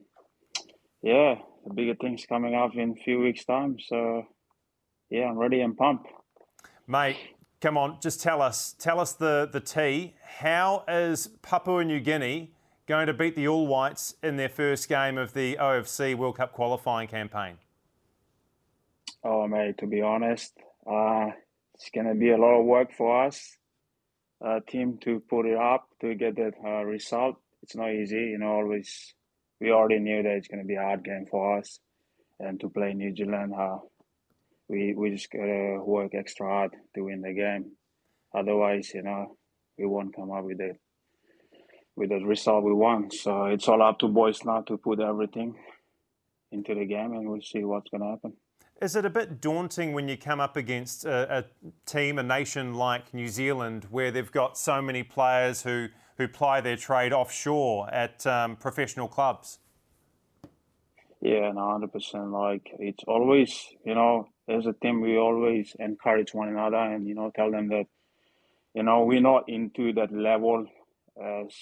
yeah, 1.01 1.35
the 1.65 1.73
bigger 1.73 1.95
things 1.95 2.25
coming 2.27 2.55
up 2.55 2.75
in 2.75 2.91
a 2.91 3.03
few 3.03 3.19
weeks' 3.19 3.45
time. 3.45 3.77
So, 3.79 4.25
yeah, 5.09 5.25
I'm 5.25 5.37
ready 5.37 5.61
and 5.61 5.77
pumped. 5.77 6.07
Mate, 6.87 7.17
come 7.61 7.77
on, 7.77 7.99
just 8.01 8.21
tell 8.21 8.41
us, 8.41 8.75
tell 8.79 8.99
us 8.99 9.13
the, 9.13 9.47
the 9.51 9.59
T. 9.59 10.15
How 10.39 10.83
is 10.87 11.27
Papua 11.41 11.85
New 11.85 11.99
Guinea 11.99 12.51
going 12.87 13.07
to 13.07 13.13
beat 13.13 13.35
the 13.35 13.47
All 13.47 13.67
Whites 13.67 14.15
in 14.23 14.35
their 14.37 14.49
first 14.49 14.89
game 14.89 15.17
of 15.17 15.33
the 15.33 15.57
OFC 15.59 16.15
World 16.15 16.37
Cup 16.37 16.51
qualifying 16.51 17.07
campaign? 17.07 17.57
Oh, 19.23 19.47
mate, 19.47 19.77
to 19.79 19.87
be 19.87 20.01
honest, 20.01 20.53
uh, 20.85 21.27
it's 21.75 21.89
going 21.93 22.07
to 22.07 22.15
be 22.15 22.31
a 22.31 22.37
lot 22.37 22.59
of 22.59 22.65
work 22.65 22.93
for 22.93 23.25
us, 23.25 23.57
uh, 24.45 24.59
team, 24.67 24.97
to 25.03 25.21
put 25.29 25.45
it 25.45 25.57
up 25.57 25.87
to 26.01 26.13
get 26.15 26.35
that 26.35 26.53
uh, 26.65 26.83
result. 26.83 27.37
It's 27.61 27.75
not 27.75 27.93
easy, 27.93 28.31
you 28.31 28.37
know. 28.37 28.51
Always, 28.51 29.13
we 29.61 29.71
already 29.71 29.99
knew 29.99 30.21
that 30.23 30.35
it's 30.35 30.49
going 30.49 30.61
to 30.61 30.67
be 30.67 30.75
a 30.75 30.81
hard 30.81 31.03
game 31.03 31.25
for 31.31 31.57
us, 31.57 31.79
and 32.39 32.59
to 32.59 32.69
play 32.69 32.93
New 32.93 33.15
Zealand, 33.15 33.53
uh, 33.57 33.77
we 34.67 34.93
we 34.93 35.11
just 35.11 35.31
gotta 35.31 35.79
work 35.83 36.13
extra 36.13 36.47
hard 36.47 36.75
to 36.95 37.03
win 37.03 37.21
the 37.21 37.33
game. 37.33 37.71
Otherwise, 38.35 38.91
you 38.93 39.03
know, 39.03 39.37
we 39.77 39.85
won't 39.85 40.15
come 40.15 40.31
up 40.31 40.43
with 40.43 40.59
it 40.59 40.79
with 41.95 42.09
the 42.09 42.19
result 42.25 42.63
we 42.63 42.73
want. 42.73 43.13
So 43.13 43.45
it's 43.45 43.67
all 43.67 43.81
up 43.81 43.99
to 43.99 44.07
boys 44.07 44.43
now 44.43 44.61
to 44.61 44.77
put 44.77 44.99
everything 44.99 45.55
into 46.51 46.75
the 46.75 46.85
game, 46.85 47.13
and 47.13 47.29
we'll 47.29 47.41
see 47.41 47.63
what's 47.63 47.89
going 47.89 48.01
to 48.01 48.09
happen. 48.09 48.33
Is 48.81 48.95
it 48.95 49.05
a 49.05 49.09
bit 49.09 49.39
daunting 49.39 49.93
when 49.93 50.09
you 50.09 50.17
come 50.17 50.39
up 50.39 50.57
against 50.57 51.05
a, 51.05 51.39
a, 51.39 51.45
team, 51.85 52.17
a 52.17 52.23
nation 52.23 52.73
like 52.73 53.13
New 53.13 53.27
Zealand, 53.27 53.87
where 53.89 54.11
they've 54.11 54.31
got 54.31 54.57
so 54.57 54.81
many 54.81 55.03
players 55.03 55.63
who, 55.63 55.87
who 56.17 56.27
ply 56.27 56.59
their 56.59 56.75
trade 56.75 57.13
offshore 57.13 57.89
at 57.93 58.25
um, 58.27 58.55
professional 58.55 59.07
clubs? 59.07 59.59
Yeah, 61.21 61.51
no, 61.53 61.71
hundred 61.71 61.93
percent. 61.93 62.31
Like 62.31 62.69
it's 62.79 63.05
always, 63.07 63.67
you 63.85 63.95
know, 63.95 64.27
as 64.49 64.65
a 64.65 64.73
team, 64.73 64.99
we 64.99 65.17
always 65.17 65.73
encourage 65.79 66.33
one 66.33 66.49
another, 66.49 66.75
and 66.75 67.07
you 67.07 67.15
know, 67.15 67.31
tell 67.33 67.49
them 67.49 67.69
that, 67.69 67.85
you 68.73 68.83
know, 68.83 69.05
we're 69.05 69.21
not 69.21 69.47
into 69.47 69.93
that 69.93 70.11
level 70.11 70.65
as 71.17 71.55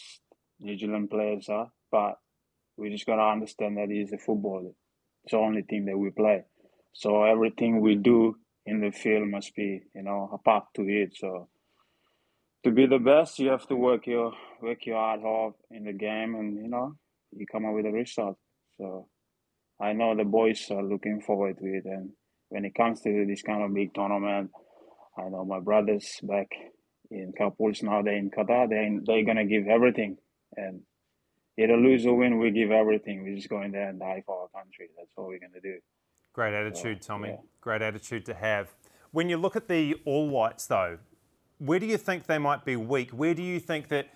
New 0.60 0.76
Zealand 0.78 1.12
players 1.12 1.48
are, 1.50 1.70
but 1.92 2.16
we 2.78 2.90
just 2.90 3.06
gotta 3.06 3.22
understand 3.22 3.78
that 3.78 3.92
it's 3.92 4.12
a 4.12 4.18
football. 4.18 4.74
It's 5.24 5.34
the 5.34 5.38
only 5.38 5.62
thing 5.62 5.86
that 5.86 5.98
we 5.98 6.10
play. 6.10 6.46
So 6.94 7.24
everything 7.24 7.82
we 7.82 7.96
do 7.96 8.36
in 8.66 8.82
the 8.82 8.92
field 8.92 9.28
must 9.28 9.56
be, 9.56 9.82
you 9.96 10.04
know, 10.04 10.30
a 10.34 10.38
part 10.38 10.66
to 10.76 10.84
it. 10.84 11.16
So 11.16 11.48
to 12.64 12.72
be 12.72 12.86
the 12.86 13.00
best, 13.00 13.40
you 13.40 13.50
have 13.50 13.68
to 13.68 13.76
work 13.76 14.08
your 14.08 14.34
work 14.62 14.86
your 14.86 14.98
hard 14.98 15.22
off 15.24 15.54
in 15.72 15.86
the 15.86 15.94
game, 15.94 16.36
and 16.36 16.58
you 16.58 16.68
know, 16.68 16.96
you 17.32 17.46
come 17.52 17.66
up 17.66 17.74
with 17.74 17.86
a 17.86 17.92
result. 17.92 18.38
So 18.78 19.08
I 19.80 19.94
know 19.94 20.16
the 20.16 20.26
boys 20.26 20.68
are 20.70 20.84
looking 20.84 21.22
forward 21.22 21.58
to 21.58 21.66
it, 21.66 21.86
and 21.86 22.12
when 22.50 22.66
it 22.66 22.76
comes 22.76 23.02
to 23.02 23.26
this 23.26 23.42
kind 23.42 23.64
of 23.64 23.74
big 23.74 23.94
tournament, 23.94 24.52
I 25.18 25.30
know 25.30 25.46
my 25.46 25.60
brothers 25.60 26.20
back 26.24 26.50
in 27.10 27.34
Kapuls 27.38 27.84
now 27.84 28.02
they're 28.02 28.16
in 28.16 28.30
Qatar. 28.30 28.70
They 28.70 29.00
they're 29.06 29.26
gonna 29.26 29.46
give 29.46 29.68
everything, 29.68 30.18
and 30.56 30.82
either 31.58 31.78
lose 31.78 32.06
or 32.06 32.16
win, 32.16 32.40
we 32.40 32.52
give 32.52 32.72
everything. 32.72 33.24
We 33.24 33.36
just 33.36 33.50
go 33.50 33.62
in 33.62 33.72
there 33.72 33.90
and 33.90 34.00
die 34.00 34.24
for 34.26 34.42
our 34.42 34.62
country. 34.62 34.90
That's 34.98 35.12
all 35.18 35.28
we're 35.28 35.40
gonna 35.40 35.62
do. 35.62 35.80
Great 36.34 36.54
attitude, 36.54 37.02
Tommy. 37.02 37.30
Yeah. 37.30 37.36
Great 37.60 37.82
attitude 37.82 38.26
to 38.26 38.34
have. 38.34 38.74
When 39.12 39.30
you 39.30 39.38
look 39.38 39.56
at 39.56 39.68
the 39.68 39.96
All 40.06 40.30
Whites, 40.30 40.66
though, 40.68 40.98
where 41.58 41.80
do 41.80 41.86
you 41.86 41.98
think 41.98 42.28
they 42.28 42.38
might 42.38 42.66
be 42.66 42.76
weak? 42.76 43.12
Where 43.12 43.34
do 43.34 43.44
you 43.44 43.60
think 43.60 43.90
that 43.90 44.08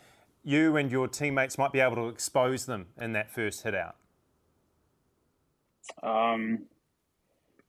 you 0.43 0.77
and 0.77 0.89
your 0.89 1.07
teammates 1.07 1.57
might 1.57 1.71
be 1.71 1.79
able 1.79 1.95
to 1.95 2.07
expose 2.07 2.65
them 2.65 2.87
in 2.99 3.13
that 3.13 3.31
first 3.31 3.63
hit 3.63 3.75
out? 3.75 3.95
Um, 6.01 6.65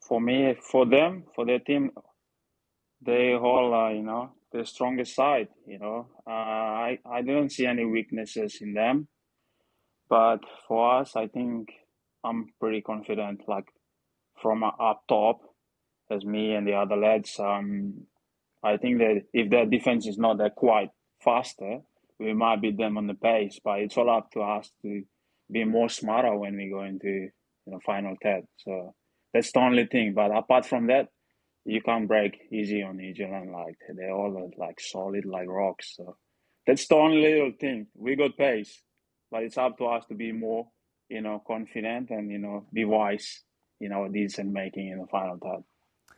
for 0.01 0.21
me, 0.21 0.57
for 0.61 0.87
them, 0.87 1.25
for 1.35 1.45
their 1.45 1.59
team, 1.59 1.91
they 3.03 3.35
all, 3.35 3.75
uh, 3.75 3.91
you 3.91 4.03
know, 4.03 4.31
the 4.53 4.65
strongest 4.65 5.15
side. 5.15 5.49
You 5.67 5.79
know, 5.79 6.07
uh, 6.27 6.31
I 6.31 6.99
I 7.05 7.23
don't 7.23 7.51
see 7.51 7.67
any 7.67 7.85
weaknesses 7.85 8.59
in 8.61 8.73
them, 8.73 9.09
but 10.09 10.41
for 10.67 11.01
us, 11.01 11.17
I 11.17 11.27
think 11.27 11.69
I'm 12.25 12.53
pretty 12.61 12.81
confident. 12.81 13.43
Like 13.49 13.67
from 14.41 14.63
up 14.65 15.03
top, 15.09 15.41
as 16.11 16.25
me 16.25 16.55
and 16.55 16.67
the 16.67 16.75
other 16.75 16.97
lads, 16.97 17.39
um, 17.41 18.07
I 18.63 18.77
think 18.77 18.99
that 18.99 19.23
if 19.33 19.51
their 19.51 19.67
defense 19.67 20.07
is 20.07 20.19
not 20.19 20.39
that 20.39 20.55
quite 20.55 20.91
faster, 21.23 21.81
we 22.19 22.33
might 22.33 22.61
beat 22.61 22.79
them 22.79 22.97
on 22.97 23.07
the 23.07 23.15
pace. 23.15 23.59
But 23.63 23.81
it's 23.81 23.97
all 23.97 24.11
up 24.11 24.31
to 24.33 24.41
us 24.41 24.71
to 24.83 25.03
be 25.51 25.65
more 25.65 25.89
smarter 25.89 26.37
when 26.37 26.57
we 26.57 26.71
go 26.71 26.83
into 26.83 27.09
you 27.09 27.31
know 27.67 27.81
final 27.85 28.17
third. 28.23 28.45
So 28.59 28.95
that's 29.33 29.53
the 29.53 29.61
only 29.61 29.87
thing. 29.87 30.15
But 30.15 30.37
apart 30.37 30.67
from 30.67 30.87
that, 30.89 31.09
you 31.65 31.81
can't 31.83 32.09
break 32.09 32.39
easy 32.53 32.83
on 32.83 32.97
New 32.97 33.15
Zealand. 33.15 33.51
Like 33.53 33.79
they're 33.95 34.13
all 34.13 34.51
like 34.57 34.81
solid 34.81 35.25
like 35.27 35.49
rocks. 35.49 35.95
So 35.97 36.17
that's 36.67 36.87
the 36.87 36.95
only 36.95 37.23
little 37.23 37.53
thing. 37.59 37.87
We 37.95 38.17
got 38.17 38.37
pace, 38.37 38.83
but 39.31 39.43
it's 39.43 39.59
up 39.59 39.79
to 39.79 39.87
us 39.87 40.05
to 40.07 40.15
be 40.15 40.33
more, 40.33 40.69
you 41.09 41.21
know, 41.21 41.43
confident 41.47 42.11
and 42.11 42.31
you 42.31 42.39
know 42.39 42.67
be 42.73 42.85
wise 42.85 43.43
in 43.81 43.93
our 43.93 44.09
decision 44.09 44.53
making 44.53 44.89
in 44.89 44.99
the 44.99 45.07
final 45.07 45.39
third. 45.43 45.63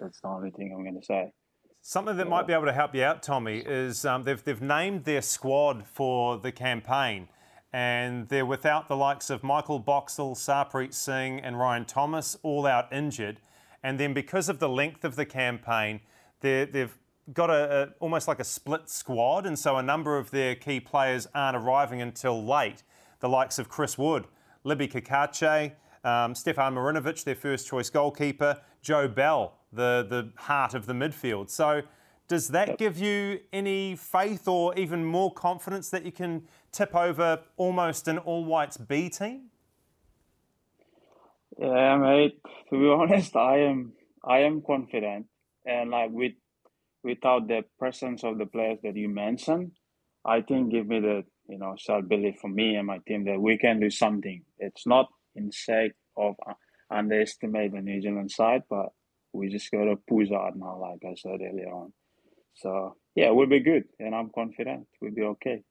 That's 0.00 0.20
the 0.20 0.28
only 0.28 0.50
thing 0.50 0.72
I'm 0.72 0.82
going 0.82 0.98
to 0.98 1.04
say. 1.04 1.32
Something 1.80 2.16
that 2.16 2.28
might 2.28 2.46
be 2.46 2.52
able 2.52 2.66
to 2.66 2.72
help 2.72 2.94
you 2.94 3.02
out, 3.02 3.22
Tommy, 3.22 3.58
is 3.58 4.04
um, 4.04 4.24
they've, 4.24 4.42
they've 4.42 4.60
named 4.60 5.04
their 5.04 5.22
squad 5.22 5.86
for 5.86 6.36
the 6.36 6.52
campaign, 6.52 7.28
and 7.72 8.28
they're 8.28 8.46
without 8.46 8.88
the 8.88 8.96
likes 8.96 9.30
of 9.30 9.42
Michael 9.42 9.78
Boxall, 9.78 10.34
Sarpreet 10.34 10.92
Singh, 10.92 11.40
and 11.40 11.58
Ryan 11.58 11.84
Thomas, 11.84 12.36
all 12.42 12.66
out 12.66 12.92
injured. 12.92 13.40
And 13.82 13.98
then 13.98 14.12
because 14.12 14.48
of 14.48 14.58
the 14.58 14.68
length 14.68 15.04
of 15.04 15.16
the 15.16 15.24
campaign, 15.24 16.00
they've 16.40 16.98
got 17.32 17.50
a, 17.50 17.82
a, 17.82 17.88
almost 18.00 18.26
like 18.26 18.40
a 18.40 18.44
split 18.44 18.88
squad, 18.88 19.46
and 19.46 19.58
so 19.58 19.76
a 19.76 19.82
number 19.82 20.18
of 20.18 20.30
their 20.30 20.54
key 20.54 20.80
players 20.80 21.26
aren't 21.34 21.56
arriving 21.56 22.02
until 22.02 22.44
late. 22.44 22.82
The 23.20 23.28
likes 23.28 23.58
of 23.58 23.68
Chris 23.68 23.96
Wood, 23.96 24.26
Libby 24.64 24.88
Cacace, 24.88 25.72
um, 26.08 26.34
Stefan 26.34 26.74
Marinovic, 26.74 27.24
their 27.24 27.34
first 27.34 27.66
choice 27.66 27.90
goalkeeper, 27.90 28.60
Joe 28.82 29.08
Bell, 29.08 29.54
the, 29.72 30.06
the 30.08 30.30
heart 30.36 30.74
of 30.74 30.86
the 30.86 30.92
midfield. 30.92 31.50
So, 31.50 31.82
does 32.28 32.48
that 32.48 32.76
give 32.76 32.98
you 32.98 33.40
any 33.52 33.96
faith 33.96 34.46
or 34.48 34.74
even 34.78 35.04
more 35.04 35.32
confidence 35.32 35.88
that 35.90 36.04
you 36.04 36.12
can 36.12 36.42
tip 36.72 36.94
over 36.94 37.40
almost 37.56 38.06
an 38.06 38.18
all 38.18 38.44
whites 38.44 38.76
B 38.76 39.08
team? 39.08 39.46
Yeah, 41.58 41.96
mate. 41.96 42.40
To 42.70 42.78
be 42.78 42.86
honest, 43.00 43.34
I 43.34 43.60
am 43.60 43.92
I 44.22 44.40
am 44.40 44.62
confident, 44.62 45.26
and 45.64 45.90
like 45.90 46.10
with 46.10 46.32
without 47.02 47.48
the 47.48 47.64
presence 47.78 48.24
of 48.24 48.36
the 48.36 48.46
players 48.46 48.78
that 48.82 48.94
you 48.94 49.08
mentioned, 49.08 49.72
I 50.24 50.42
think 50.42 50.70
give 50.70 50.86
me 50.86 51.00
the 51.00 51.24
you 51.48 51.58
know 51.58 51.76
self 51.78 52.06
belief 52.06 52.36
for 52.40 52.48
me 52.48 52.76
and 52.76 52.86
my 52.86 52.98
team 53.08 53.24
that 53.24 53.40
we 53.40 53.56
can 53.56 53.80
do 53.80 53.88
something. 53.88 54.42
It's 54.58 54.86
not 54.86 55.08
in 55.38 55.52
sake 55.52 55.92
of 56.16 56.34
uh, 56.46 56.54
underestimate 56.90 57.72
the 57.72 57.80
New 57.80 58.00
Zealand 58.00 58.30
side, 58.30 58.62
but 58.68 58.88
we 59.32 59.48
just 59.48 59.70
got 59.70 59.84
to 59.84 59.96
push 60.08 60.28
hard 60.28 60.56
now, 60.56 60.78
like 60.78 61.00
I 61.04 61.14
said 61.14 61.40
earlier 61.40 61.72
on. 61.72 61.92
So 62.54 62.96
yeah, 63.14 63.30
we'll 63.30 63.46
be 63.46 63.60
good, 63.60 63.84
and 63.98 64.14
I'm 64.14 64.30
confident 64.34 64.86
we'll 65.00 65.14
be 65.14 65.22
okay. 65.22 65.62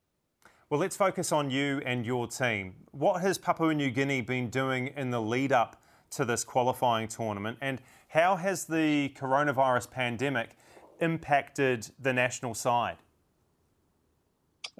Well, 0.70 0.80
let's 0.80 0.98
focus 0.98 1.32
on 1.32 1.50
you 1.50 1.82
and 1.86 2.06
your 2.06 2.28
team. 2.28 2.76
What 2.92 3.22
has 3.22 3.38
Papua 3.38 3.74
New 3.74 3.90
Guinea 3.90 4.22
been 4.22 4.50
doing 4.50 4.88
in 4.98 5.12
the 5.12 5.22
lead 5.22 5.52
up 5.52 5.82
to 6.12 6.26
this 6.26 6.44
qualifying 6.44 7.08
tournament, 7.08 7.58
and 7.62 7.82
how 8.10 8.36
has 8.38 8.66
the 8.66 9.10
coronavirus 9.10 9.92
pandemic 9.92 10.52
impacted 11.00 11.90
the 12.00 12.14
national 12.14 12.54
side? 12.54 12.98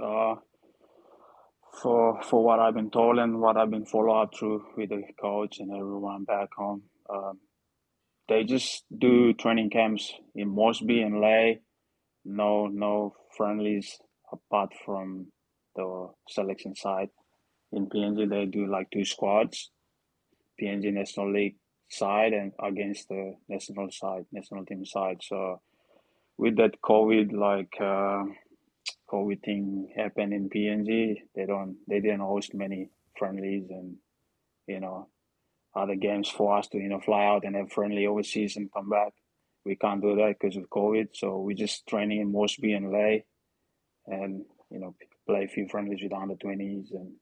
Uh, 0.02 0.36
for 1.82 2.22
for 2.24 2.44
what 2.44 2.60
I've 2.60 2.74
been 2.74 2.90
told 2.90 3.20
and 3.20 3.40
what 3.40 3.58
I've 3.58 3.72
been 3.72 3.86
followed 3.86 4.22
up 4.22 4.36
through 4.38 4.64
with 4.76 4.90
the 4.90 5.04
coach 5.20 5.60
and 5.60 5.72
everyone 5.72 6.24
back 6.24 6.50
home, 6.58 6.84
um, 7.10 7.40
they 8.28 8.44
just 8.44 8.84
do 8.96 9.34
training 9.34 9.70
camps 9.70 10.14
in 10.36 10.50
Mosby 10.50 11.02
and 11.02 11.22
Lae. 11.22 11.62
No 12.26 12.68
no 12.68 13.16
friendlies 13.36 14.00
apart 14.32 14.74
from 14.86 15.28
the 15.76 16.10
selection 16.28 16.76
side. 16.76 17.10
In 17.72 17.88
PNG, 17.88 18.30
they 18.30 18.46
do 18.46 18.66
like 18.68 18.90
two 18.92 19.06
squads, 19.06 19.72
PNG 20.62 20.92
National 20.94 21.32
League 21.32 21.58
side 21.90 22.34
and 22.34 22.52
against 22.62 23.08
the 23.08 23.36
national 23.48 23.90
side, 23.92 24.26
national 24.32 24.66
team 24.66 24.86
side. 24.86 25.20
So 25.22 25.62
with 26.38 26.58
that 26.58 26.82
COVID, 26.82 27.34
like. 27.34 27.74
Uh, 27.80 28.34
COVID 29.10 29.44
thing 29.44 29.94
happened 29.96 30.34
in 30.34 30.50
PNG, 30.50 31.22
they 31.36 31.46
don't 31.46 31.78
they 31.88 32.00
didn't 32.00 32.20
host 32.20 32.54
many 32.54 32.90
friendlies 33.18 33.68
and 33.70 33.96
you 34.68 34.80
know 34.80 35.08
other 35.76 35.96
games 35.96 36.30
for 36.30 36.58
us 36.58 36.68
to 36.70 36.78
you 36.78 36.90
know 36.90 37.00
fly 37.00 37.26
out 37.26 37.46
and 37.46 37.56
have 37.56 37.72
friendly 37.72 38.06
overseas 38.06 38.58
and 38.58 38.72
come 38.74 38.90
back. 38.90 39.14
We 39.66 39.76
can't 39.76 40.02
do 40.02 40.16
that 40.16 40.36
because 40.40 40.58
of 40.58 40.70
COVID, 40.70 41.10
so 41.14 41.40
we're 41.40 41.56
just 41.56 41.88
training 41.88 42.22
in 42.22 42.32
Moresby 42.32 42.74
and 42.74 42.92
Lae, 42.92 43.26
and 44.08 44.46
you 44.70 44.80
know 44.80 44.96
play 45.26 45.46
a 45.46 45.48
few 45.48 45.68
friendlies 45.70 46.00
with 46.04 46.14
under 46.14 46.36
twenties 46.36 46.92
and 46.92 47.14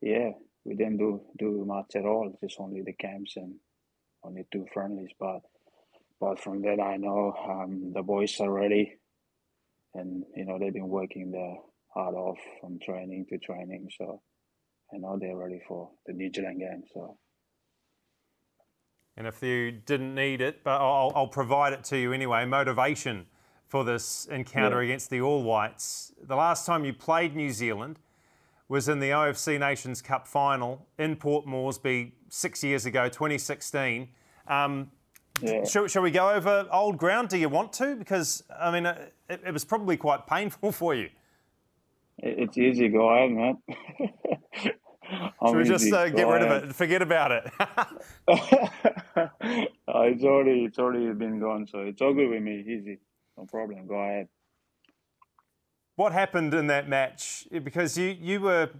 yeah, 0.00 0.30
we 0.64 0.74
didn't 0.74 0.98
do 0.98 1.22
do 1.38 1.64
much 1.66 1.96
at 1.96 2.04
all. 2.04 2.36
Just 2.42 2.60
only 2.60 2.82
the 2.82 2.92
camps 2.92 3.36
and 3.36 3.54
only 4.22 4.44
two 4.52 4.66
friendlies, 4.72 5.10
but 5.18 5.40
but 6.20 6.38
from 6.38 6.62
that 6.62 6.80
I 6.80 6.96
know 6.96 7.34
um, 7.48 7.92
the 7.94 8.02
boys 8.02 8.38
are 8.40 8.52
ready 8.52 8.97
and 9.94 10.24
you 10.36 10.44
know 10.44 10.58
they've 10.58 10.72
been 10.72 10.88
working 10.88 11.30
their 11.30 11.56
heart 11.94 12.14
off 12.14 12.38
from 12.60 12.78
training 12.84 13.26
to 13.30 13.38
training. 13.38 13.88
So 13.98 14.22
I 14.92 14.98
know 14.98 15.18
they're 15.20 15.36
ready 15.36 15.60
for 15.66 15.90
the 16.06 16.12
New 16.12 16.30
Zealand 16.32 16.60
game. 16.60 16.82
So. 16.94 17.18
And 19.16 19.26
if 19.26 19.42
you 19.42 19.72
didn't 19.72 20.14
need 20.14 20.40
it, 20.40 20.62
but 20.62 20.80
I'll, 20.80 21.12
I'll 21.14 21.26
provide 21.26 21.72
it 21.72 21.82
to 21.84 21.98
you 21.98 22.12
anyway. 22.12 22.44
Motivation 22.44 23.26
for 23.66 23.84
this 23.84 24.26
encounter 24.30 24.80
yeah. 24.82 24.90
against 24.90 25.10
the 25.10 25.20
All 25.20 25.42
Whites. 25.42 26.12
The 26.22 26.36
last 26.36 26.64
time 26.66 26.84
you 26.84 26.92
played 26.92 27.34
New 27.34 27.50
Zealand 27.50 27.98
was 28.68 28.88
in 28.88 29.00
the 29.00 29.10
OFC 29.10 29.58
Nations 29.58 30.00
Cup 30.00 30.26
final 30.28 30.86
in 30.98 31.16
Port 31.16 31.46
Moresby 31.46 32.12
six 32.28 32.62
years 32.62 32.86
ago, 32.86 33.08
2016. 33.08 34.08
Um, 34.46 34.90
yeah. 35.42 35.64
Shall, 35.64 35.86
shall, 35.86 36.02
we 36.02 36.10
go 36.10 36.30
over 36.30 36.66
old 36.72 36.98
ground? 36.98 37.28
Do 37.28 37.38
you 37.38 37.48
want 37.48 37.72
to? 37.74 37.96
Because, 37.96 38.42
I 38.58 38.70
mean, 38.70 38.86
it, 38.86 39.12
it 39.28 39.52
was 39.52 39.64
probably 39.64 39.96
quite 39.96 40.26
painful 40.26 40.72
for 40.80 40.94
you. 40.94 41.10
It's 42.18 42.58
easy. 42.58 42.88
Man. 42.88 43.58
Should 45.46 45.56
we 45.56 45.64
just 45.64 45.92
uh, 45.92 46.08
get 46.08 46.26
rid 46.26 46.42
of 46.42 46.64
it 46.64 46.74
forget 46.74 47.00
about 47.00 47.32
it? 47.32 47.50
uh, 47.60 47.84
it's 49.86 50.24
already 50.24 50.64
it's 50.64 50.78
already 50.78 51.12
been 51.12 51.38
gone, 51.38 51.66
so 51.66 51.78
it's 51.80 52.02
all 52.02 52.12
good 52.12 52.28
with 52.28 52.42
me. 52.42 52.60
Easy, 52.60 52.98
no 53.36 53.46
problem. 53.46 53.86
Go 53.86 53.94
ahead. 53.94 54.28
What 55.96 56.12
happened 56.12 56.52
in 56.54 56.66
that 56.66 56.88
match? 56.88 57.46
Because 57.50 57.96
you 57.96 58.16
you 58.20 58.40
were 58.40 58.70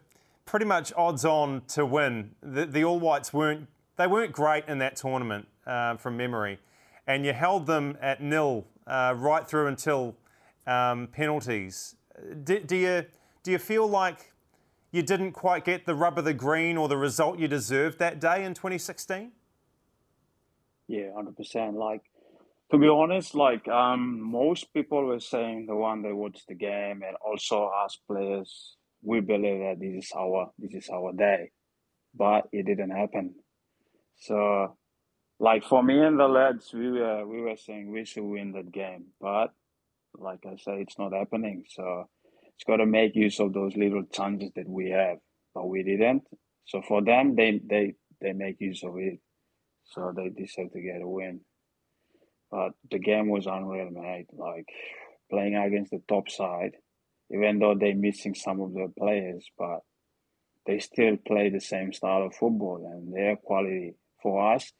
pretty 0.44 0.66
much 0.66 0.92
odds 0.96 1.24
on 1.24 1.62
to 1.68 1.86
win. 1.86 2.32
The, 2.42 2.66
the 2.66 2.84
All 2.84 2.98
Whites 2.98 3.32
weren't 3.32 3.68
they 3.96 4.06
weren't 4.06 4.32
great 4.32 4.64
in 4.68 4.78
that 4.78 4.96
tournament 4.96 5.48
uh, 5.68 5.96
from 5.96 6.16
memory, 6.16 6.58
and 7.06 7.24
you 7.24 7.32
held 7.32 7.66
them 7.66 7.96
at 8.00 8.20
nil 8.20 8.66
uh, 8.86 9.14
right 9.16 9.46
through 9.46 9.68
until 9.68 10.16
um, 10.66 11.06
penalties. 11.08 11.94
Do, 12.42 12.58
do, 12.58 12.76
you 12.76 13.06
do 13.44 13.52
you 13.52 13.58
feel 13.58 13.86
like 13.86 14.32
you 14.90 15.02
didn't 15.02 15.32
quite 15.32 15.64
get 15.64 15.86
the 15.86 15.94
rub 15.94 16.18
of 16.18 16.24
the 16.24 16.34
green 16.34 16.76
or 16.76 16.88
the 16.88 16.96
result 16.96 17.38
you 17.38 17.46
deserved 17.46 17.98
that 17.98 18.20
day 18.20 18.44
in 18.44 18.54
2016? 18.54 19.32
Yeah, 20.88 21.12
hundred 21.14 21.36
percent. 21.36 21.76
Like 21.76 22.02
to 22.70 22.78
be 22.78 22.88
honest, 22.88 23.34
like 23.34 23.66
um, 23.68 24.20
most 24.20 24.72
people 24.72 25.04
were 25.04 25.20
saying 25.20 25.66
the 25.66 25.76
one 25.76 26.02
that 26.02 26.14
watched 26.14 26.48
the 26.48 26.54
game, 26.54 27.02
and 27.06 27.16
also 27.24 27.70
us 27.84 27.98
players, 28.06 28.76
we 29.02 29.20
believe 29.20 29.60
that 29.60 29.76
this 29.80 30.04
is 30.04 30.12
our 30.16 30.50
this 30.58 30.74
is 30.74 30.90
our 30.90 31.12
day, 31.12 31.50
but 32.14 32.48
it 32.52 32.66
didn't 32.66 32.90
happen. 32.90 33.34
So, 34.16 34.76
like 35.38 35.64
for 35.64 35.82
me 35.82 36.00
and 36.00 36.18
the 36.18 36.28
lads, 36.28 36.72
we 36.72 36.90
were 36.90 37.26
we 37.26 37.40
were 37.40 37.56
saying 37.56 37.90
we 37.90 38.04
should 38.04 38.24
win 38.24 38.52
that 38.52 38.72
game, 38.72 39.06
but 39.20 39.48
like 40.16 40.40
I 40.46 40.56
say, 40.56 40.80
it's 40.80 40.98
not 40.98 41.12
happening. 41.12 41.64
So 41.68 42.08
it's 42.54 42.64
got 42.64 42.78
to 42.78 42.86
make 42.86 43.14
use 43.14 43.38
of 43.38 43.52
those 43.52 43.76
little 43.76 44.04
chances 44.12 44.50
that 44.56 44.68
we 44.68 44.90
have, 44.90 45.18
but 45.54 45.68
we 45.68 45.82
didn't. 45.82 46.24
So 46.64 46.82
for 46.82 47.02
them, 47.02 47.36
they 47.36 47.60
they 47.64 47.94
they 48.20 48.32
make 48.32 48.60
use 48.60 48.82
of 48.82 48.96
it. 48.98 49.20
So 49.84 50.12
they 50.14 50.28
deserve 50.28 50.72
to 50.72 50.80
get 50.80 51.02
a 51.02 51.08
win. 51.08 51.40
But 52.50 52.72
the 52.90 52.98
game 52.98 53.28
was 53.28 53.46
unreal, 53.46 53.90
mate. 53.90 54.26
Like 54.32 54.66
playing 55.30 55.54
against 55.54 55.92
the 55.92 56.02
top 56.08 56.28
side, 56.28 56.72
even 57.30 57.58
though 57.58 57.74
they're 57.78 57.94
missing 57.94 58.34
some 58.34 58.60
of 58.60 58.74
their 58.74 58.88
players, 58.88 59.46
but 59.58 59.80
they 60.66 60.78
still 60.78 61.16
play 61.16 61.48
the 61.48 61.60
same 61.60 61.92
style 61.92 62.24
of 62.24 62.34
football 62.34 62.84
and 62.84 63.14
their 63.14 63.36
quality 63.36 63.94
for 64.22 64.54
us. 64.54 64.72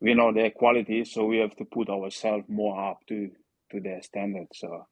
We 0.00 0.14
know 0.14 0.32
their 0.32 0.50
quality, 0.50 1.04
so 1.04 1.24
we 1.24 1.38
have 1.38 1.56
to 1.56 1.64
put 1.64 1.88
ourselves 1.88 2.44
more 2.48 2.90
up 2.90 2.98
to 3.08 3.30
to 3.70 3.80
their 3.80 4.02
standards. 4.02 4.58
So 4.58 4.86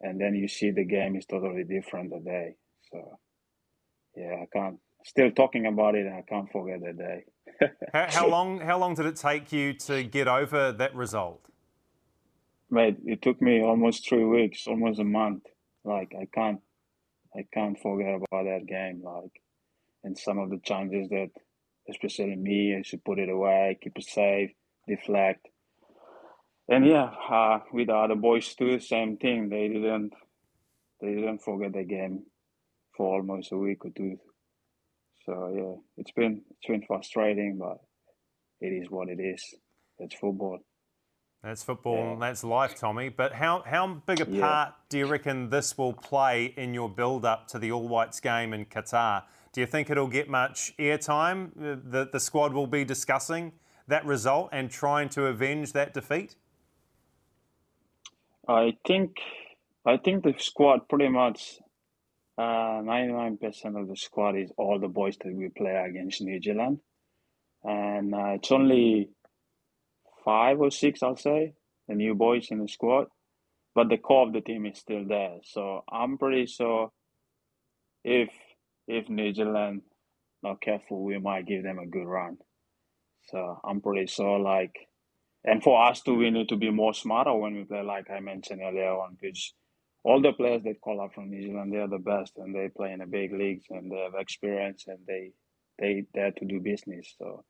and 0.00 0.20
then 0.20 0.34
you 0.34 0.48
see 0.48 0.70
the 0.70 0.84
game 0.84 1.16
is 1.16 1.26
totally 1.26 1.64
different 1.64 2.12
today. 2.12 2.54
So 2.90 3.18
yeah, 4.16 4.42
I 4.42 4.46
can't. 4.52 4.78
Still 5.04 5.30
talking 5.30 5.66
about 5.66 5.94
it, 5.94 6.06
and 6.06 6.14
I 6.14 6.22
can't 6.28 6.50
forget 6.50 6.80
that 6.80 6.98
day. 6.98 7.24
how, 7.92 8.06
how 8.08 8.28
long? 8.28 8.60
How 8.60 8.78
long 8.78 8.94
did 8.94 9.06
it 9.06 9.16
take 9.16 9.52
you 9.52 9.72
to 9.74 10.02
get 10.02 10.28
over 10.28 10.72
that 10.72 10.94
result? 10.94 11.40
Mate, 12.70 12.98
it 13.06 13.22
took 13.22 13.40
me 13.40 13.62
almost 13.62 14.08
three 14.08 14.24
weeks, 14.24 14.66
almost 14.66 15.00
a 15.00 15.04
month. 15.04 15.44
Like 15.84 16.12
I 16.20 16.26
can't, 16.34 16.60
I 17.34 17.46
can't 17.52 17.78
forget 17.80 18.14
about 18.14 18.44
that 18.44 18.66
game. 18.66 19.02
Like, 19.02 19.40
and 20.04 20.18
some 20.18 20.38
of 20.38 20.50
the 20.50 20.58
challenges 20.62 21.08
that, 21.08 21.30
especially 21.88 22.36
me, 22.36 22.76
I 22.76 22.82
should 22.82 23.04
put 23.04 23.18
it 23.18 23.28
away, 23.28 23.78
keep 23.80 23.96
it 23.96 24.04
safe, 24.04 24.50
deflect 24.86 25.48
and 26.68 26.86
yeah, 26.86 27.10
uh, 27.30 27.60
with 27.72 27.86
the 27.86 27.94
other 27.94 28.14
boys 28.14 28.54
too, 28.54 28.78
same 28.78 29.16
thing. 29.16 29.48
They 29.48 29.68
didn't 29.68 30.12
they 31.00 31.14
didn't 31.14 31.38
forget 31.38 31.72
the 31.72 31.84
game 31.84 32.24
for 32.96 33.16
almost 33.16 33.52
a 33.52 33.56
week 33.56 33.84
or 33.84 33.90
two. 33.90 34.18
So 35.24 35.52
yeah, 35.54 35.82
it's 35.96 36.12
been 36.12 36.42
it's 36.50 36.68
been 36.68 36.82
frustrating, 36.86 37.58
but 37.58 37.78
it 38.60 38.68
is 38.68 38.90
what 38.90 39.08
it 39.08 39.18
is. 39.18 39.42
It's 39.98 40.14
football. 40.14 40.58
That's 41.42 41.62
football. 41.62 42.14
Yeah. 42.14 42.16
That's 42.20 42.44
life, 42.44 42.78
Tommy. 42.78 43.08
But 43.08 43.32
how 43.32 43.62
how 43.64 44.02
big 44.06 44.20
a 44.20 44.26
part 44.26 44.34
yeah. 44.34 44.70
do 44.90 44.98
you 44.98 45.06
reckon 45.06 45.48
this 45.48 45.78
will 45.78 45.94
play 45.94 46.52
in 46.56 46.74
your 46.74 46.90
build 46.90 47.24
up 47.24 47.48
to 47.48 47.58
the 47.58 47.72
All 47.72 47.88
Whites 47.88 48.20
game 48.20 48.52
in 48.52 48.66
Qatar? 48.66 49.22
Do 49.58 49.62
you 49.62 49.66
think 49.66 49.90
it'll 49.90 50.06
get 50.06 50.28
much 50.28 50.72
airtime? 50.78 51.50
The 51.56 52.08
the 52.12 52.20
squad 52.20 52.52
will 52.52 52.68
be 52.68 52.84
discussing 52.84 53.54
that 53.88 54.06
result 54.06 54.50
and 54.52 54.70
trying 54.70 55.08
to 55.16 55.26
avenge 55.26 55.72
that 55.72 55.92
defeat. 55.92 56.36
I 58.46 58.76
think 58.86 59.16
I 59.84 59.96
think 59.96 60.22
the 60.22 60.34
squad 60.38 60.88
pretty 60.88 61.08
much 61.08 61.58
uh, 62.38 62.82
ninety 62.84 63.12
nine 63.12 63.36
percent 63.36 63.76
of 63.76 63.88
the 63.88 63.96
squad 63.96 64.36
is 64.36 64.52
all 64.56 64.78
the 64.78 64.86
boys 64.86 65.16
that 65.24 65.34
we 65.34 65.48
play 65.48 65.74
against 65.74 66.20
New 66.20 66.40
Zealand, 66.40 66.78
and 67.64 68.14
uh, 68.14 68.36
it's 68.36 68.52
only 68.52 69.08
five 70.24 70.60
or 70.60 70.70
six, 70.70 71.02
I'll 71.02 71.16
say, 71.16 71.54
the 71.88 71.96
new 71.96 72.14
boys 72.14 72.52
in 72.52 72.60
the 72.60 72.68
squad, 72.68 73.06
but 73.74 73.88
the 73.88 73.98
core 73.98 74.24
of 74.24 74.32
the 74.32 74.40
team 74.40 74.66
is 74.66 74.78
still 74.78 75.04
there. 75.04 75.38
So 75.42 75.82
I'm 75.90 76.16
pretty 76.16 76.46
sure 76.46 76.92
if 78.04 78.30
if 78.88 79.08
New 79.08 79.32
Zealand 79.32 79.82
not 80.42 80.60
careful, 80.60 81.04
we 81.04 81.18
might 81.18 81.46
give 81.46 81.62
them 81.62 81.78
a 81.78 81.86
good 81.86 82.06
run. 82.06 82.38
So 83.28 83.60
I'm 83.64 83.80
pretty 83.80 84.06
sure 84.06 84.40
like 84.40 84.74
and 85.44 85.62
for 85.62 85.82
us 85.82 86.02
too, 86.02 86.14
we 86.14 86.30
need 86.30 86.48
to 86.48 86.56
be 86.56 86.70
more 86.70 86.94
smarter 86.94 87.34
when 87.34 87.54
we 87.54 87.64
play, 87.64 87.82
like 87.82 88.10
I 88.10 88.20
mentioned 88.20 88.60
earlier 88.60 88.90
on, 88.90 89.16
because 89.20 89.54
all 90.04 90.20
the 90.20 90.32
players 90.32 90.62
that 90.64 90.80
call 90.80 91.00
up 91.00 91.14
from 91.14 91.30
New 91.30 91.42
Zealand, 91.42 91.72
they 91.72 91.78
are 91.78 91.88
the 91.88 91.98
best, 91.98 92.32
and 92.36 92.54
they 92.54 92.68
play 92.68 92.92
in 92.92 92.98
the 92.98 93.06
big 93.06 93.32
leagues, 93.32 93.64
and 93.70 93.90
they 93.90 93.96
have 93.98 94.14
experience, 94.18 94.84
and 94.86 94.98
they 95.06 95.32
they 95.78 96.04
dare 96.12 96.32
to 96.32 96.44
do 96.44 96.60
business. 96.60 97.14
So 97.18 97.44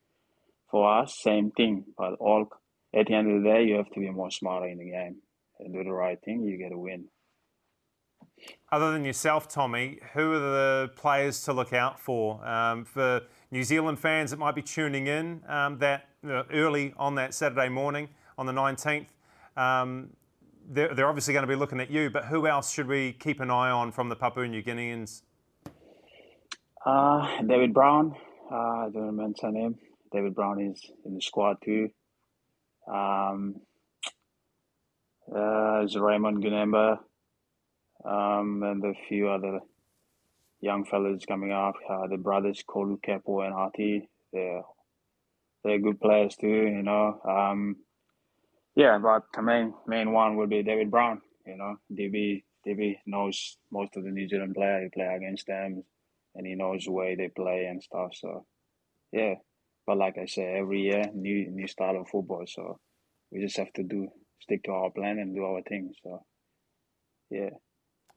for 0.70 1.00
us, 1.00 1.18
same 1.18 1.50
thing. 1.50 1.86
But 1.96 2.14
all 2.20 2.48
at 2.94 3.06
the 3.06 3.14
end 3.14 3.30
of 3.30 3.42
the 3.42 3.48
day, 3.48 3.64
you 3.64 3.76
have 3.76 3.90
to 3.90 4.00
be 4.00 4.10
more 4.10 4.30
smarter 4.30 4.66
in 4.66 4.78
the 4.78 4.90
game 4.90 5.16
and 5.58 5.72
do 5.72 5.82
the 5.82 5.92
right 5.92 6.18
thing. 6.22 6.42
You 6.42 6.58
get 6.58 6.72
a 6.72 6.78
win. 6.78 7.06
Other 8.70 8.92
than 8.92 9.04
yourself, 9.04 9.48
Tommy, 9.48 9.98
who 10.12 10.32
are 10.32 10.38
the 10.38 10.90
players 10.94 11.42
to 11.44 11.52
look 11.52 11.72
out 11.72 11.98
for? 11.98 12.46
Um, 12.46 12.84
for 12.84 13.22
New 13.50 13.64
Zealand 13.64 13.98
fans 13.98 14.30
that 14.30 14.38
might 14.38 14.54
be 14.54 14.62
tuning 14.62 15.06
in 15.06 15.42
um, 15.48 15.78
that 15.78 16.08
uh, 16.28 16.42
early 16.52 16.92
on 16.98 17.14
that 17.14 17.32
Saturday 17.32 17.68
morning 17.68 18.08
on 18.36 18.46
the 18.46 18.52
19th, 18.52 19.06
um, 19.56 20.10
they're, 20.70 20.94
they're, 20.94 21.08
obviously 21.08 21.32
going 21.32 21.44
to 21.44 21.48
be 21.48 21.54
looking 21.54 21.80
at 21.80 21.90
you, 21.90 22.10
but 22.10 22.26
who 22.26 22.46
else 22.46 22.70
should 22.70 22.86
we 22.86 23.12
keep 23.12 23.40
an 23.40 23.50
eye 23.50 23.70
on 23.70 23.90
from 23.90 24.10
the 24.10 24.16
Papua 24.16 24.46
New 24.46 24.62
Guineans? 24.62 25.22
Uh, 26.84 27.42
David 27.42 27.72
Brown, 27.72 28.14
uh, 28.52 28.54
I 28.54 28.88
don't 28.92 29.06
remember 29.06 29.34
his 29.42 29.52
name. 29.52 29.78
David 30.12 30.34
Brown 30.34 30.60
is 30.60 30.90
in 31.04 31.14
the 31.14 31.20
squad 31.20 31.56
too. 31.64 31.90
Um, 32.90 33.56
uh, 35.34 35.86
Raymond 35.96 36.42
Gunemba, 36.42 36.98
um, 38.04 38.62
and 38.62 38.84
a 38.84 38.94
few 39.08 39.28
other 39.28 39.60
young 40.60 40.84
fellas 40.84 41.24
coming 41.24 41.52
up. 41.52 41.74
Uh, 41.88 42.06
the 42.08 42.16
brothers 42.16 42.62
Kolu 42.68 42.98
Kepo 43.00 43.44
and 43.44 43.54
Artie, 43.54 44.08
they're 44.32 44.62
they're 45.64 45.78
good 45.78 46.00
players 46.00 46.36
too. 46.36 46.46
You 46.46 46.82
know, 46.82 47.20
um, 47.28 47.76
yeah. 48.74 48.98
But 48.98 49.24
the 49.34 49.42
main 49.42 49.74
main 49.86 50.12
one 50.12 50.36
would 50.36 50.50
be 50.50 50.62
David 50.62 50.90
Brown. 50.90 51.20
You 51.46 51.56
know, 51.56 51.76
DB 51.92 52.42
DB 52.66 52.96
knows 53.06 53.56
most 53.70 53.96
of 53.96 54.04
the 54.04 54.10
New 54.10 54.28
Zealand 54.28 54.54
players. 54.54 54.84
He 54.84 55.00
play 55.00 55.14
against 55.16 55.46
them, 55.46 55.82
and 56.34 56.46
he 56.46 56.54
knows 56.54 56.84
the 56.84 56.92
way 56.92 57.14
they 57.14 57.28
play 57.28 57.66
and 57.66 57.82
stuff. 57.82 58.10
So, 58.14 58.46
yeah. 59.12 59.34
But 59.86 59.96
like 59.96 60.18
I 60.18 60.26
say, 60.26 60.58
every 60.58 60.82
year 60.82 61.04
new 61.14 61.50
new 61.50 61.66
style 61.66 61.96
of 61.96 62.08
football. 62.08 62.44
So 62.46 62.78
we 63.30 63.40
just 63.40 63.56
have 63.56 63.72
to 63.74 63.82
do 63.82 64.08
stick 64.40 64.62
to 64.64 64.72
our 64.72 64.90
plan 64.90 65.18
and 65.18 65.34
do 65.34 65.44
our 65.44 65.62
thing. 65.62 65.92
So, 66.02 66.24
yeah. 67.30 67.50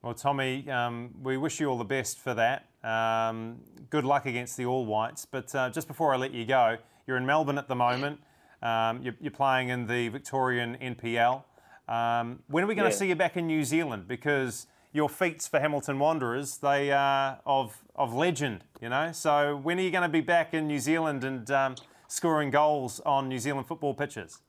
Well, 0.04 0.16
Tommy, 0.16 0.68
um, 0.68 1.12
we 1.22 1.38
wish 1.38 1.60
you 1.60 1.68
all 1.68 1.78
the 1.78 1.84
best 1.84 2.18
for 2.18 2.34
that. 2.34 2.66
Um, 2.84 3.60
good 3.92 4.04
luck 4.04 4.26
against 4.26 4.58
the 4.58 4.66
All 4.66 4.84
Whites. 4.84 5.26
But 5.26 5.54
uh, 5.54 5.70
just 5.70 5.88
before 5.88 6.12
I 6.12 6.18
let 6.18 6.34
you 6.34 6.44
go, 6.44 6.78
you're 7.06 7.18
in 7.18 7.26
Melbourne 7.28 7.60
at 7.60 7.68
the 7.68 7.76
moment. 7.76 8.20
Um, 8.64 9.04
you're, 9.04 9.14
you're, 9.22 9.30
playing 9.30 9.70
in 9.70 9.86
the 9.86 10.10
Victorian 10.10 10.76
NPL. 10.82 11.44
Um, 11.88 12.40
when 12.48 12.64
are 12.64 12.68
we 12.68 12.74
going 12.74 12.90
to 12.90 12.96
yeah. 12.96 13.00
see 13.00 13.10
you 13.10 13.16
back 13.16 13.38
in 13.38 13.46
New 13.46 13.64
Zealand? 13.64 14.08
Because 14.08 14.66
your 14.92 15.08
feats 15.08 15.48
for 15.48 15.60
Hamilton 15.60 16.00
Wanderers, 16.00 16.58
they 16.58 16.92
are 16.92 17.40
of, 17.46 17.78
of 17.96 18.12
legend, 18.12 18.64
you 18.82 18.90
know? 18.90 19.12
So 19.12 19.56
when 19.56 19.78
are 19.80 19.84
you 19.84 19.92
going 19.92 20.02
to 20.04 20.10
be 20.10 20.22
back 20.22 20.56
in 20.56 20.68
New 20.68 20.80
Zealand 20.80 21.24
and 21.24 21.50
um, 21.52 21.76
scoring 22.08 22.50
goals 22.50 23.02
on 23.02 23.30
New 23.30 23.40
Zealand 23.40 23.68
football 23.68 23.94
pitches? 23.94 24.40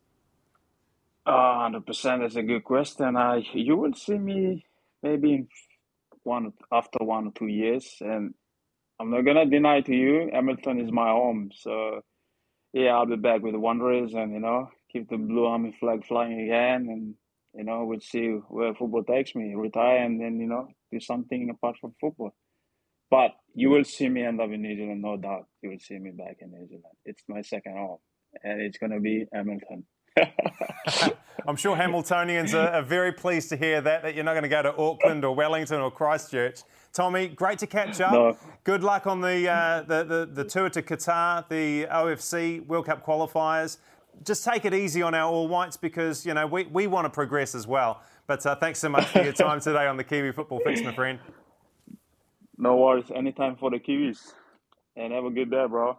Uh, 1.26 1.68
100%. 1.68 2.20
That's 2.20 2.36
a 2.36 2.42
good 2.42 2.64
question. 2.64 3.16
Uh, 3.16 3.40
you 3.52 3.76
will 3.76 3.92
see 3.92 4.18
me 4.18 4.64
maybe 5.02 5.46
one 6.22 6.52
after 6.72 6.98
one 7.04 7.28
or 7.28 7.32
two 7.32 7.48
years. 7.48 7.96
And 8.00 8.34
I'm 9.00 9.10
not 9.10 9.24
gonna 9.24 9.46
deny 9.46 9.80
to 9.80 9.94
you, 9.94 10.30
Hamilton 10.32 10.80
is 10.80 10.92
my 10.92 11.08
home. 11.08 11.50
So 11.54 12.02
yeah, 12.72 12.90
I'll 12.96 13.06
be 13.06 13.16
back 13.16 13.42
with 13.42 13.52
the 13.52 13.60
Wanderers, 13.60 14.14
and 14.14 14.32
you 14.32 14.40
know, 14.40 14.68
keep 14.90 15.08
the 15.08 15.18
blue 15.18 15.46
army 15.46 15.76
flag 15.78 16.06
flying 16.06 16.40
again, 16.40 16.88
and 16.88 17.14
you 17.54 17.64
know, 17.64 17.84
we'll 17.84 18.00
see 18.00 18.28
where 18.48 18.74
football 18.74 19.04
takes 19.04 19.34
me. 19.34 19.54
Retire 19.54 20.04
and 20.04 20.20
then 20.20 20.40
you 20.40 20.46
know 20.46 20.68
do 20.90 21.00
something 21.00 21.50
apart 21.50 21.76
from 21.80 21.94
football. 22.00 22.34
But 23.10 23.32
you 23.54 23.68
will 23.68 23.84
see 23.84 24.08
me 24.08 24.24
end 24.24 24.40
up 24.40 24.50
in 24.50 24.62
New 24.62 24.74
Zealand, 24.74 25.02
no 25.02 25.18
doubt. 25.18 25.46
You 25.62 25.70
will 25.70 25.78
see 25.78 25.98
me 25.98 26.12
back 26.12 26.36
in 26.40 26.50
New 26.50 26.66
Zealand. 26.66 26.96
It's 27.04 27.22
my 27.28 27.42
second 27.42 27.76
home, 27.76 27.98
and 28.42 28.62
it's 28.62 28.78
gonna 28.78 29.00
be 29.00 29.26
Hamilton. 29.34 29.84
I'm 31.46 31.56
sure 31.56 31.76
Hamiltonians 31.76 32.54
are, 32.54 32.68
are, 32.68 32.82
very 32.82 33.12
pleased 33.12 33.48
to 33.48 33.56
hear 33.56 33.80
that, 33.80 34.02
that 34.02 34.14
you're 34.14 34.24
not 34.24 34.32
going 34.32 34.44
to 34.44 34.48
go 34.48 34.62
to 34.62 34.76
Auckland 34.76 35.24
or 35.24 35.34
Wellington 35.34 35.80
or 35.80 35.90
Christchurch. 35.90 36.60
Tommy, 36.92 37.28
great 37.28 37.58
to 37.60 37.66
catch 37.66 38.00
up. 38.00 38.12
No. 38.12 38.36
Good 38.64 38.84
luck 38.84 39.06
on 39.06 39.20
the, 39.20 39.48
uh, 39.48 39.82
the, 39.82 40.04
the, 40.04 40.26
the 40.26 40.44
tour 40.44 40.68
to 40.70 40.82
Qatar, 40.82 41.48
the 41.48 41.86
OFC 41.86 42.64
World 42.66 42.86
Cup 42.86 43.04
qualifiers. 43.04 43.78
Just 44.24 44.44
take 44.44 44.64
it 44.64 44.74
easy 44.74 45.02
on 45.02 45.14
our 45.14 45.32
All 45.32 45.48
Whites 45.48 45.76
because, 45.76 46.26
you 46.26 46.34
know, 46.34 46.46
we, 46.46 46.64
we 46.64 46.86
want 46.86 47.06
to 47.06 47.10
progress 47.10 47.54
as 47.54 47.66
well. 47.66 48.02
But 48.26 48.44
uh, 48.46 48.54
thanks 48.54 48.78
so 48.78 48.88
much 48.88 49.06
for 49.06 49.22
your 49.22 49.32
time 49.32 49.60
today 49.60 49.86
on 49.86 49.96
the 49.96 50.04
Kiwi 50.04 50.32
Football 50.32 50.60
Fix, 50.64 50.82
my 50.82 50.94
friend. 50.94 51.18
No 52.58 52.76
worries. 52.76 53.10
Anytime 53.14 53.56
for 53.56 53.70
the 53.70 53.78
Kiwis. 53.78 54.34
And 54.96 55.12
have 55.12 55.24
a 55.24 55.30
good 55.30 55.50
day, 55.50 55.66
bro. 55.66 55.96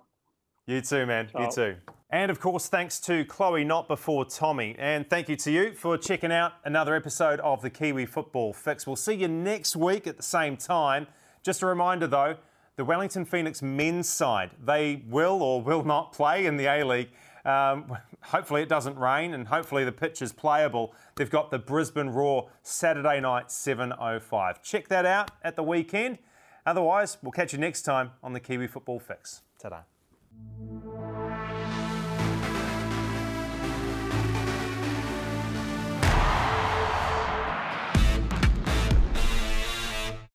You 0.68 0.82
too, 0.82 1.06
man. 1.06 1.28
Ciao. 1.30 1.44
You 1.44 1.52
too. 1.52 1.76
And 2.14 2.30
of 2.30 2.40
course, 2.40 2.68
thanks 2.68 3.00
to 3.00 3.26
Chloe, 3.26 3.64
not 3.64 3.88
before 3.88 4.24
Tommy. 4.24 4.76
And 4.78 5.10
thank 5.10 5.30
you 5.30 5.36
to 5.38 5.52
you 5.52 5.74
for 5.74 5.98
checking 5.98 6.32
out 6.32 6.54
another 6.64 6.94
episode 6.94 7.40
of 7.40 7.64
the 7.64 7.72
Kiwi 7.72 8.06
Football 8.06 8.54
Fix. 8.54 8.86
We'll 8.86 8.96
see 8.96 9.16
you 9.16 9.28
next 9.28 9.76
week 9.76 10.06
at 10.06 10.18
the 10.18 10.22
same 10.22 10.56
time. 10.56 11.08
Just 11.42 11.64
a 11.64 11.66
reminder 11.66 12.06
though, 12.06 12.36
the 12.76 12.86
Wellington 12.86 13.26
Phoenix 13.26 13.64
men's 13.64 14.08
side, 14.08 14.52
they 14.64 15.02
will 15.10 15.42
or 15.42 15.64
will 15.64 15.84
not 15.84 16.14
play 16.14 16.46
in 16.46 16.56
the 16.56 16.68
A 16.68 16.84
League. 16.84 17.10
Um, 17.46 17.98
hopefully 18.22 18.62
it 18.62 18.70
doesn't 18.70 18.96
rain 18.96 19.34
and 19.34 19.48
hopefully 19.48 19.84
the 19.84 19.92
pitch 19.92 20.22
is 20.22 20.32
playable. 20.32 20.94
They've 21.16 21.28
got 21.28 21.50
the 21.50 21.58
Brisbane 21.58 22.10
Roar 22.10 22.48
Saturday 22.62 23.22
night 23.22 23.48
7.05. 23.48 24.62
Check 24.62 24.88
that 24.90 25.08
out 25.08 25.32
at 25.44 25.56
the 25.56 25.64
weekend. 25.64 26.20
Otherwise, 26.64 27.18
we'll 27.24 27.32
catch 27.32 27.54
you 27.54 27.60
next 27.60 27.82
time 27.82 28.12
on 28.22 28.34
the 28.34 28.40
Kiwi 28.40 28.68
Football 28.68 29.00
Fix. 29.00 29.42
Ta-da. 29.58 31.13